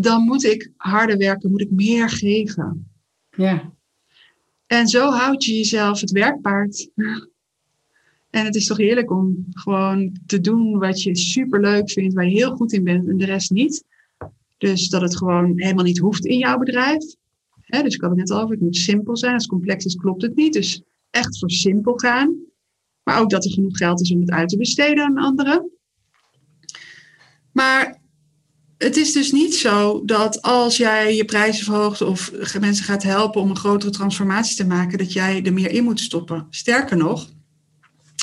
dan 0.00 0.22
moet 0.22 0.44
ik 0.44 0.72
harder 0.76 1.16
werken, 1.16 1.50
moet 1.50 1.60
ik 1.60 1.70
meer 1.70 2.08
geven. 2.08 2.90
Ja. 3.30 3.72
En 4.66 4.88
zo 4.88 5.10
houd 5.10 5.44
je 5.44 5.52
jezelf 5.52 6.00
het 6.00 6.10
werkpaard. 6.10 6.90
En 8.30 8.44
het 8.44 8.54
is 8.54 8.66
toch 8.66 8.76
heerlijk 8.76 9.10
om 9.10 9.46
gewoon 9.50 10.16
te 10.26 10.40
doen 10.40 10.78
wat 10.78 11.02
je 11.02 11.16
super 11.16 11.60
leuk 11.60 11.90
vindt, 11.90 12.14
waar 12.14 12.24
je 12.24 12.36
heel 12.36 12.56
goed 12.56 12.72
in 12.72 12.84
bent 12.84 13.08
en 13.08 13.16
de 13.16 13.24
rest 13.24 13.50
niet. 13.50 13.84
Dus 14.58 14.88
dat 14.88 15.00
het 15.00 15.16
gewoon 15.16 15.52
helemaal 15.54 15.84
niet 15.84 15.98
hoeft 15.98 16.26
in 16.26 16.38
jouw 16.38 16.58
bedrijf. 16.58 17.04
dus 17.66 17.94
ik 17.94 18.00
had 18.00 18.10
het 18.10 18.18
net 18.18 18.30
al 18.30 18.40
over, 18.40 18.50
het 18.50 18.60
moet 18.60 18.76
simpel 18.76 19.16
zijn. 19.16 19.32
Als 19.32 19.42
het 19.42 19.52
complex 19.52 19.84
is, 19.84 19.94
klopt 19.94 20.22
het 20.22 20.36
niet. 20.36 20.52
Dus 20.52 20.82
echt 21.10 21.38
voor 21.38 21.50
simpel 21.50 21.98
gaan. 21.98 22.36
Maar 23.02 23.20
ook 23.20 23.30
dat 23.30 23.44
er 23.44 23.52
genoeg 23.52 23.76
geld 23.76 24.00
is 24.00 24.12
om 24.12 24.20
het 24.20 24.30
uit 24.30 24.48
te 24.48 24.56
besteden 24.56 25.04
aan 25.04 25.18
anderen. 25.18 25.70
Maar 27.52 28.06
het 28.78 28.96
is 28.96 29.12
dus 29.12 29.32
niet 29.32 29.54
zo 29.54 30.02
dat 30.04 30.42
als 30.42 30.76
jij 30.76 31.16
je 31.16 31.24
prijzen 31.24 31.64
verhoogt 31.64 32.00
of 32.00 32.32
mensen 32.60 32.84
gaat 32.84 33.02
helpen 33.02 33.40
om 33.40 33.50
een 33.50 33.56
grotere 33.56 33.92
transformatie 33.92 34.56
te 34.56 34.66
maken, 34.66 34.98
dat 34.98 35.12
jij 35.12 35.42
er 35.42 35.52
meer 35.52 35.70
in 35.70 35.84
moet 35.84 36.00
stoppen. 36.00 36.46
Sterker 36.50 36.96
nog, 36.96 37.28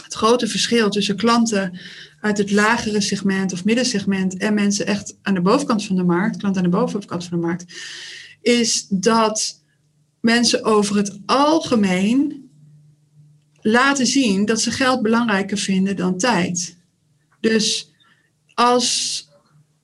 het 0.04 0.14
grote 0.14 0.48
verschil 0.48 0.90
tussen 0.90 1.16
klanten 1.16 1.80
uit 2.22 2.38
het 2.38 2.52
lagere 2.52 3.02
segment 3.02 3.54
of 3.54 3.66
middensegment 3.66 4.38
en 4.38 4.54
mensen 4.54 4.86
echt 4.86 5.18
aan 5.22 5.34
de 5.34 5.42
bovenkant 5.42 5.86
van 5.86 5.96
de 5.96 6.04
markt, 6.04 6.38
klanten 6.38 6.64
aan 6.64 6.70
de 6.70 6.78
bovenkant 6.78 7.26
van 7.26 7.40
de 7.40 7.46
markt, 7.46 7.66
is 8.42 8.86
dat 8.90 9.64
mensen 10.22 10.64
over 10.64 10.96
het 10.96 11.20
algemeen 11.26 12.50
laten 13.62 14.08
zien 14.08 14.46
dat 14.46 14.62
ze 14.62 14.72
geld 14.72 15.02
belangrijker 15.02 15.58
vinden 15.58 15.96
dan 15.96 16.18
tijd. 16.18 16.78
Dus 17.40 17.92
als 18.54 19.24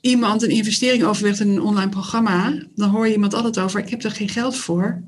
iemand 0.01 0.43
een 0.43 0.49
investering 0.49 1.03
overweegt 1.03 1.39
in 1.39 1.49
een 1.49 1.61
online 1.61 1.89
programma, 1.89 2.53
dan 2.75 2.89
hoor 2.89 3.07
je 3.07 3.13
iemand 3.13 3.33
altijd 3.33 3.59
over: 3.59 3.79
ik 3.79 3.89
heb 3.89 4.03
er 4.03 4.11
geen 4.11 4.29
geld 4.29 4.57
voor. 4.57 5.01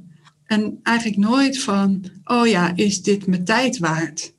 En 0.46 0.80
eigenlijk 0.84 1.18
nooit 1.18 1.60
van: 1.62 2.04
oh 2.24 2.48
ja, 2.48 2.76
is 2.76 3.02
dit 3.02 3.28
mijn 3.28 3.46
tijd 3.46 3.78
waard? 3.78 4.34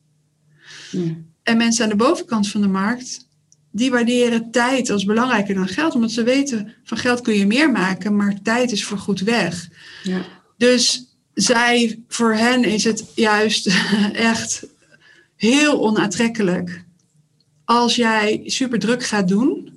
En 1.43 1.57
mensen 1.57 1.85
aan 1.85 1.91
de 1.91 1.97
bovenkant 1.97 2.49
van 2.49 2.61
de 2.61 2.69
markt, 2.69 3.27
die 3.71 3.91
waarderen 3.91 4.51
tijd 4.51 4.91
als 4.91 5.05
belangrijker 5.05 5.55
dan 5.55 5.69
geld, 5.69 5.95
omdat 5.95 6.11
ze 6.11 6.23
weten: 6.23 6.75
van 6.85 6.99
geld 6.99 7.21
kun 7.21 7.35
je 7.35 7.47
meer 7.47 7.71
maken, 7.71 8.17
maar 8.17 8.43
tijd 8.43 8.73
is 8.73 8.85
voor 8.85 8.99
goed 8.99 9.21
weg. 9.21 9.69
Ja. 10.03 10.25
Dus 10.57 11.09
zij, 11.35 12.03
voor 12.09 12.35
hen 12.35 12.65
is 12.65 12.85
het 12.85 13.05
juist 13.15 13.67
echt 14.13 14.67
heel 15.37 15.81
onaantrekkelijk 15.81 16.85
als 17.65 17.97
jij 17.97 18.43
super 18.45 18.79
druk 18.79 19.05
gaat 19.05 19.29
doen 19.29 19.74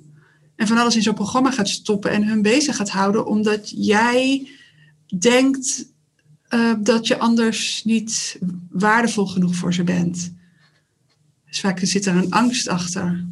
en 0.58 0.66
van 0.66 0.78
alles 0.78 0.96
in 0.96 1.02
zo'n 1.02 1.14
programma 1.14 1.50
gaat 1.50 1.68
stoppen 1.68 2.10
en 2.10 2.28
hun 2.28 2.42
bezig 2.42 2.76
gaat 2.76 2.90
houden, 2.90 3.26
omdat 3.26 3.72
jij 3.76 4.48
denkt 5.18 5.86
uh, 6.50 6.74
dat 6.78 7.06
je 7.06 7.18
anders 7.18 7.84
niet 7.84 8.38
waardevol 8.70 9.26
genoeg 9.26 9.54
voor 9.54 9.74
ze 9.74 9.84
bent. 9.84 10.34
Dus 11.48 11.60
vaak 11.60 11.80
zit 11.82 12.06
er 12.06 12.16
een 12.16 12.30
angst 12.30 12.68
achter. 12.68 13.24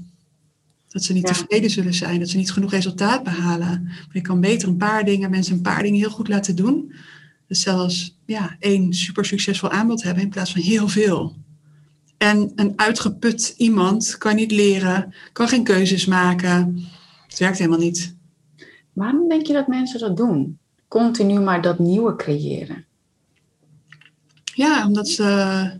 Dat 0.89 1.05
ze 1.05 1.12
niet 1.12 1.27
tevreden 1.27 1.70
zullen 1.70 1.95
zijn, 1.95 2.18
dat 2.18 2.29
ze 2.29 2.37
niet 2.37 2.53
genoeg 2.53 2.70
resultaat 2.70 3.22
behalen. 3.22 3.83
Maar 3.83 4.09
je 4.12 4.20
kan 4.20 4.41
beter 4.41 4.68
een 4.68 4.77
paar 4.77 5.05
dingen, 5.05 5.31
mensen 5.31 5.55
een 5.55 5.62
paar 5.62 5.83
dingen 5.83 5.99
heel 5.99 6.11
goed 6.11 6.29
laten 6.29 6.57
doen. 6.57 6.93
Dus 7.49 7.61
zelfs 7.61 8.16
ja, 8.27 8.57
één 8.59 8.95
super 8.95 9.24
succesvol 9.24 9.70
aanbod 9.70 10.03
hebben 10.03 10.22
in 10.22 10.31
plaats 10.31 10.53
van 10.53 10.61
heel 10.61 10.89
veel. 10.89 11.37
En 12.16 12.53
een 12.57 12.72
uitgeput 12.77 13.55
iemand 13.57 14.18
kan 14.18 14.37
niet 14.37 14.51
leren, 14.51 15.14
kan 15.33 15.49
geen 15.49 15.64
keuzes 15.64 16.05
maken. 16.05 16.87
Het 17.37 17.45
werkt 17.45 17.59
helemaal 17.61 17.87
niet. 17.87 18.14
Waarom 18.93 19.28
denk 19.28 19.47
je 19.47 19.53
dat 19.53 19.66
mensen 19.66 20.01
dat 20.01 20.16
doen? 20.16 20.59
Continu 20.89 21.41
maar 21.41 21.62
dat 21.62 21.78
nieuwe 21.78 22.16
creëren. 22.16 22.84
Ja, 24.55 24.87
omdat 24.87 25.09
ze 25.09 25.70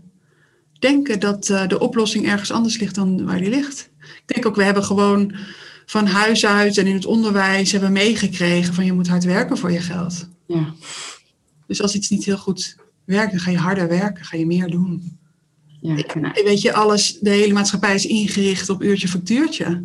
denken 0.79 1.19
dat 1.19 1.49
eh, 1.49 1.67
de 1.67 1.79
oplossing 1.79 2.27
ergens 2.27 2.51
anders 2.51 2.79
ligt 2.79 2.95
dan 2.95 3.25
waar 3.25 3.37
die 3.37 3.49
ligt. 3.49 3.89
Ik 3.99 4.23
denk 4.25 4.45
ook, 4.45 4.55
we 4.55 4.63
hebben 4.63 4.83
gewoon 4.83 5.35
van 5.85 6.05
huis 6.05 6.45
uit 6.45 6.77
en 6.77 6.87
in 6.87 6.95
het 6.95 7.05
onderwijs 7.05 7.71
hebben 7.71 7.91
meegekregen 7.91 8.73
van 8.73 8.85
je 8.85 8.93
moet 8.93 9.07
hard 9.07 9.23
werken 9.23 9.57
voor 9.57 9.71
je 9.71 9.81
geld. 9.81 10.27
Ja. 10.47 10.73
Dus 11.67 11.81
als 11.81 11.95
iets 11.95 12.09
niet 12.09 12.25
heel 12.25 12.37
goed 12.37 12.77
werkt, 13.05 13.31
dan 13.31 13.39
ga 13.39 13.51
je 13.51 13.57
harder 13.57 13.87
werken, 13.87 14.25
ga 14.25 14.37
je 14.37 14.45
meer 14.45 14.69
doen. 14.69 15.17
Ja, 15.81 15.95
Weet 16.33 16.61
je, 16.61 16.73
alles, 16.73 17.17
de 17.19 17.29
hele 17.29 17.53
maatschappij 17.53 17.95
is 17.95 18.05
ingericht 18.05 18.69
op 18.69 18.83
uurtje 18.83 19.07
factuurtje. 19.07 19.83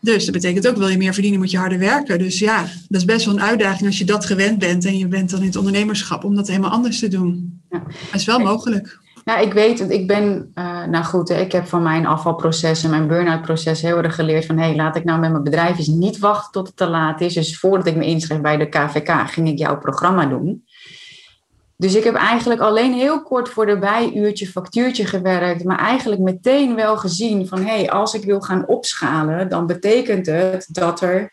Dus 0.00 0.24
dat 0.24 0.34
betekent 0.34 0.68
ook, 0.68 0.76
wil 0.76 0.88
je 0.88 0.96
meer 0.96 1.12
verdienen, 1.12 1.40
moet 1.40 1.50
je 1.50 1.58
harder 1.58 1.78
werken. 1.78 2.18
Dus 2.18 2.38
ja, 2.38 2.60
dat 2.88 3.00
is 3.00 3.04
best 3.04 3.24
wel 3.24 3.34
een 3.34 3.42
uitdaging 3.42 3.86
als 3.86 3.98
je 3.98 4.04
dat 4.04 4.26
gewend 4.26 4.58
bent 4.58 4.84
en 4.84 4.98
je 4.98 5.08
bent 5.08 5.30
dan 5.30 5.40
in 5.40 5.46
het 5.46 5.56
ondernemerschap 5.56 6.24
om 6.24 6.34
dat 6.34 6.48
helemaal 6.48 6.70
anders 6.70 6.98
te 6.98 7.08
doen. 7.08 7.60
Ja. 7.70 7.82
Dat 8.10 8.20
is 8.20 8.24
wel 8.24 8.38
mogelijk. 8.38 8.98
Ja, 9.24 9.38
ik 9.38 9.52
weet 9.52 9.78
het. 9.78 9.90
Ik 9.90 10.06
ben, 10.06 10.52
uh, 10.54 10.84
nou 10.84 11.04
goed, 11.04 11.30
ik 11.30 11.52
heb 11.52 11.66
van 11.66 11.82
mijn 11.82 12.06
afvalproces 12.06 12.84
en 12.84 12.90
mijn 12.90 13.06
burn-out 13.06 13.42
proces 13.42 13.82
heel 13.82 14.02
erg 14.02 14.14
geleerd 14.14 14.46
van, 14.46 14.58
hé, 14.58 14.64
hey, 14.64 14.76
laat 14.76 14.96
ik 14.96 15.04
nou 15.04 15.20
met 15.20 15.30
mijn 15.30 15.42
bedrijf 15.42 15.78
eens 15.78 15.86
niet 15.86 16.18
wachten 16.18 16.52
tot 16.52 16.66
het 16.66 16.76
te 16.76 16.86
laat 16.86 17.20
is. 17.20 17.34
Dus 17.34 17.58
voordat 17.58 17.86
ik 17.86 17.96
me 17.96 18.04
inschreef 18.04 18.40
bij 18.40 18.56
de 18.56 18.68
KVK, 18.68 19.30
ging 19.30 19.48
ik 19.48 19.58
jouw 19.58 19.78
programma 19.78 20.26
doen. 20.26 20.64
Dus 21.80 21.94
ik 21.94 22.04
heb 22.04 22.14
eigenlijk 22.14 22.60
alleen 22.60 22.92
heel 22.92 23.22
kort 23.22 23.48
voor 23.48 23.66
de 23.66 23.78
bijuurtje, 23.78 24.46
factuurtje 24.46 25.06
gewerkt, 25.06 25.64
maar 25.64 25.78
eigenlijk 25.78 26.20
meteen 26.20 26.74
wel 26.74 26.96
gezien 26.96 27.48
van 27.48 27.58
hé, 27.58 27.76
hey, 27.76 27.90
als 27.90 28.14
ik 28.14 28.24
wil 28.24 28.40
gaan 28.40 28.66
opschalen, 28.66 29.48
dan 29.48 29.66
betekent 29.66 30.26
het 30.26 30.66
dat 30.70 31.00
er 31.00 31.32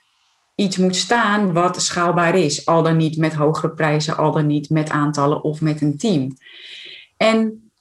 iets 0.56 0.78
moet 0.78 0.95
staan 0.95 1.54
wat 1.54 1.82
schaalbaar 1.82 2.36
is. 2.36 2.66
Al 2.66 2.84
dan 2.84 2.98
niet 2.98 3.18
met 3.18 3.34
hogere 3.34 3.70
prijzen, 3.70 4.18
al 4.18 4.32
dan 4.32 4.48
niet 4.48 4.70
met 4.70 4.89
aantallen 4.89 5.43
of 5.43 5.62
met 5.62 5.82
een 5.82 5.98
team. 5.98 6.38
En 7.18 7.72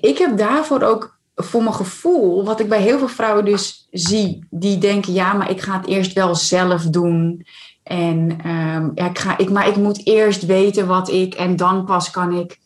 ik 0.00 0.18
heb 0.18 0.36
daarvoor 0.36 0.82
ook 0.82 1.18
voor 1.34 1.62
mijn 1.62 1.74
gevoel, 1.74 2.44
wat 2.44 2.60
ik 2.60 2.68
bij 2.68 2.82
heel 2.82 2.98
veel 2.98 3.08
vrouwen 3.08 3.44
dus 3.44 3.88
zie, 3.90 4.46
die 4.50 4.78
denken, 4.78 5.12
ja, 5.12 5.32
maar 5.32 5.50
ik 5.50 5.60
ga 5.60 5.76
het 5.76 5.86
eerst 5.86 6.12
wel 6.12 6.34
zelf 6.34 6.82
doen. 6.82 7.46
En 7.88 8.48
um, 8.48 8.92
ja, 8.94 9.08
ik 9.08 9.18
ga, 9.18 9.38
ik, 9.38 9.50
maar 9.50 9.68
ik 9.68 9.76
moet 9.76 10.06
eerst 10.06 10.46
weten 10.46 10.86
wat 10.86 11.10
ik 11.10 11.34
en 11.34 11.56
dan 11.56 11.84
pas 11.84 12.10
kan 12.10 12.32
ik. 12.32 12.58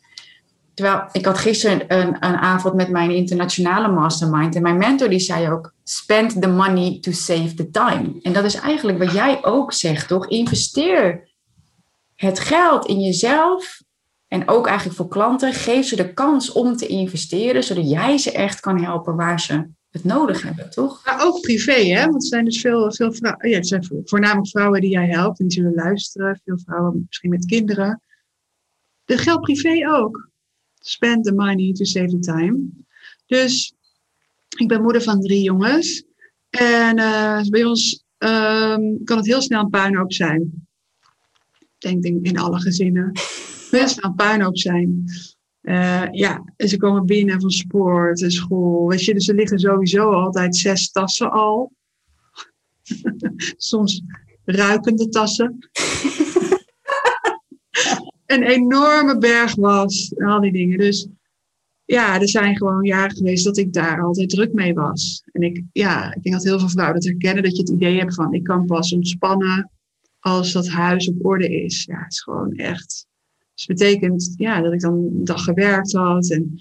Terwijl 0.74 1.08
ik 1.12 1.24
had 1.24 1.38
gisteren 1.38 1.84
een, 1.88 2.08
een 2.08 2.36
avond 2.36 2.74
met 2.74 2.88
mijn 2.88 3.10
internationale 3.10 3.88
mastermind 3.88 4.54
en 4.54 4.62
mijn 4.62 4.76
mentor 4.76 5.08
die 5.08 5.18
zei 5.18 5.50
ook: 5.50 5.72
spend 5.84 6.42
the 6.42 6.48
money 6.48 6.98
to 7.00 7.12
save 7.12 7.54
the 7.54 7.70
time. 7.70 8.18
En 8.22 8.32
dat 8.32 8.44
is 8.44 8.54
eigenlijk 8.54 8.98
wat 8.98 9.12
jij 9.12 9.44
ook 9.44 9.72
zegt, 9.72 10.08
toch? 10.08 10.28
Investeer 10.28 11.30
het 12.14 12.38
geld 12.38 12.86
in 12.86 13.00
jezelf 13.00 13.82
en 14.28 14.48
ook 14.48 14.66
eigenlijk 14.66 14.96
voor 14.96 15.08
klanten. 15.08 15.52
Geef 15.52 15.86
ze 15.86 15.96
de 15.96 16.12
kans 16.12 16.52
om 16.52 16.76
te 16.76 16.86
investeren, 16.86 17.64
zodat 17.64 17.90
jij 17.90 18.18
ze 18.18 18.32
echt 18.32 18.60
kan 18.60 18.82
helpen 18.82 19.16
waar 19.16 19.40
ze 19.40 19.68
het 19.92 20.04
nodig 20.04 20.42
hebben, 20.42 20.70
toch? 20.70 21.04
Maar 21.04 21.24
ook 21.24 21.40
privé, 21.40 21.72
hè? 21.72 22.02
Want 22.04 22.22
er 22.22 22.28
zijn 22.28 22.44
dus 22.44 22.60
veel, 22.60 22.92
veel 22.92 23.12
vrouwen, 23.12 23.48
ja, 23.48 23.56
het 23.56 23.66
zijn 23.66 23.86
voornamelijk 24.04 24.48
vrouwen 24.48 24.80
die 24.80 24.90
jij 24.90 25.08
helpt 25.08 25.38
en 25.40 25.48
die 25.48 25.56
zullen 25.56 25.74
luisteren. 25.74 26.40
Veel 26.44 26.58
vrouwen 26.58 27.04
misschien 27.06 27.30
met 27.30 27.46
kinderen. 27.46 28.02
Dat 29.04 29.20
geldt 29.20 29.42
privé 29.42 29.88
ook. 29.88 30.30
Spend 30.74 31.24
the 31.24 31.34
money 31.34 31.72
to 31.72 31.84
save 31.84 32.08
the 32.08 32.18
time. 32.18 32.68
Dus 33.26 33.74
ik 34.56 34.68
ben 34.68 34.82
moeder 34.82 35.02
van 35.02 35.20
drie 35.20 35.42
jongens. 35.42 36.04
En 36.50 36.98
uh, 36.98 37.42
bij 37.42 37.64
ons 37.64 38.04
um, 38.18 39.04
kan 39.04 39.16
het 39.16 39.26
heel 39.26 39.42
snel 39.42 39.60
een 39.62 39.70
puinhoop 39.70 40.12
zijn. 40.12 40.66
Ik 41.78 42.02
denk, 42.02 42.26
in 42.26 42.38
alle 42.38 42.60
gezinnen. 42.60 43.10
Heel 43.70 43.88
snel 43.88 44.10
een 44.10 44.16
puinhoop 44.16 44.58
zijn. 44.58 45.04
Uh, 45.62 46.08
ja, 46.10 46.52
en 46.56 46.68
ze 46.68 46.76
komen 46.76 47.06
binnen 47.06 47.40
van 47.40 47.50
sport 47.50 48.22
en 48.22 48.30
school. 48.30 48.88
Weet 48.88 49.04
je, 49.04 49.14
dus 49.14 49.28
er 49.28 49.34
liggen 49.34 49.58
sowieso 49.58 50.10
altijd 50.10 50.56
zes 50.56 50.90
tassen 50.90 51.30
al. 51.30 51.72
Soms 53.56 54.02
ruikende 54.44 55.08
tassen. 55.08 55.68
een 58.26 58.42
enorme 58.42 59.18
berg 59.18 59.54
was 59.54 60.12
en 60.16 60.26
al 60.26 60.40
die 60.40 60.52
dingen. 60.52 60.78
Dus 60.78 61.08
ja, 61.84 62.20
er 62.20 62.28
zijn 62.28 62.56
gewoon 62.56 62.84
jaren 62.84 63.16
geweest 63.16 63.44
dat 63.44 63.56
ik 63.56 63.72
daar 63.72 64.02
altijd 64.02 64.28
druk 64.28 64.52
mee 64.52 64.74
was. 64.74 65.22
En 65.32 65.42
ik, 65.42 65.62
ja, 65.72 66.14
ik 66.14 66.22
denk 66.22 66.34
dat 66.34 66.44
heel 66.44 66.58
veel 66.58 66.68
vrouwen 66.68 66.94
dat 66.94 67.04
herkennen, 67.04 67.42
dat 67.42 67.56
je 67.56 67.62
het 67.62 67.70
idee 67.70 67.98
hebt 67.98 68.14
van 68.14 68.34
ik 68.34 68.44
kan 68.44 68.66
pas 68.66 68.92
ontspannen 68.92 69.70
als 70.20 70.52
dat 70.52 70.68
huis 70.68 71.08
op 71.08 71.26
orde 71.26 71.62
is. 71.62 71.84
Ja, 71.84 72.02
het 72.02 72.12
is 72.12 72.20
gewoon 72.20 72.52
echt. 72.52 73.06
Dus 73.54 73.66
betekent 73.66 74.34
ja, 74.36 74.60
dat 74.60 74.72
ik 74.72 74.80
dan 74.80 74.94
een 74.94 75.24
dag 75.24 75.44
gewerkt 75.44 75.92
had 75.92 76.30
en 76.30 76.60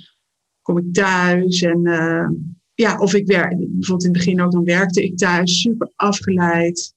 kom 0.61 0.77
ik 0.77 0.93
thuis 0.93 1.61
en 1.61 1.87
uh, 1.87 2.29
ja, 2.73 2.99
of 2.99 3.13
ik 3.13 3.27
werk, 3.27 3.57
bijvoorbeeld 3.57 4.03
in 4.03 4.09
het 4.09 4.17
begin 4.17 4.41
ook, 4.41 4.51
dan 4.51 4.63
werkte 4.63 5.03
ik 5.03 5.17
thuis, 5.17 5.61
super 5.61 5.91
afgeleid. 5.95 6.93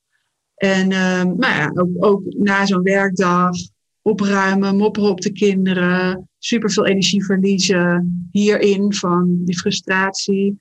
En 0.54 0.90
uh, 0.90 1.22
nou 1.22 1.38
ja, 1.38 1.70
ook, 1.74 2.04
ook 2.04 2.22
na 2.34 2.66
zo'n 2.66 2.82
werkdag 2.82 3.56
opruimen, 4.02 4.76
mopperen 4.76 5.10
op 5.10 5.20
de 5.20 5.32
kinderen, 5.32 6.28
super 6.38 6.70
veel 6.70 6.86
energie 6.86 7.24
verliezen 7.24 8.28
hierin 8.32 8.94
van 8.94 9.40
die 9.44 9.58
frustratie. 9.58 10.58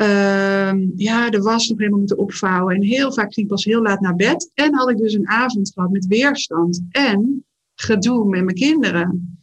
Uh, 0.00 0.72
ja, 0.94 1.30
de 1.30 1.38
was 1.38 1.68
nog 1.68 1.78
helemaal 1.78 1.98
moeten 1.98 2.18
opvouwen. 2.18 2.74
En 2.74 2.82
heel 2.82 3.12
vaak 3.12 3.34
ging 3.34 3.46
ik 3.46 3.52
pas 3.52 3.64
heel 3.64 3.82
laat 3.82 4.00
naar 4.00 4.16
bed. 4.16 4.50
En 4.54 4.74
had 4.74 4.90
ik 4.90 4.96
dus 4.96 5.14
een 5.14 5.28
avond 5.28 5.72
gehad 5.72 5.90
met 5.90 6.06
weerstand 6.06 6.82
en 6.90 7.45
gedoe 7.76 8.28
met 8.28 8.44
mijn 8.44 8.56
kinderen. 8.56 9.38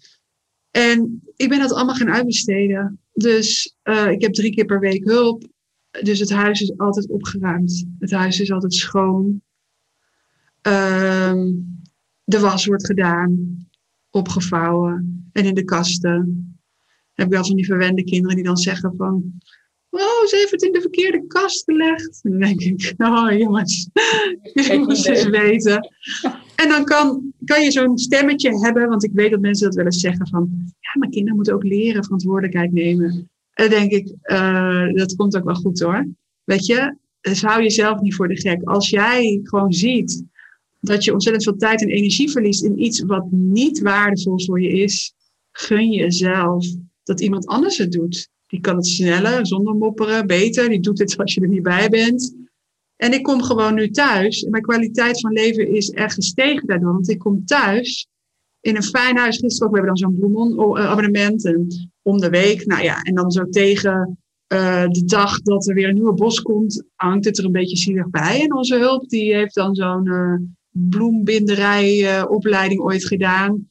En 0.72 1.22
ik 1.36 1.50
ben 1.50 1.60
dat 1.60 1.74
allemaal 1.74 1.96
gaan 1.96 2.12
uitbesteden. 2.12 3.00
Dus 3.14 3.76
uh, 3.84 4.12
ik 4.12 4.22
heb 4.22 4.34
drie 4.34 4.54
keer 4.54 4.66
per 4.66 4.80
week 4.80 5.04
hulp. 5.04 5.48
Dus 6.02 6.20
het 6.20 6.32
huis 6.32 6.62
is 6.62 6.78
altijd 6.78 7.10
opgeruimd. 7.10 7.86
Het 8.00 8.12
huis 8.12 8.40
is 8.40 8.52
altijd 8.52 8.74
schoon. 8.74 9.42
Uh, 10.68 11.44
de 12.24 12.40
was 12.40 12.66
wordt 12.66 12.86
gedaan, 12.86 13.58
opgevouwen. 14.10 15.30
En 15.32 15.46
in 15.46 15.54
de 15.54 15.64
kasten 15.64 16.48
heb 17.14 17.26
ik 17.26 17.34
wel 17.34 17.46
van 17.46 17.56
die 17.56 17.66
verwende 17.66 18.04
kinderen 18.04 18.36
die 18.36 18.46
dan 18.46 18.58
zeggen 18.58 18.94
van... 18.96 19.34
Oh, 19.90 20.26
ze 20.28 20.36
heeft 20.36 20.52
het 20.52 20.62
in 20.62 20.72
de 20.72 20.82
verkeerde 20.82 21.28
kast 21.28 21.64
gelegd. 21.64 22.20
En 22.24 22.32
dan 22.32 22.40
denk 22.40 22.62
ik, 22.62 22.94
oh 22.98 23.32
jongens, 23.38 23.90
jullie 24.54 24.80
moesten 24.80 25.14
eens 25.14 25.26
weten. 25.26 25.92
En 26.64 26.70
dan 26.70 26.86
kan, 26.86 27.34
kan 27.46 27.64
je 27.64 27.72
zo'n 27.72 27.98
stemmetje 27.98 28.60
hebben, 28.60 28.88
want 28.88 29.04
ik 29.04 29.12
weet 29.14 29.32
dat 29.32 29.40
mensen 29.40 29.66
dat 29.66 29.76
wel 29.76 29.86
eens 29.86 30.00
zeggen 30.00 30.28
van... 30.28 30.50
Ja, 30.80 31.00
maar 31.00 31.10
kinderen 31.10 31.36
moeten 31.36 31.54
ook 31.54 31.64
leren 31.64 32.04
verantwoordelijkheid 32.04 32.72
nemen. 32.72 33.30
En 33.54 33.70
denk 33.70 33.92
ik, 33.92 34.14
uh, 34.24 34.94
dat 34.94 35.16
komt 35.16 35.38
ook 35.38 35.44
wel 35.44 35.56
goed 35.56 35.80
hoor. 35.80 36.08
Weet 36.44 36.66
je, 36.66 36.96
dus 37.22 37.42
hou 37.42 37.62
jezelf 37.62 38.02
niet 38.02 38.16
voor 38.16 38.28
de 38.28 38.40
gek. 38.40 38.64
Als 38.64 38.90
jij 38.90 39.40
gewoon 39.44 39.74
ziet 39.74 40.24
dat 40.80 41.04
je 41.04 41.14
ontzettend 41.14 41.44
veel 41.44 41.58
tijd 41.58 41.82
en 41.82 41.90
energie 41.90 42.32
verliest 42.32 42.64
in 42.64 42.84
iets 42.84 43.02
wat 43.02 43.32
niet 43.32 43.80
waardevol 43.80 44.42
voor 44.42 44.62
je 44.62 44.70
is, 44.70 45.14
gun 45.52 45.92
je 45.92 46.00
jezelf 46.00 46.66
dat 47.04 47.22
iemand 47.22 47.46
anders 47.46 47.78
het 47.78 47.92
doet. 47.92 48.30
Die 48.48 48.60
kan 48.60 48.76
het 48.76 48.88
sneller, 48.88 49.48
zonder 49.48 49.76
mopperen, 49.76 50.28
beter. 50.28 50.70
Die 50.70 50.80
doet 50.80 51.00
het 51.00 51.18
als 51.18 51.34
je 51.34 51.42
er 51.42 51.48
niet 51.48 51.64
bij 51.64 51.90
bent. 51.90 52.36
En 53.04 53.14
ik 53.14 53.24
kom 53.24 53.44
gewoon 53.44 53.74
nu 53.74 53.90
thuis. 53.90 54.46
Mijn 54.50 54.64
kwaliteit 54.64 55.20
van 55.20 55.32
leven 55.32 55.68
is 55.68 55.90
echt 55.90 56.14
gestegen 56.14 56.68
daardoor. 56.68 56.94
Want 56.94 57.10
ik 57.10 57.20
kom 57.20 57.46
thuis 57.46 58.08
in 58.62 58.76
een 58.76 58.84
fijn 58.84 59.18
huis. 59.18 59.38
Gisteren 59.38 59.68
ook, 59.68 59.74
we 59.74 59.80
hebben 59.80 59.96
dan 59.96 60.10
zo'n 60.10 60.20
bloemenabonnement. 60.20 61.46
En 61.46 61.68
om 62.02 62.20
de 62.20 62.30
week. 62.30 62.66
Nou 62.66 62.84
ja, 62.84 63.02
en 63.02 63.16
dan 63.16 63.32
zo 63.32 63.50
tegen 63.50 64.18
uh, 64.54 64.88
de 64.88 65.04
dag 65.06 65.42
dat 65.42 65.68
er 65.68 65.76
weer 65.76 65.88
een 65.88 65.94
nieuwe 65.94 66.14
bos 66.14 66.42
komt, 66.42 66.84
hangt 66.96 67.26
het 67.26 67.38
er 67.38 67.46
een 67.46 67.52
beetje 67.52 67.78
zielig 67.78 68.10
bij. 68.10 68.42
En 68.42 68.56
onze 68.56 68.78
hulp, 68.78 69.10
die 69.10 69.36
heeft 69.36 69.56
dan 69.56 69.76
zo'n 69.76 70.08
uh, 70.08 70.36
bloembinderijopleiding 70.70 72.80
uh, 72.80 72.86
ooit 72.86 73.06
gedaan. 73.06 73.68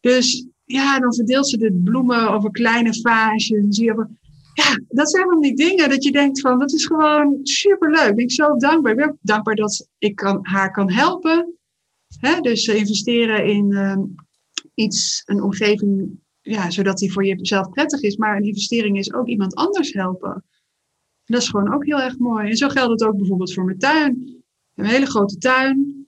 Dus 0.00 0.46
ja, 0.64 0.98
dan 0.98 1.14
verdeelt 1.14 1.48
ze 1.48 1.56
de 1.56 1.80
bloemen 1.84 2.30
over 2.30 2.50
kleine 2.50 3.00
vaasjes. 3.00 3.58
En 3.58 3.72
zie 3.72 3.84
je, 3.84 4.06
ja, 4.58 4.80
dat 4.88 5.10
zijn 5.10 5.28
van 5.28 5.40
die 5.40 5.54
dingen 5.54 5.88
dat 5.88 6.04
je 6.04 6.12
denkt 6.12 6.40
van, 6.40 6.58
dat 6.58 6.72
is 6.72 6.86
gewoon 6.86 7.40
superleuk. 7.42 8.08
Ik 8.08 8.16
ben 8.16 8.30
zo 8.30 8.56
dankbaar. 8.56 8.92
Ik 8.92 8.98
ben 8.98 9.18
dankbaar 9.20 9.54
dat 9.54 9.88
ik 9.98 10.16
kan, 10.16 10.38
haar 10.42 10.70
kan 10.70 10.90
helpen. 10.90 11.58
Hè? 12.18 12.40
Dus 12.40 12.66
investeren 12.66 13.46
in 13.46 13.70
uh, 13.70 13.98
iets, 14.74 15.22
een 15.24 15.42
omgeving, 15.42 16.20
ja, 16.40 16.70
zodat 16.70 16.98
die 16.98 17.12
voor 17.12 17.24
jezelf 17.24 17.68
prettig 17.70 18.00
is. 18.00 18.16
Maar 18.16 18.36
een 18.36 18.42
investering 18.42 18.98
is 18.98 19.12
ook 19.12 19.26
iemand 19.26 19.54
anders 19.54 19.92
helpen. 19.92 20.32
En 20.32 21.34
dat 21.34 21.42
is 21.42 21.48
gewoon 21.48 21.74
ook 21.74 21.84
heel 21.84 22.00
erg 22.00 22.18
mooi. 22.18 22.48
En 22.48 22.56
zo 22.56 22.68
geldt 22.68 22.90
het 22.90 23.08
ook 23.08 23.16
bijvoorbeeld 23.16 23.54
voor 23.54 23.64
mijn 23.64 23.78
tuin. 23.78 24.42
Een 24.74 24.84
hele 24.84 25.06
grote 25.06 25.38
tuin. 25.38 26.07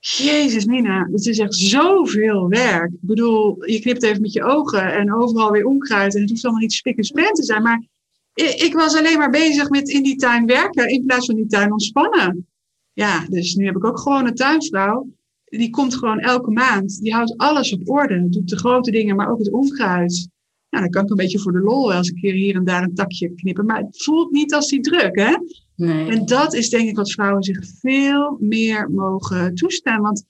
Jezus, 0.00 0.64
Nina, 0.64 1.08
het 1.12 1.26
is 1.26 1.38
echt 1.38 1.54
zoveel 1.54 2.48
werk. 2.48 2.92
Ik 2.92 2.98
bedoel, 3.00 3.64
je 3.64 3.80
knipt 3.80 4.02
even 4.02 4.20
met 4.20 4.32
je 4.32 4.42
ogen 4.42 4.92
en 4.92 5.14
overal 5.14 5.50
weer 5.50 5.64
onkruid. 5.64 6.14
En 6.14 6.20
het 6.20 6.30
hoeft 6.30 6.44
allemaal 6.44 6.62
niet 6.62 6.72
spik 6.72 6.96
en 6.96 7.04
span 7.04 7.32
te 7.32 7.44
zijn. 7.44 7.62
Maar 7.62 7.86
ik 8.34 8.72
was 8.72 8.96
alleen 8.96 9.18
maar 9.18 9.30
bezig 9.30 9.68
met 9.70 9.88
in 9.88 10.02
die 10.02 10.16
tuin 10.16 10.46
werken 10.46 10.88
in 10.88 11.04
plaats 11.06 11.26
van 11.26 11.34
die 11.34 11.46
tuin 11.46 11.72
ontspannen. 11.72 12.46
Ja, 12.92 13.26
dus 13.28 13.54
nu 13.54 13.66
heb 13.66 13.76
ik 13.76 13.84
ook 13.84 13.98
gewoon 13.98 14.26
een 14.26 14.34
tuinvrouw. 14.34 15.06
Die 15.44 15.70
komt 15.70 15.94
gewoon 15.94 16.18
elke 16.18 16.50
maand. 16.50 17.00
Die 17.00 17.14
houdt 17.14 17.36
alles 17.36 17.72
op 17.72 17.88
orde. 17.88 18.28
Doet 18.28 18.48
de 18.48 18.58
grote 18.58 18.90
dingen, 18.90 19.16
maar 19.16 19.30
ook 19.30 19.38
het 19.38 19.52
onkruid. 19.52 20.28
Nou, 20.70 20.82
dan 20.84 20.92
kan 20.92 21.04
ik 21.04 21.10
een 21.10 21.16
beetje 21.16 21.38
voor 21.38 21.52
de 21.52 21.60
lol 21.60 21.88
wel 21.88 21.96
eens 21.96 22.08
een 22.08 22.20
keer 22.20 22.34
hier 22.34 22.54
en 22.54 22.64
daar 22.64 22.82
een 22.82 22.94
takje 22.94 23.34
knippen. 23.34 23.66
Maar 23.66 23.80
het 23.80 24.02
voelt 24.02 24.30
niet 24.30 24.54
als 24.54 24.68
die 24.68 24.80
druk, 24.80 25.18
hè? 25.18 25.36
Nee. 25.80 26.10
En 26.10 26.26
dat 26.26 26.54
is 26.54 26.70
denk 26.70 26.88
ik 26.88 26.96
wat 26.96 27.12
vrouwen 27.12 27.42
zich 27.42 27.58
veel 27.80 28.36
meer 28.40 28.90
mogen 28.90 29.54
toestaan. 29.54 30.00
Want 30.00 30.24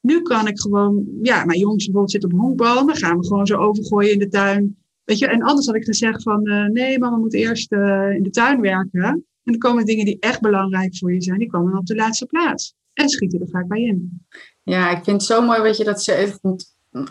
nu 0.00 0.22
kan 0.22 0.48
ik 0.48 0.60
gewoon, 0.60 1.04
ja, 1.22 1.44
mijn 1.44 1.58
jongens 1.58 1.84
bijvoorbeeld 1.84 2.12
zitten 2.12 2.32
op 2.32 2.38
honkbal. 2.40 2.86
Dan 2.86 2.96
gaan 2.96 3.18
we 3.18 3.26
gewoon 3.26 3.46
zo 3.46 3.56
overgooien 3.56 4.12
in 4.12 4.18
de 4.18 4.28
tuin. 4.28 4.76
Weet 5.04 5.18
je, 5.18 5.26
en 5.26 5.42
anders 5.42 5.66
had 5.66 5.74
ik 5.74 5.84
gezegd 5.84 6.22
van, 6.22 6.48
uh, 6.48 6.64
nee, 6.66 6.98
mama 6.98 7.16
moet 7.16 7.34
eerst 7.34 7.72
uh, 7.72 8.14
in 8.14 8.22
de 8.22 8.30
tuin 8.30 8.60
werken. 8.60 9.02
En 9.02 9.24
dan 9.42 9.58
komen 9.58 9.84
dingen 9.84 10.04
die 10.04 10.16
echt 10.20 10.40
belangrijk 10.40 10.96
voor 10.96 11.12
je 11.12 11.22
zijn, 11.22 11.38
die 11.38 11.50
komen 11.50 11.78
op 11.78 11.86
de 11.86 11.94
laatste 11.94 12.26
plaats. 12.26 12.74
En 12.92 13.08
schieten 13.08 13.40
er 13.40 13.48
vaak 13.48 13.68
bij 13.68 13.82
in. 13.82 14.26
Ja, 14.62 14.90
ik 14.90 15.04
vind 15.04 15.16
het 15.16 15.30
zo 15.30 15.42
mooi 15.42 15.62
wat 15.62 15.76
je 15.76 15.84
dat 15.84 16.02
zegt. 16.02 16.40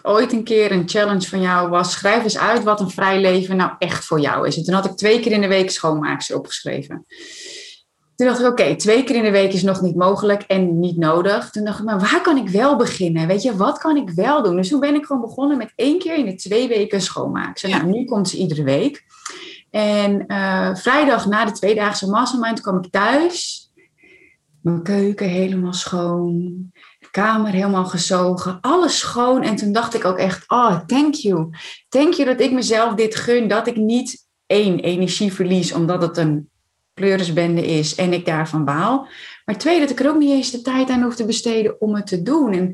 Ooit 0.02 0.32
een 0.32 0.44
keer 0.44 0.72
een 0.72 0.89
challenge 0.89 1.28
van 1.28 1.41
jou 1.41 1.70
was, 1.70 1.91
schrijf 1.91 2.24
eens 2.24 2.38
uit 2.38 2.64
wat 2.64 2.80
een 2.80 2.89
vrij 2.89 3.22
leven 3.22 3.58
nou 3.58 3.72
echt 3.80 4.06
voor 4.06 4.20
jou 4.20 4.48
is. 4.48 4.58
En 4.58 4.64
toen 4.64 4.74
had 4.74 4.86
ik 4.86 4.91
twee 4.91 5.20
keer 5.20 5.32
in 5.32 5.41
de 5.41 5.48
week 5.48 5.72
schoonmaakster 5.72 6.38
opgeschreven. 6.38 7.06
Toen 8.24 8.32
dacht 8.32 8.43
ik, 8.43 8.51
oké, 8.51 8.76
twee 8.76 9.03
keer 9.03 9.15
in 9.15 9.24
de 9.24 9.32
week 9.32 9.53
is 9.53 9.63
nog 9.63 9.82
niet 9.82 9.95
mogelijk 9.95 10.41
en 10.41 10.80
niet 10.80 10.97
nodig. 10.97 11.49
Toen 11.49 11.63
dacht 11.63 11.80
ik, 11.80 11.86
maar 11.86 11.99
waar 11.99 12.21
kan 12.21 12.38
ik 12.38 12.49
wel 12.49 12.76
beginnen? 12.76 13.28
Weet 13.28 13.41
je, 13.41 13.55
wat 13.55 13.78
kan 13.78 13.97
ik 13.97 14.09
wel 14.09 14.43
doen? 14.43 14.55
Dus 14.55 14.69
toen 14.69 14.80
ben 14.80 14.95
ik 14.95 15.05
gewoon 15.05 15.21
begonnen 15.21 15.57
met 15.57 15.74
één 15.76 15.99
keer 15.99 16.17
in 16.17 16.26
de 16.26 16.36
twee 16.36 16.67
weken 16.67 17.01
schoonmaken. 17.01 17.69
Ja. 17.69 17.78
Nou, 17.78 17.89
nu 17.89 18.05
komt 18.05 18.30
ze 18.30 18.38
iedere 18.38 18.63
week. 18.63 19.05
En 19.71 20.24
uh, 20.28 20.76
vrijdag 20.76 21.26
na 21.26 21.45
de 21.45 21.51
tweedaagse 21.51 22.09
mastermind 22.09 22.61
kwam 22.61 22.78
ik 22.78 22.91
thuis. 22.91 23.67
Mijn 24.61 24.84
keuken 24.84 25.28
helemaal 25.28 25.74
schoon. 25.74 26.71
De 26.99 27.07
kamer 27.11 27.51
helemaal 27.51 27.86
gezogen. 27.86 28.57
Alles 28.61 28.99
schoon. 28.99 29.41
En 29.41 29.55
toen 29.55 29.71
dacht 29.71 29.93
ik 29.93 30.05
ook 30.05 30.17
echt, 30.17 30.49
oh, 30.49 30.80
thank 30.86 31.13
you. 31.13 31.49
Thank 31.89 32.13
you 32.13 32.30
dat 32.30 32.39
ik 32.39 32.51
mezelf 32.51 32.93
dit 32.93 33.15
gun. 33.15 33.47
Dat 33.47 33.67
ik 33.67 33.76
niet 33.76 34.28
één, 34.45 34.80
energie 34.80 35.34
verlies 35.34 35.74
omdat 35.74 36.01
het 36.01 36.17
een 36.17 36.51
pleurisbende 36.94 37.66
is 37.66 37.96
en 37.96 38.14
ik 38.14 38.26
daarvan 38.26 38.66
baal. 38.66 39.08
Maar 39.46 39.58
twee, 39.58 39.80
dat 39.80 39.89
ik 39.89 40.00
er 40.00 40.10
ook 40.10 40.18
niet 40.18 40.32
eens 40.32 40.52
de 40.52 40.62
tijd 40.62 40.89
aan 40.89 41.02
hoef 41.02 41.16
te 41.16 41.26
besteden 41.26 41.82
om 41.82 41.96
het 41.96 42.08
te 42.08 42.22
doen. 42.22 42.54
En 42.54 42.70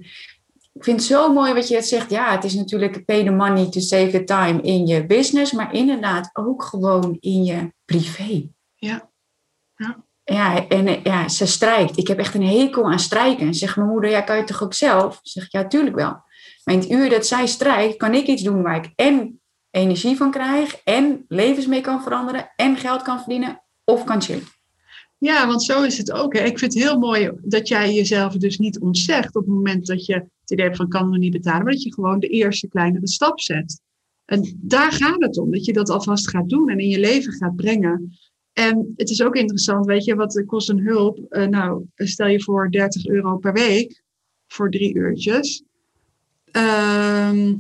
ik 0.74 0.84
vind 0.84 1.00
het 1.00 1.10
zo 1.10 1.34
mooi 1.34 1.54
wat 1.54 1.68
je 1.68 1.76
het 1.76 1.88
zegt. 1.88 2.10
Ja, 2.10 2.32
het 2.32 2.44
is 2.44 2.54
natuurlijk 2.54 3.06
pay 3.06 3.24
the 3.24 3.32
money 3.32 3.70
to 3.70 3.80
save 3.80 4.10
the 4.10 4.24
time 4.24 4.62
in 4.62 4.88
je 4.88 5.06
business, 5.06 5.52
maar 5.52 5.74
inderdaad 5.74 6.30
ook 6.34 6.64
gewoon 6.64 7.18
in 7.20 7.44
je 7.44 7.74
privé. 7.86 8.50
Ja. 8.76 9.10
Ja. 9.76 10.04
Ja, 10.24 10.68
en 10.68 11.00
ja, 11.04 11.28
ze 11.28 11.46
strijkt. 11.46 11.98
Ik 11.98 12.08
heb 12.08 12.18
echt 12.18 12.34
een 12.34 12.48
hekel 12.48 12.92
aan 12.92 13.00
strijken. 13.00 13.54
Zegt 13.54 13.76
mijn 13.76 13.90
moeder, 13.90 14.10
ja, 14.10 14.22
kan 14.22 14.38
je 14.38 14.44
toch 14.44 14.64
ook 14.64 14.74
zelf? 14.74 15.20
Zeg 15.24 15.46
ik, 15.46 15.52
ja, 15.52 15.68
tuurlijk 15.68 15.96
wel. 15.96 16.22
Maar 16.64 16.76
in 16.76 16.80
het 16.80 16.90
uur 16.90 17.10
dat 17.10 17.28
zij 17.28 17.48
strijkt, 17.48 17.98
kan 17.98 18.14
ik 18.14 18.28
iets 18.28 18.44
doen 18.44 18.62
waar 18.62 18.76
ik 18.76 18.92
en 18.96 19.42
energie 19.72 20.18
van 20.18 20.32
krijg, 20.32 20.82
en 20.84 21.26
levens 21.28 21.66
mee 21.66 21.82
kan 21.82 22.04
veranderen, 22.04 22.52
en 22.56 22.78
geld 22.78 23.02
kan 23.02 23.20
verdienen, 23.20 23.64
of 23.90 24.04
kan 24.04 24.22
chillen. 24.22 24.44
Ja, 25.18 25.48
want 25.48 25.64
zo 25.64 25.84
is 25.84 25.98
het 25.98 26.12
ook. 26.12 26.34
Hè. 26.34 26.44
Ik 26.44 26.60
vind 26.60 26.74
het 26.74 26.84
heel 26.84 27.00
mooi 27.00 27.32
dat 27.42 27.68
jij 27.68 27.94
jezelf 27.94 28.34
dus 28.34 28.58
niet 28.58 28.80
ontzegt 28.80 29.36
op 29.36 29.46
het 29.46 29.54
moment 29.54 29.86
dat 29.86 30.06
je 30.06 30.14
het 30.14 30.52
idee 30.52 30.66
hebt 30.66 30.78
van 30.78 30.90
kan 30.90 31.10
me 31.10 31.18
niet 31.18 31.32
betalen, 31.32 31.64
maar 31.64 31.74
dat 31.74 31.84
je 31.84 31.94
gewoon 31.94 32.20
de 32.20 32.28
eerste 32.28 32.68
kleinere 32.68 33.08
stap 33.08 33.40
zet. 33.40 33.82
En 34.26 34.58
daar 34.62 34.92
gaat 34.92 35.22
het 35.22 35.38
om, 35.38 35.52
dat 35.52 35.66
je 35.66 35.74
dat 35.74 35.90
alvast 35.90 36.30
gaat 36.30 36.50
doen 36.50 36.70
en 36.70 36.80
in 36.80 36.88
je 36.88 37.00
leven 37.00 37.34
gaat 37.34 37.56
brengen. 37.56 38.18
En 38.54 38.94
het 38.96 39.10
is 39.10 39.22
ook 39.22 39.36
interessant, 39.36 39.86
weet 39.86 40.04
je, 40.06 40.16
wat 40.16 40.44
kost 40.46 40.70
een 40.70 40.80
hulp? 40.80 41.26
Uh, 41.30 41.48
nou, 41.48 41.86
stel 41.96 42.28
je 42.28 42.42
voor 42.42 42.72
30 42.72 43.06
euro 43.06 43.38
per 43.38 43.54
week 43.54 44.04
voor 44.48 44.70
drie 44.72 44.96
uurtjes. 44.96 45.64
Uh, 46.52 47.54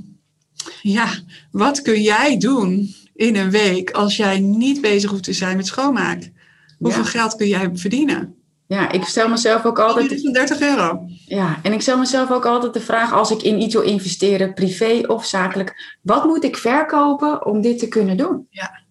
ja, 0.82 1.09
wat 1.51 1.82
kun 1.82 2.01
jij 2.01 2.38
doen 2.38 2.93
in 3.20 3.36
een 3.36 3.51
week 3.51 3.91
als 3.91 4.17
jij 4.17 4.39
niet 4.39 4.82
bezig 4.82 5.09
hoeft 5.09 5.24
te 5.24 5.34
zijn 5.34 5.57
met 5.57 5.67
schoonmaak? 5.67 6.30
Hoeveel 6.78 7.03
geld 7.03 7.36
kun 7.36 7.47
jij 7.47 7.70
verdienen? 7.74 8.36
Ja, 8.67 8.91
ik 8.91 9.03
stel 9.03 9.30
mezelf 9.30 9.65
ook 9.65 9.80
altijd. 9.80 10.34
30 10.34 10.61
euro. 10.61 11.05
Ja, 11.26 11.59
en 11.63 11.74
ik 11.74 11.82
stel 11.82 11.97
mezelf 11.97 12.32
ook 12.32 12.45
altijd 12.45 12.74
de 12.74 12.82
vraag: 12.82 13.13
als 13.13 13.32
ik 13.32 13.41
in 13.41 13.61
iets 13.61 13.74
wil 13.74 13.84
investeren, 13.84 14.53
privé 14.53 15.01
of 15.07 15.26
zakelijk, 15.26 15.97
wat 16.01 16.26
moet 16.26 16.43
ik 16.43 16.57
verkopen 16.57 17.45
om 17.45 17.61
dit 17.61 17.80
te 17.80 17.88
kunnen 17.88 18.17
doen? 18.17 18.47
Ja. 18.49 18.82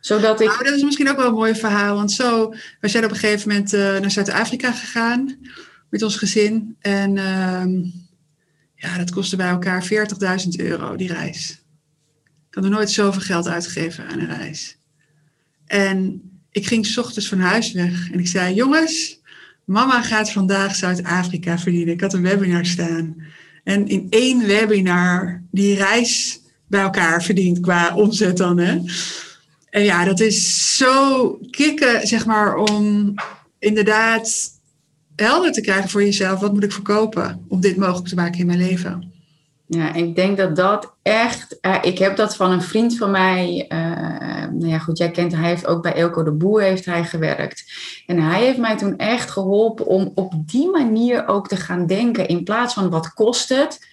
Zodat 0.00 0.40
ik. 0.40 0.48
Nou, 0.48 0.64
dat 0.64 0.74
is 0.74 0.82
misschien 0.82 1.10
ook 1.10 1.16
wel 1.16 1.26
een 1.26 1.34
mooi 1.34 1.54
verhaal. 1.54 1.94
Want 1.94 2.12
zo, 2.12 2.54
we 2.80 2.88
zijn 2.88 3.04
op 3.04 3.10
een 3.10 3.16
gegeven 3.16 3.48
moment 3.48 3.72
uh, 3.72 3.80
naar 3.80 4.10
Zuid-Afrika 4.10 4.72
gegaan 4.72 5.38
met 5.90 6.02
ons 6.02 6.16
gezin. 6.16 6.76
En 6.80 7.18
ehm, 7.18 7.72
ja, 8.74 8.98
dat 8.98 9.10
kostte 9.10 9.36
bij 9.36 9.48
elkaar 9.48 9.84
40.000 9.84 10.48
euro, 10.56 10.96
die 10.96 11.12
reis. 11.12 11.57
Ik 12.48 12.54
had 12.54 12.64
nog 12.64 12.72
nooit 12.72 12.90
zoveel 12.90 13.20
geld 13.20 13.48
uitgegeven 13.48 14.06
aan 14.06 14.18
een 14.18 14.36
reis. 14.36 14.76
En 15.66 16.22
ik 16.50 16.66
ging 16.66 16.86
s 16.86 16.98
ochtends 16.98 17.28
van 17.28 17.40
huis 17.40 17.72
weg 17.72 18.10
en 18.12 18.18
ik 18.18 18.26
zei: 18.26 18.54
Jongens, 18.54 19.20
mama 19.64 20.02
gaat 20.02 20.32
vandaag 20.32 20.76
Zuid-Afrika 20.76 21.58
verdienen. 21.58 21.94
Ik 21.94 22.00
had 22.00 22.12
een 22.12 22.22
webinar 22.22 22.66
staan. 22.66 23.16
En 23.64 23.88
in 23.88 24.06
één 24.10 24.46
webinar 24.46 25.42
die 25.50 25.76
reis 25.76 26.40
bij 26.66 26.80
elkaar 26.80 27.22
verdient 27.22 27.60
qua 27.60 27.94
omzet 27.94 28.36
dan. 28.36 28.58
Hè? 28.58 28.80
En 29.70 29.82
ja, 29.82 30.04
dat 30.04 30.20
is 30.20 30.76
zo 30.76 31.38
kicken, 31.50 32.06
zeg 32.06 32.26
maar, 32.26 32.56
om 32.56 33.14
inderdaad 33.58 34.50
helder 35.16 35.52
te 35.52 35.60
krijgen 35.60 35.90
voor 35.90 36.02
jezelf. 36.04 36.40
Wat 36.40 36.52
moet 36.52 36.64
ik 36.64 36.72
verkopen 36.72 37.44
om 37.48 37.60
dit 37.60 37.76
mogelijk 37.76 38.08
te 38.08 38.14
maken 38.14 38.38
in 38.38 38.46
mijn 38.46 38.58
leven? 38.58 39.12
Ja, 39.70 39.94
ik 39.94 40.16
denk 40.16 40.36
dat 40.36 40.56
dat 40.56 40.94
echt. 41.02 41.58
Uh, 41.60 41.76
ik 41.82 41.98
heb 41.98 42.16
dat 42.16 42.36
van 42.36 42.50
een 42.50 42.62
vriend 42.62 42.96
van 42.96 43.10
mij. 43.10 43.66
Uh, 43.68 43.78
nou 44.50 44.66
ja, 44.66 44.78
goed, 44.78 44.98
jij 44.98 45.10
kent, 45.10 45.34
hij 45.34 45.48
heeft 45.48 45.66
ook 45.66 45.82
bij 45.82 45.94
Elko 45.94 46.22
de 46.22 46.32
Boer 46.32 46.60
heeft 46.62 46.84
hij 46.84 47.04
gewerkt. 47.04 47.64
En 48.06 48.18
hij 48.20 48.42
heeft 48.42 48.58
mij 48.58 48.76
toen 48.76 48.96
echt 48.96 49.30
geholpen 49.30 49.86
om 49.86 50.12
op 50.14 50.32
die 50.46 50.70
manier 50.70 51.26
ook 51.26 51.48
te 51.48 51.56
gaan 51.56 51.86
denken. 51.86 52.28
In 52.28 52.44
plaats 52.44 52.74
van 52.74 52.90
wat 52.90 53.14
kost 53.14 53.48
het. 53.48 53.86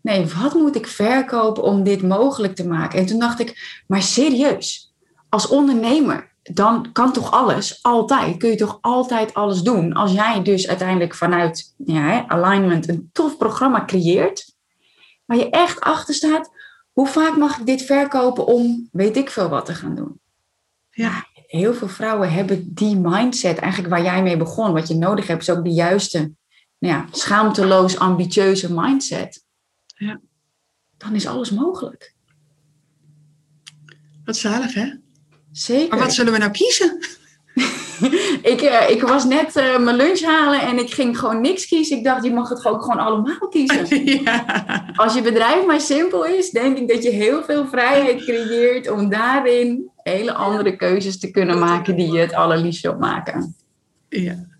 Nee, 0.00 0.26
wat 0.42 0.54
moet 0.54 0.76
ik 0.76 0.86
verkopen 0.86 1.62
om 1.62 1.82
dit 1.82 2.02
mogelijk 2.02 2.54
te 2.54 2.66
maken? 2.66 2.98
En 2.98 3.06
toen 3.06 3.18
dacht 3.18 3.40
ik, 3.40 3.82
maar 3.86 4.02
serieus, 4.02 4.94
als 5.28 5.48
ondernemer, 5.48 6.32
dan 6.42 6.88
kan 6.92 7.12
toch 7.12 7.32
alles, 7.32 7.78
altijd, 7.82 8.36
kun 8.36 8.50
je 8.50 8.56
toch 8.56 8.78
altijd 8.80 9.34
alles 9.34 9.60
doen. 9.60 9.92
Als 9.92 10.12
jij 10.12 10.42
dus 10.42 10.68
uiteindelijk 10.68 11.14
vanuit 11.14 11.74
ja, 11.76 12.26
alignment 12.28 12.88
een 12.88 13.10
tof 13.12 13.36
programma 13.36 13.84
creëert 13.84 14.53
waar 15.24 15.36
je 15.36 15.50
echt 15.50 15.80
achter 15.80 16.14
staat, 16.14 16.50
hoe 16.92 17.06
vaak 17.06 17.36
mag 17.36 17.58
ik 17.58 17.66
dit 17.66 17.82
verkopen 17.82 18.46
om 18.46 18.88
weet 18.92 19.16
ik 19.16 19.30
veel 19.30 19.48
wat 19.48 19.66
te 19.66 19.74
gaan 19.74 19.94
doen? 19.94 20.20
Ja, 20.90 21.26
heel 21.46 21.74
veel 21.74 21.88
vrouwen 21.88 22.32
hebben 22.32 22.74
die 22.74 22.96
mindset, 22.96 23.58
eigenlijk 23.58 23.94
waar 23.94 24.02
jij 24.02 24.22
mee 24.22 24.36
begon. 24.36 24.72
Wat 24.72 24.88
je 24.88 24.94
nodig 24.94 25.26
hebt, 25.26 25.42
is 25.42 25.50
ook 25.50 25.64
de 25.64 25.70
juiste, 25.70 26.18
nou 26.78 26.94
ja, 26.94 27.06
schaamteloos 27.10 27.98
ambitieuze 27.98 28.72
mindset. 28.72 29.44
Ja. 29.86 30.20
Dan 30.96 31.14
is 31.14 31.26
alles 31.26 31.50
mogelijk. 31.50 32.14
Wat 34.24 34.36
zalig, 34.36 34.74
hè? 34.74 34.94
Zeker. 35.52 35.88
Maar 35.88 36.04
wat 36.04 36.14
zullen 36.14 36.32
we 36.32 36.38
nou 36.38 36.50
kiezen? 36.50 36.98
ik, 38.52 38.62
uh, 38.62 38.90
ik 38.90 39.02
was 39.02 39.24
net 39.24 39.56
uh, 39.56 39.78
mijn 39.78 39.96
lunch 39.96 40.20
halen 40.20 40.60
en 40.60 40.78
ik 40.78 40.90
ging 40.90 41.18
gewoon 41.18 41.40
niks 41.40 41.66
kiezen. 41.66 41.96
Ik 41.96 42.04
dacht, 42.04 42.24
je 42.24 42.32
mag 42.32 42.48
het 42.48 42.66
ook 42.66 42.82
gewoon 42.82 43.06
allemaal 43.06 43.48
kiezen. 43.50 44.04
ja. 44.24 44.44
Als 44.96 45.14
je 45.14 45.22
bedrijf 45.22 45.66
maar 45.66 45.80
simpel 45.80 46.24
is, 46.24 46.50
denk 46.50 46.78
ik 46.78 46.88
dat 46.88 47.02
je 47.02 47.10
heel 47.10 47.42
veel 47.42 47.66
vrijheid 47.66 48.24
creëert 48.24 48.90
om 48.90 49.08
daarin 49.08 49.90
hele 49.96 50.32
andere 50.32 50.76
keuzes 50.76 51.18
te 51.18 51.30
kunnen 51.30 51.58
maken 51.58 51.96
die 51.96 52.12
je 52.12 52.18
het 52.18 52.34
allerliefst 52.34 52.82
wilt 52.82 52.98
maken. 52.98 53.56
Ja. 54.08 54.52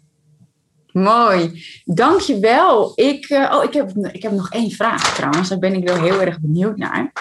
Mooi. 0.92 1.64
Dankjewel. 1.84 2.92
Ik, 2.94 3.30
uh, 3.30 3.52
oh, 3.54 3.64
ik, 3.64 3.74
heb, 3.74 3.90
ik 4.12 4.22
heb 4.22 4.32
nog 4.32 4.50
één 4.50 4.70
vraag 4.70 5.14
trouwens. 5.14 5.48
Daar 5.48 5.58
ben 5.58 5.74
ik 5.74 5.88
wel 5.88 6.00
heel 6.00 6.20
erg 6.20 6.40
benieuwd 6.40 6.76
naar. 6.76 7.12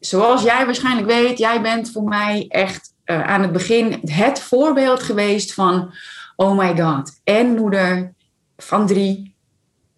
Zoals 0.00 0.42
jij 0.42 0.64
waarschijnlijk 0.64 1.06
weet, 1.06 1.38
jij 1.38 1.60
bent 1.60 1.90
voor 1.90 2.04
mij 2.04 2.44
echt 2.48 2.94
uh, 3.10 3.22
aan 3.22 3.42
het 3.42 3.52
begin 3.52 4.00
het 4.04 4.40
voorbeeld 4.40 5.02
geweest 5.02 5.54
van, 5.54 5.92
oh 6.36 6.58
my 6.58 6.80
god, 6.80 7.20
en 7.24 7.54
moeder 7.54 8.14
van 8.56 8.86
drie 8.86 9.36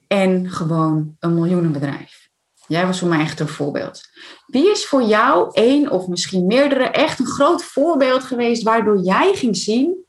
en 0.06 0.50
gewoon 0.50 1.16
een 1.18 1.34
miljoenenbedrijf. 1.34 2.30
Jij 2.66 2.86
was 2.86 2.98
voor 2.98 3.08
mij 3.08 3.20
echt 3.20 3.40
een 3.40 3.48
voorbeeld. 3.48 4.00
Wie 4.46 4.70
is 4.70 4.86
voor 4.86 5.02
jou 5.02 5.50
één 5.52 5.90
of 5.90 6.08
misschien 6.08 6.46
meerdere 6.46 6.84
echt 6.84 7.18
een 7.18 7.26
groot 7.26 7.64
voorbeeld 7.64 8.24
geweest 8.24 8.62
waardoor 8.62 8.98
jij 8.98 9.34
ging 9.34 9.56
zien 9.56 10.04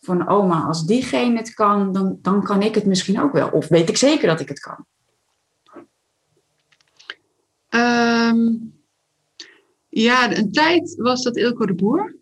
van, 0.00 0.30
oh 0.30 0.66
als 0.66 0.86
diegene 0.86 1.36
het 1.36 1.54
kan, 1.54 1.92
dan, 1.92 2.18
dan 2.22 2.42
kan 2.42 2.62
ik 2.62 2.74
het 2.74 2.86
misschien 2.86 3.20
ook 3.20 3.32
wel. 3.32 3.48
Of 3.48 3.68
weet 3.68 3.88
ik 3.88 3.96
zeker 3.96 4.28
dat 4.28 4.40
ik 4.40 4.48
het 4.48 4.60
kan? 4.60 4.86
Um, 7.70 8.72
ja, 9.88 10.36
een 10.36 10.52
tijd 10.52 10.94
was 10.96 11.22
dat 11.22 11.36
Ilko 11.36 11.66
de 11.66 11.74
Boer. 11.74 12.16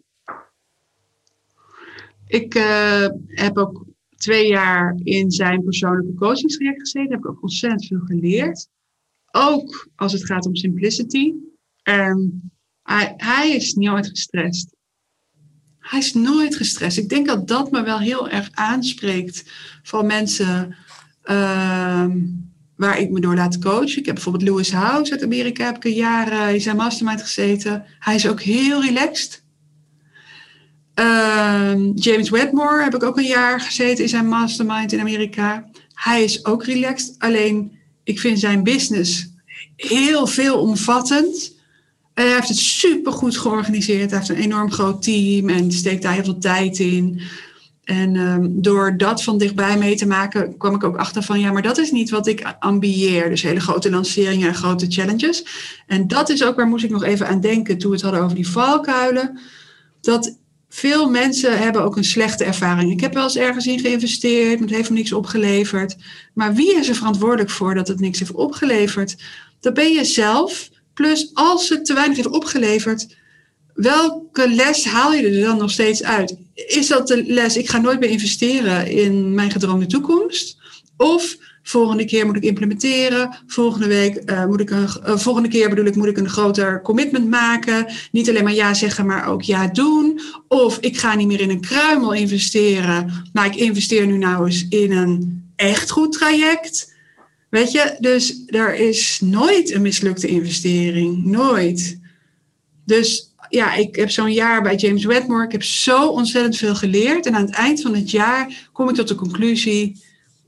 Ik 2.32 2.54
uh, 2.54 3.06
heb 3.26 3.56
ook 3.56 3.86
twee 4.16 4.48
jaar 4.48 5.00
in 5.02 5.30
zijn 5.30 5.64
persoonlijke 5.64 6.14
coachingstraject 6.14 6.80
gezeten. 6.80 7.10
Heb 7.10 7.18
ik 7.18 7.28
ook 7.28 7.42
ontzettend 7.42 7.86
veel 7.86 8.00
geleerd. 8.00 8.68
Ook 9.30 9.88
als 9.96 10.12
het 10.12 10.24
gaat 10.24 10.46
om 10.46 10.54
simplicity. 10.54 11.32
Um, 11.82 12.50
hij, 12.82 13.14
hij 13.16 13.50
is 13.50 13.74
nooit 13.74 14.06
gestrest. 14.08 14.74
Hij 15.78 15.98
is 15.98 16.14
nooit 16.14 16.56
gestrest. 16.56 16.98
Ik 16.98 17.08
denk 17.08 17.26
dat 17.26 17.48
dat 17.48 17.70
me 17.70 17.82
wel 17.82 17.98
heel 17.98 18.28
erg 18.28 18.48
aanspreekt 18.52 19.52
van 19.82 20.06
mensen 20.06 20.76
uh, 21.24 22.06
waar 22.76 22.98
ik 22.98 23.10
me 23.10 23.20
door 23.20 23.34
laat 23.34 23.58
coachen. 23.58 23.98
Ik 23.98 24.06
heb 24.06 24.14
bijvoorbeeld 24.14 24.44
Lewis 24.44 24.72
House 24.72 25.12
uit 25.12 25.22
Amerika, 25.22 25.64
heb 25.64 25.76
ik 25.76 25.84
een 25.84 25.92
jaar 25.92 26.54
in 26.54 26.60
zijn 26.60 26.76
mastermind 26.76 27.22
gezeten. 27.22 27.84
Hij 27.98 28.14
is 28.14 28.28
ook 28.28 28.40
heel 28.40 28.82
relaxed. 28.82 29.44
Uh, 30.94 31.72
James 31.94 32.30
Wedmore 32.30 32.82
heb 32.82 32.94
ik 32.94 33.02
ook 33.02 33.16
een 33.16 33.24
jaar 33.24 33.60
gezeten 33.60 34.04
in 34.04 34.10
zijn 34.10 34.28
mastermind 34.28 34.92
in 34.92 35.00
Amerika. 35.00 35.68
Hij 35.94 36.24
is 36.24 36.44
ook 36.44 36.64
relaxed. 36.64 37.14
Alleen 37.18 37.72
ik 38.04 38.20
vind 38.20 38.38
zijn 38.38 38.62
business 38.62 39.30
heel 39.76 40.26
veelomvattend. 40.26 41.54
En 42.14 42.24
hij 42.24 42.34
heeft 42.34 42.48
het 42.48 42.56
super 42.56 43.12
goed 43.12 43.36
georganiseerd. 43.36 44.10
Hij 44.10 44.18
heeft 44.18 44.30
een 44.30 44.36
enorm 44.36 44.72
groot 44.72 45.02
team 45.02 45.48
en 45.48 45.72
steekt 45.72 46.02
daar 46.02 46.12
heel 46.12 46.24
veel 46.24 46.38
tijd 46.38 46.78
in. 46.78 47.20
En 47.84 48.16
um, 48.16 48.62
door 48.62 48.96
dat 48.96 49.22
van 49.22 49.38
dichtbij 49.38 49.78
mee 49.78 49.96
te 49.96 50.06
maken, 50.06 50.56
kwam 50.56 50.74
ik 50.74 50.84
ook 50.84 50.96
achter 50.96 51.22
van 51.22 51.40
ja, 51.40 51.52
maar 51.52 51.62
dat 51.62 51.78
is 51.78 51.90
niet 51.90 52.10
wat 52.10 52.26
ik 52.26 52.54
ambieer. 52.58 53.28
Dus 53.28 53.42
hele 53.42 53.60
grote 53.60 53.90
lanceringen 53.90 54.48
en 54.48 54.54
grote 54.54 54.86
challenges. 54.88 55.44
En 55.86 56.08
dat 56.08 56.28
is 56.28 56.44
ook 56.44 56.56
waar 56.56 56.66
moest 56.66 56.84
ik 56.84 56.90
nog 56.90 57.04
even 57.04 57.28
aan 57.28 57.40
denken 57.40 57.78
toen 57.78 57.90
we 57.90 57.96
het 57.96 58.04
hadden 58.04 58.22
over 58.22 58.36
die 58.36 58.48
valkuilen. 58.48 59.38
Dat 60.00 60.36
veel 60.74 61.10
mensen 61.10 61.58
hebben 61.58 61.82
ook 61.82 61.96
een 61.96 62.04
slechte 62.04 62.44
ervaring. 62.44 62.90
Ik 62.92 63.00
heb 63.00 63.14
wel 63.14 63.22
eens 63.22 63.36
ergens 63.36 63.66
in 63.66 63.80
geïnvesteerd, 63.80 64.58
maar 64.58 64.68
het 64.68 64.76
heeft 64.76 64.90
me 64.90 64.96
niks 64.96 65.12
opgeleverd. 65.12 65.96
Maar 66.34 66.54
wie 66.54 66.74
is 66.74 66.88
er 66.88 66.94
verantwoordelijk 66.94 67.50
voor 67.50 67.74
dat 67.74 67.88
het 67.88 68.00
niks 68.00 68.18
heeft 68.18 68.32
opgeleverd? 68.32 69.16
Dat 69.60 69.74
ben 69.74 69.92
je 69.92 70.04
zelf. 70.04 70.70
Plus, 70.94 71.30
als 71.34 71.68
het 71.68 71.84
te 71.84 71.94
weinig 71.94 72.16
heeft 72.16 72.28
opgeleverd, 72.28 73.16
welke 73.74 74.48
les 74.48 74.84
haal 74.84 75.12
je 75.12 75.28
er 75.28 75.40
dan 75.40 75.58
nog 75.58 75.70
steeds 75.70 76.02
uit? 76.02 76.36
Is 76.54 76.86
dat 76.86 77.08
de 77.08 77.24
les, 77.26 77.56
ik 77.56 77.68
ga 77.68 77.78
nooit 77.78 78.00
meer 78.00 78.10
investeren 78.10 78.90
in 78.90 79.34
mijn 79.34 79.50
gedroomde 79.50 79.86
toekomst? 79.86 80.56
Of 80.96 81.36
volgende 81.62 82.04
keer 82.04 82.26
moet 82.26 82.36
ik 82.36 82.42
implementeren, 82.42 83.42
volgende 83.46 83.86
week 83.86 84.30
uh, 84.30 84.46
moet 84.46 84.60
ik 84.60 84.70
een, 84.70 84.88
uh, 85.06 85.16
volgende 85.16 85.48
keer 85.48 85.68
bedoel 85.68 85.84
ik, 85.84 85.96
moet 85.96 86.06
ik 86.06 86.16
een 86.16 86.28
groter 86.28 86.82
commitment 86.82 87.28
maken. 87.28 87.86
Niet 88.10 88.28
alleen 88.28 88.44
maar 88.44 88.54
ja 88.54 88.74
zeggen, 88.74 89.06
maar 89.06 89.28
ook 89.28 89.42
ja 89.42 89.66
doen. 89.66 90.20
Of 90.48 90.78
ik 90.80 90.98
ga 90.98 91.14
niet 91.14 91.26
meer 91.26 91.40
in 91.40 91.50
een 91.50 91.60
kruimel 91.60 92.12
investeren, 92.12 93.12
maar 93.32 93.46
ik 93.46 93.54
investeer 93.54 94.06
nu 94.06 94.18
nou 94.18 94.46
eens 94.46 94.66
in 94.68 94.92
een 94.92 95.42
echt 95.56 95.90
goed 95.90 96.12
traject. 96.12 96.94
Weet 97.48 97.72
je, 97.72 97.96
dus 97.98 98.42
er 98.46 98.74
is 98.74 99.20
nooit 99.20 99.72
een 99.72 99.82
mislukte 99.82 100.26
investering. 100.26 101.24
Nooit. 101.24 102.00
Dus 102.84 103.34
ja, 103.48 103.74
ik 103.74 103.96
heb 103.96 104.10
zo'n 104.10 104.32
jaar 104.32 104.62
bij 104.62 104.74
James 104.74 105.04
Wedmore. 105.04 105.44
Ik 105.44 105.52
heb 105.52 105.62
zo 105.62 106.08
ontzettend 106.08 106.56
veel 106.56 106.74
geleerd. 106.74 107.26
En 107.26 107.34
aan 107.34 107.46
het 107.46 107.54
eind 107.54 107.82
van 107.82 107.94
het 107.94 108.10
jaar 108.10 108.68
kom 108.72 108.88
ik 108.88 108.94
tot 108.94 109.08
de 109.08 109.14
conclusie: 109.14 110.02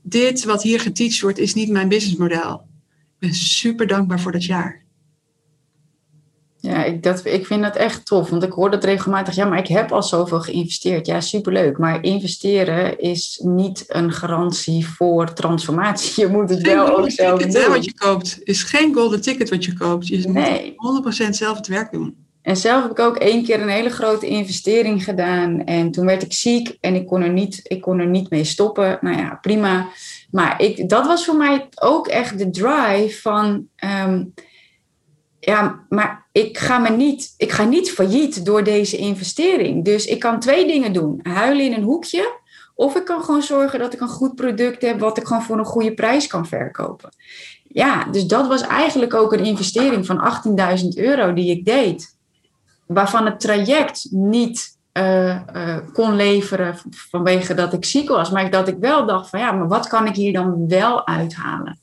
dit 0.07 0.43
wat 0.43 0.63
hier 0.63 0.79
geteacht 0.79 1.21
wordt, 1.21 1.37
is 1.37 1.53
niet 1.53 1.69
mijn 1.69 1.89
businessmodel. 1.89 2.53
Ik 2.53 3.19
ben 3.19 3.33
super 3.33 3.87
dankbaar 3.87 4.19
voor 4.19 4.31
dat 4.31 4.45
jaar. 4.45 4.83
Ja, 6.57 6.83
ik, 6.83 7.03
dat, 7.03 7.25
ik 7.25 7.45
vind 7.45 7.61
dat 7.61 7.75
echt 7.75 8.05
tof, 8.05 8.29
want 8.29 8.43
ik 8.43 8.51
hoor 8.51 8.71
dat 8.71 8.83
regelmatig. 8.83 9.35
Ja, 9.35 9.45
maar 9.45 9.59
ik 9.59 9.67
heb 9.67 9.91
al 9.91 10.03
zoveel 10.03 10.39
geïnvesteerd. 10.39 11.05
Ja, 11.05 11.21
superleuk. 11.21 11.77
Maar 11.77 12.03
investeren 12.03 12.99
is 12.99 13.39
niet 13.43 13.83
een 13.87 14.11
garantie 14.11 14.87
voor 14.87 15.33
transformatie. 15.33 16.13
Je 16.25 16.31
moet 16.31 16.49
het 16.49 16.67
geen 16.67 16.75
wel 16.75 16.97
ook 16.97 17.11
zelf 17.11 17.37
ticket, 17.37 17.53
doen. 17.53 17.63
Hè, 17.63 17.69
wat 17.69 17.85
je 17.85 17.93
koopt 17.93 18.39
is 18.43 18.63
geen 18.63 18.93
golden 18.93 19.21
ticket 19.21 19.49
wat 19.49 19.65
je 19.65 19.73
koopt. 19.73 20.07
Je 20.07 20.29
Nee. 20.29 20.73
moet 20.75 21.15
100% 21.25 21.29
zelf 21.29 21.57
het 21.57 21.67
werk 21.67 21.91
doen. 21.91 22.24
En 22.45 22.57
zelf 22.57 22.81
heb 22.81 22.91
ik 22.91 22.99
ook 22.99 23.17
één 23.17 23.43
keer 23.43 23.61
een 23.61 23.69
hele 23.69 23.89
grote 23.89 24.27
investering 24.27 25.03
gedaan. 25.03 25.63
En 25.63 25.91
toen 25.91 26.05
werd 26.05 26.23
ik 26.23 26.33
ziek 26.33 26.77
en 26.81 26.95
ik 26.95 27.05
kon 27.05 27.21
er 27.21 27.29
niet, 27.29 27.59
ik 27.63 27.81
kon 27.81 27.99
er 27.99 28.07
niet 28.07 28.29
mee 28.29 28.43
stoppen. 28.43 28.97
Nou 29.01 29.17
ja, 29.17 29.37
prima. 29.41 29.87
Maar 30.31 30.61
ik, 30.61 30.89
dat 30.89 31.05
was 31.05 31.25
voor 31.25 31.35
mij 31.35 31.67
ook 31.75 32.07
echt 32.07 32.37
de 32.37 32.49
drive 32.49 33.21
van... 33.21 33.67
ehm, 33.75 34.23
ja, 35.39 35.85
maar 35.89 36.25
ik 36.31 36.57
ga, 36.57 36.77
me 36.77 36.89
niet, 36.89 37.33
ik 37.37 37.51
ga 37.51 37.63
niet 37.63 37.91
failliet 37.91 38.45
door 38.45 38.63
deze 38.63 38.97
investering. 38.97 39.85
Dus 39.85 40.05
ik 40.05 40.19
kan 40.19 40.39
twee 40.39 40.67
dingen 40.67 40.93
doen. 40.93 41.19
Huilen 41.23 41.65
in 41.65 41.73
een 41.73 41.83
hoekje 41.83 42.39
Of 42.75 42.95
ik 42.95 43.05
kan 43.05 43.23
gewoon 43.23 43.43
zorgen 43.43 43.79
dat 43.79 43.93
ik 43.93 44.01
een 44.01 44.07
goed 44.07 44.35
product 44.35 44.81
heb 44.81 44.99
wat 44.99 45.17
ik 45.17 45.25
gewoon 45.27 45.43
voor 45.43 45.57
een 45.57 45.65
goede 45.65 45.93
prijs 45.93 46.27
kan 46.27 46.47
verkopen. 46.47 47.09
Ja, 47.63 48.03
dus 48.03 48.25
dat 48.25 48.47
was 48.47 48.61
eigenlijk 48.61 49.13
ook 49.13 49.33
een 49.33 49.45
investering 49.45 50.05
van 50.05 50.43
18.000 50.79 50.87
euro 50.95 51.33
die 51.33 51.51
ik 51.51 51.65
deed. 51.65 52.14
Waarvan 52.85 53.25
het 53.25 53.39
traject 53.39 54.07
niet 54.11 54.77
uh, 54.97 55.39
uh, 55.55 55.77
kon 55.93 56.15
leveren 56.15 56.77
vanwege 56.89 57.53
dat 57.53 57.73
ik 57.73 57.85
ziek 57.85 58.09
was. 58.09 58.29
Maar 58.29 58.49
dat 58.49 58.67
ik 58.67 58.77
wel 58.79 59.05
dacht 59.05 59.29
van 59.29 59.39
ja, 59.39 59.51
maar 59.51 59.67
wat 59.67 59.87
kan 59.87 60.07
ik 60.07 60.15
hier 60.15 60.33
dan 60.33 60.67
wel 60.67 61.07
uithalen? 61.07 61.79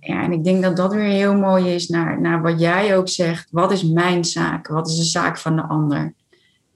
En 0.00 0.32
ik 0.32 0.44
denk 0.44 0.62
dat 0.62 0.76
dat 0.76 0.92
weer 0.92 1.10
heel 1.10 1.34
mooi 1.34 1.74
is 1.74 1.88
naar, 1.88 2.20
naar 2.20 2.42
wat 2.42 2.60
jij 2.60 2.96
ook 2.96 3.08
zegt. 3.08 3.48
Wat 3.50 3.72
is 3.72 3.84
mijn 3.84 4.24
zaak? 4.24 4.68
Wat 4.68 4.88
is 4.88 4.96
de 4.96 5.04
zaak 5.04 5.38
van 5.38 5.56
de 5.56 5.62
ander? 5.62 6.14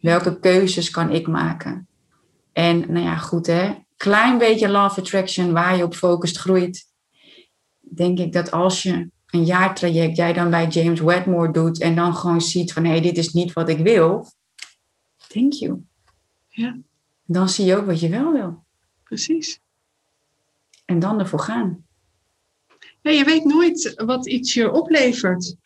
Welke 0.01 0.39
keuzes 0.39 0.91
kan 0.91 1.11
ik 1.11 1.27
maken? 1.27 1.87
En 2.53 2.93
nou 2.93 3.05
ja, 3.05 3.17
goed 3.17 3.47
hè. 3.47 3.75
Klein 3.97 4.39
beetje 4.39 4.69
love 4.69 5.01
attraction 5.01 5.53
waar 5.53 5.77
je 5.77 5.83
op 5.83 5.95
focust 5.95 6.39
groeit. 6.39 6.85
Denk 7.81 8.19
ik 8.19 8.33
dat 8.33 8.51
als 8.51 8.83
je 8.83 9.11
een 9.35 9.45
jaartraject 9.45 10.17
jij 10.17 10.33
dan 10.33 10.51
bij 10.51 10.67
James 10.67 11.01
Wedmore 11.01 11.53
doet 11.53 11.81
en 11.81 11.95
dan 11.95 12.15
gewoon 12.15 12.41
ziet 12.41 12.73
van 12.73 12.85
hé, 12.85 12.91
hey, 12.91 13.01
dit 13.01 13.19
is 13.19 13.33
niet 13.33 13.53
wat 13.53 13.69
ik 13.69 13.79
wil 13.79 14.27
thank 15.35 15.53
you. 15.53 15.83
Ja. 16.49 16.79
Dan 17.25 17.49
zie 17.49 17.65
je 17.65 17.77
ook 17.77 17.87
wat 17.87 18.01
je 18.01 18.09
wel 18.09 18.33
wil. 18.33 18.65
Precies. 19.03 19.61
En 20.85 20.99
dan 20.99 21.19
ervoor 21.19 21.41
gaan. 21.41 21.87
Ja, 23.03 23.11
je 23.11 23.25
weet 23.25 23.45
nooit 23.45 23.93
wat 24.05 24.27
iets 24.27 24.55
je 24.55 24.73
oplevert. 24.73 25.57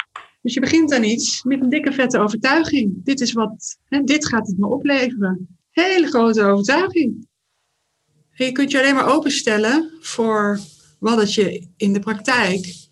Dus 0.43 0.55
je 0.55 0.61
begint 0.61 0.93
aan 0.93 1.05
iets 1.05 1.43
met 1.43 1.61
een 1.61 1.69
dikke 1.69 1.93
vette 1.93 2.19
overtuiging. 2.19 3.05
Dit 3.05 3.21
is 3.21 3.33
wat, 3.33 3.79
hè, 3.85 4.03
dit 4.03 4.27
gaat 4.27 4.47
het 4.47 4.59
me 4.59 4.67
opleveren. 4.67 5.59
Hele 5.71 6.07
grote 6.07 6.43
overtuiging. 6.43 7.29
En 8.31 8.47
je 8.47 8.53
kunt 8.53 8.71
je 8.71 8.79
alleen 8.79 8.95
maar 8.95 9.15
openstellen 9.15 9.91
voor 10.01 10.61
wat 10.99 11.19
het 11.19 11.35
je 11.35 11.69
in 11.77 11.93
de 11.93 12.01
praktijk 12.01 12.88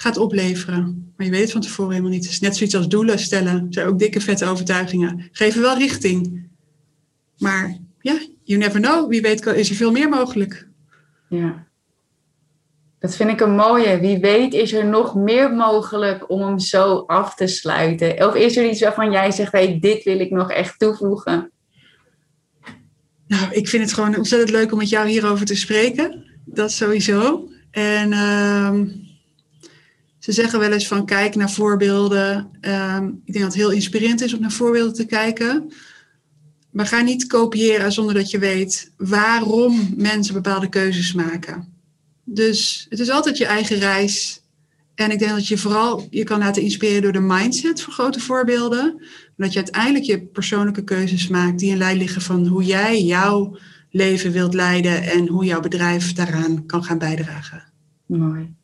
gaat 0.00 0.16
opleveren. 0.16 1.12
Maar 1.16 1.26
je 1.26 1.32
weet 1.32 1.42
het 1.42 1.52
van 1.52 1.60
tevoren 1.60 1.90
helemaal 1.90 2.12
niet. 2.12 2.22
Het 2.22 2.32
is 2.32 2.40
net 2.40 2.56
zoiets 2.56 2.76
als 2.76 2.88
doelen 2.88 3.18
stellen. 3.18 3.66
Zijn 3.70 3.86
ook 3.86 3.98
dikke 3.98 4.20
vette 4.20 4.46
overtuigingen. 4.46 5.28
Geven 5.32 5.60
wel 5.60 5.78
richting. 5.78 6.48
Maar 7.38 7.78
ja, 8.00 8.18
you 8.42 8.58
never 8.60 8.80
know. 8.80 9.08
Wie 9.08 9.20
weet 9.20 9.46
is 9.46 9.70
er 9.70 9.76
veel 9.76 9.90
meer 9.90 10.08
mogelijk. 10.08 10.68
Ja. 11.28 11.66
Dat 12.98 13.16
vind 13.16 13.30
ik 13.30 13.40
een 13.40 13.54
mooie. 13.54 14.00
Wie 14.00 14.18
weet 14.18 14.54
is 14.54 14.72
er 14.72 14.86
nog 14.86 15.14
meer 15.14 15.52
mogelijk 15.52 16.30
om 16.30 16.40
hem 16.40 16.58
zo 16.58 16.96
af 17.06 17.34
te 17.34 17.46
sluiten. 17.46 18.26
Of 18.26 18.34
is 18.34 18.56
er 18.56 18.70
iets 18.70 18.80
waarvan 18.80 19.10
jij 19.10 19.30
zegt, 19.30 19.52
hey, 19.52 19.78
dit 19.80 20.04
wil 20.04 20.20
ik 20.20 20.30
nog 20.30 20.52
echt 20.52 20.78
toevoegen? 20.78 21.50
Nou, 23.26 23.50
ik 23.50 23.68
vind 23.68 23.82
het 23.82 23.92
gewoon 23.92 24.16
ontzettend 24.16 24.50
leuk 24.50 24.72
om 24.72 24.78
met 24.78 24.88
jou 24.88 25.08
hierover 25.08 25.46
te 25.46 25.56
spreken. 25.56 26.24
Dat 26.44 26.72
sowieso. 26.72 27.48
En... 27.70 28.12
Uh, 28.12 29.06
ze 30.28 30.34
zeggen 30.34 30.58
wel 30.58 30.72
eens 30.72 30.86
van 30.86 31.06
kijk 31.06 31.34
naar 31.34 31.50
voorbeelden. 31.50 32.36
Um, 32.60 33.22
ik 33.24 33.32
denk 33.32 33.44
dat 33.44 33.54
het 33.54 33.62
heel 33.62 33.70
inspirerend 33.70 34.20
is 34.20 34.34
om 34.34 34.40
naar 34.40 34.52
voorbeelden 34.52 34.94
te 34.94 35.06
kijken. 35.06 35.72
Maar 36.70 36.86
ga 36.86 37.00
niet 37.00 37.26
kopiëren 37.26 37.92
zonder 37.92 38.14
dat 38.14 38.30
je 38.30 38.38
weet 38.38 38.92
waarom 38.96 39.94
mensen 39.96 40.34
bepaalde 40.34 40.68
keuzes 40.68 41.12
maken. 41.12 41.72
Dus 42.24 42.86
het 42.88 42.98
is 42.98 43.10
altijd 43.10 43.38
je 43.38 43.46
eigen 43.46 43.78
reis. 43.78 44.42
En 44.94 45.10
ik 45.10 45.18
denk 45.18 45.30
dat 45.30 45.46
je 45.46 45.58
vooral 45.58 46.06
je 46.10 46.24
kan 46.24 46.38
laten 46.38 46.62
inspireren 46.62 47.02
door 47.02 47.12
de 47.12 47.20
mindset 47.20 47.80
van 47.80 47.92
grote 47.92 48.20
voorbeelden. 48.20 49.02
Dat 49.36 49.52
je 49.52 49.58
uiteindelijk 49.58 50.04
je 50.04 50.20
persoonlijke 50.20 50.84
keuzes 50.84 51.28
maakt 51.28 51.58
die 51.58 51.70
in 51.70 51.78
lijn 51.78 51.96
liggen 51.96 52.22
van 52.22 52.46
hoe 52.46 52.64
jij 52.64 53.02
jouw 53.02 53.58
leven 53.90 54.32
wilt 54.32 54.54
leiden 54.54 55.02
en 55.02 55.28
hoe 55.28 55.44
jouw 55.44 55.60
bedrijf 55.60 56.12
daaraan 56.12 56.66
kan 56.66 56.84
gaan 56.84 56.98
bijdragen. 56.98 57.62
Mooi. 58.06 58.56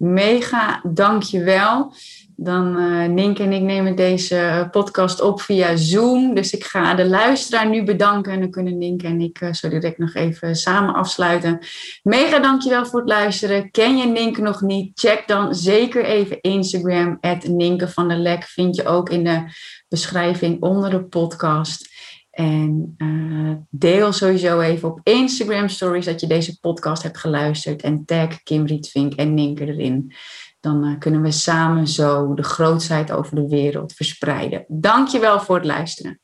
Mega, 0.00 0.80
dankjewel. 0.82 1.92
Dan 2.36 2.76
uh, 2.76 3.06
Nink 3.06 3.38
en 3.38 3.52
ik 3.52 3.62
nemen 3.62 3.96
deze 3.96 4.68
podcast 4.70 5.20
op 5.20 5.40
via 5.40 5.76
Zoom. 5.76 6.34
Dus 6.34 6.52
ik 6.52 6.64
ga 6.64 6.94
de 6.94 7.06
luisteraar 7.06 7.68
nu 7.68 7.84
bedanken. 7.84 8.32
En 8.32 8.40
dan 8.40 8.50
kunnen 8.50 8.78
Nink 8.78 9.02
en 9.02 9.20
ik 9.20 9.40
uh, 9.40 9.52
zo 9.52 9.68
direct 9.68 9.98
nog 9.98 10.14
even 10.14 10.56
samen 10.56 10.94
afsluiten. 10.94 11.58
Mega 12.02 12.38
dankjewel 12.38 12.86
voor 12.86 13.00
het 13.00 13.08
luisteren. 13.08 13.70
Ken 13.70 13.96
je 13.96 14.06
Nink 14.06 14.38
nog 14.38 14.60
niet? 14.60 15.00
Check 15.00 15.22
dan 15.26 15.54
zeker 15.54 16.04
even 16.04 16.40
Instagram. 16.40 17.18
Ninke 17.48 17.88
van 17.88 18.08
der 18.08 18.18
Lek 18.18 18.44
vind 18.44 18.76
je 18.76 18.86
ook 18.86 19.10
in 19.10 19.24
de 19.24 19.44
beschrijving 19.88 20.62
onder 20.62 20.90
de 20.90 21.04
podcast. 21.04 21.89
En 22.30 22.94
uh, 22.98 23.56
deel 23.70 24.12
sowieso 24.12 24.60
even 24.60 24.88
op 24.88 25.00
Instagram 25.02 25.68
stories 25.68 26.04
dat 26.04 26.20
je 26.20 26.26
deze 26.26 26.58
podcast 26.60 27.02
hebt 27.02 27.18
geluisterd. 27.18 27.82
En 27.82 28.04
tag 28.04 28.42
Kim 28.42 28.66
Rietvink 28.66 29.14
en 29.14 29.34
Ninker 29.34 29.68
erin. 29.68 30.12
Dan 30.60 30.84
uh, 30.84 30.98
kunnen 30.98 31.22
we 31.22 31.30
samen 31.30 31.86
zo 31.86 32.34
de 32.34 32.42
grootheid 32.42 33.12
over 33.12 33.34
de 33.34 33.48
wereld 33.48 33.92
verspreiden. 33.92 34.64
Dankjewel 34.68 35.40
voor 35.40 35.56
het 35.56 35.64
luisteren. 35.64 36.20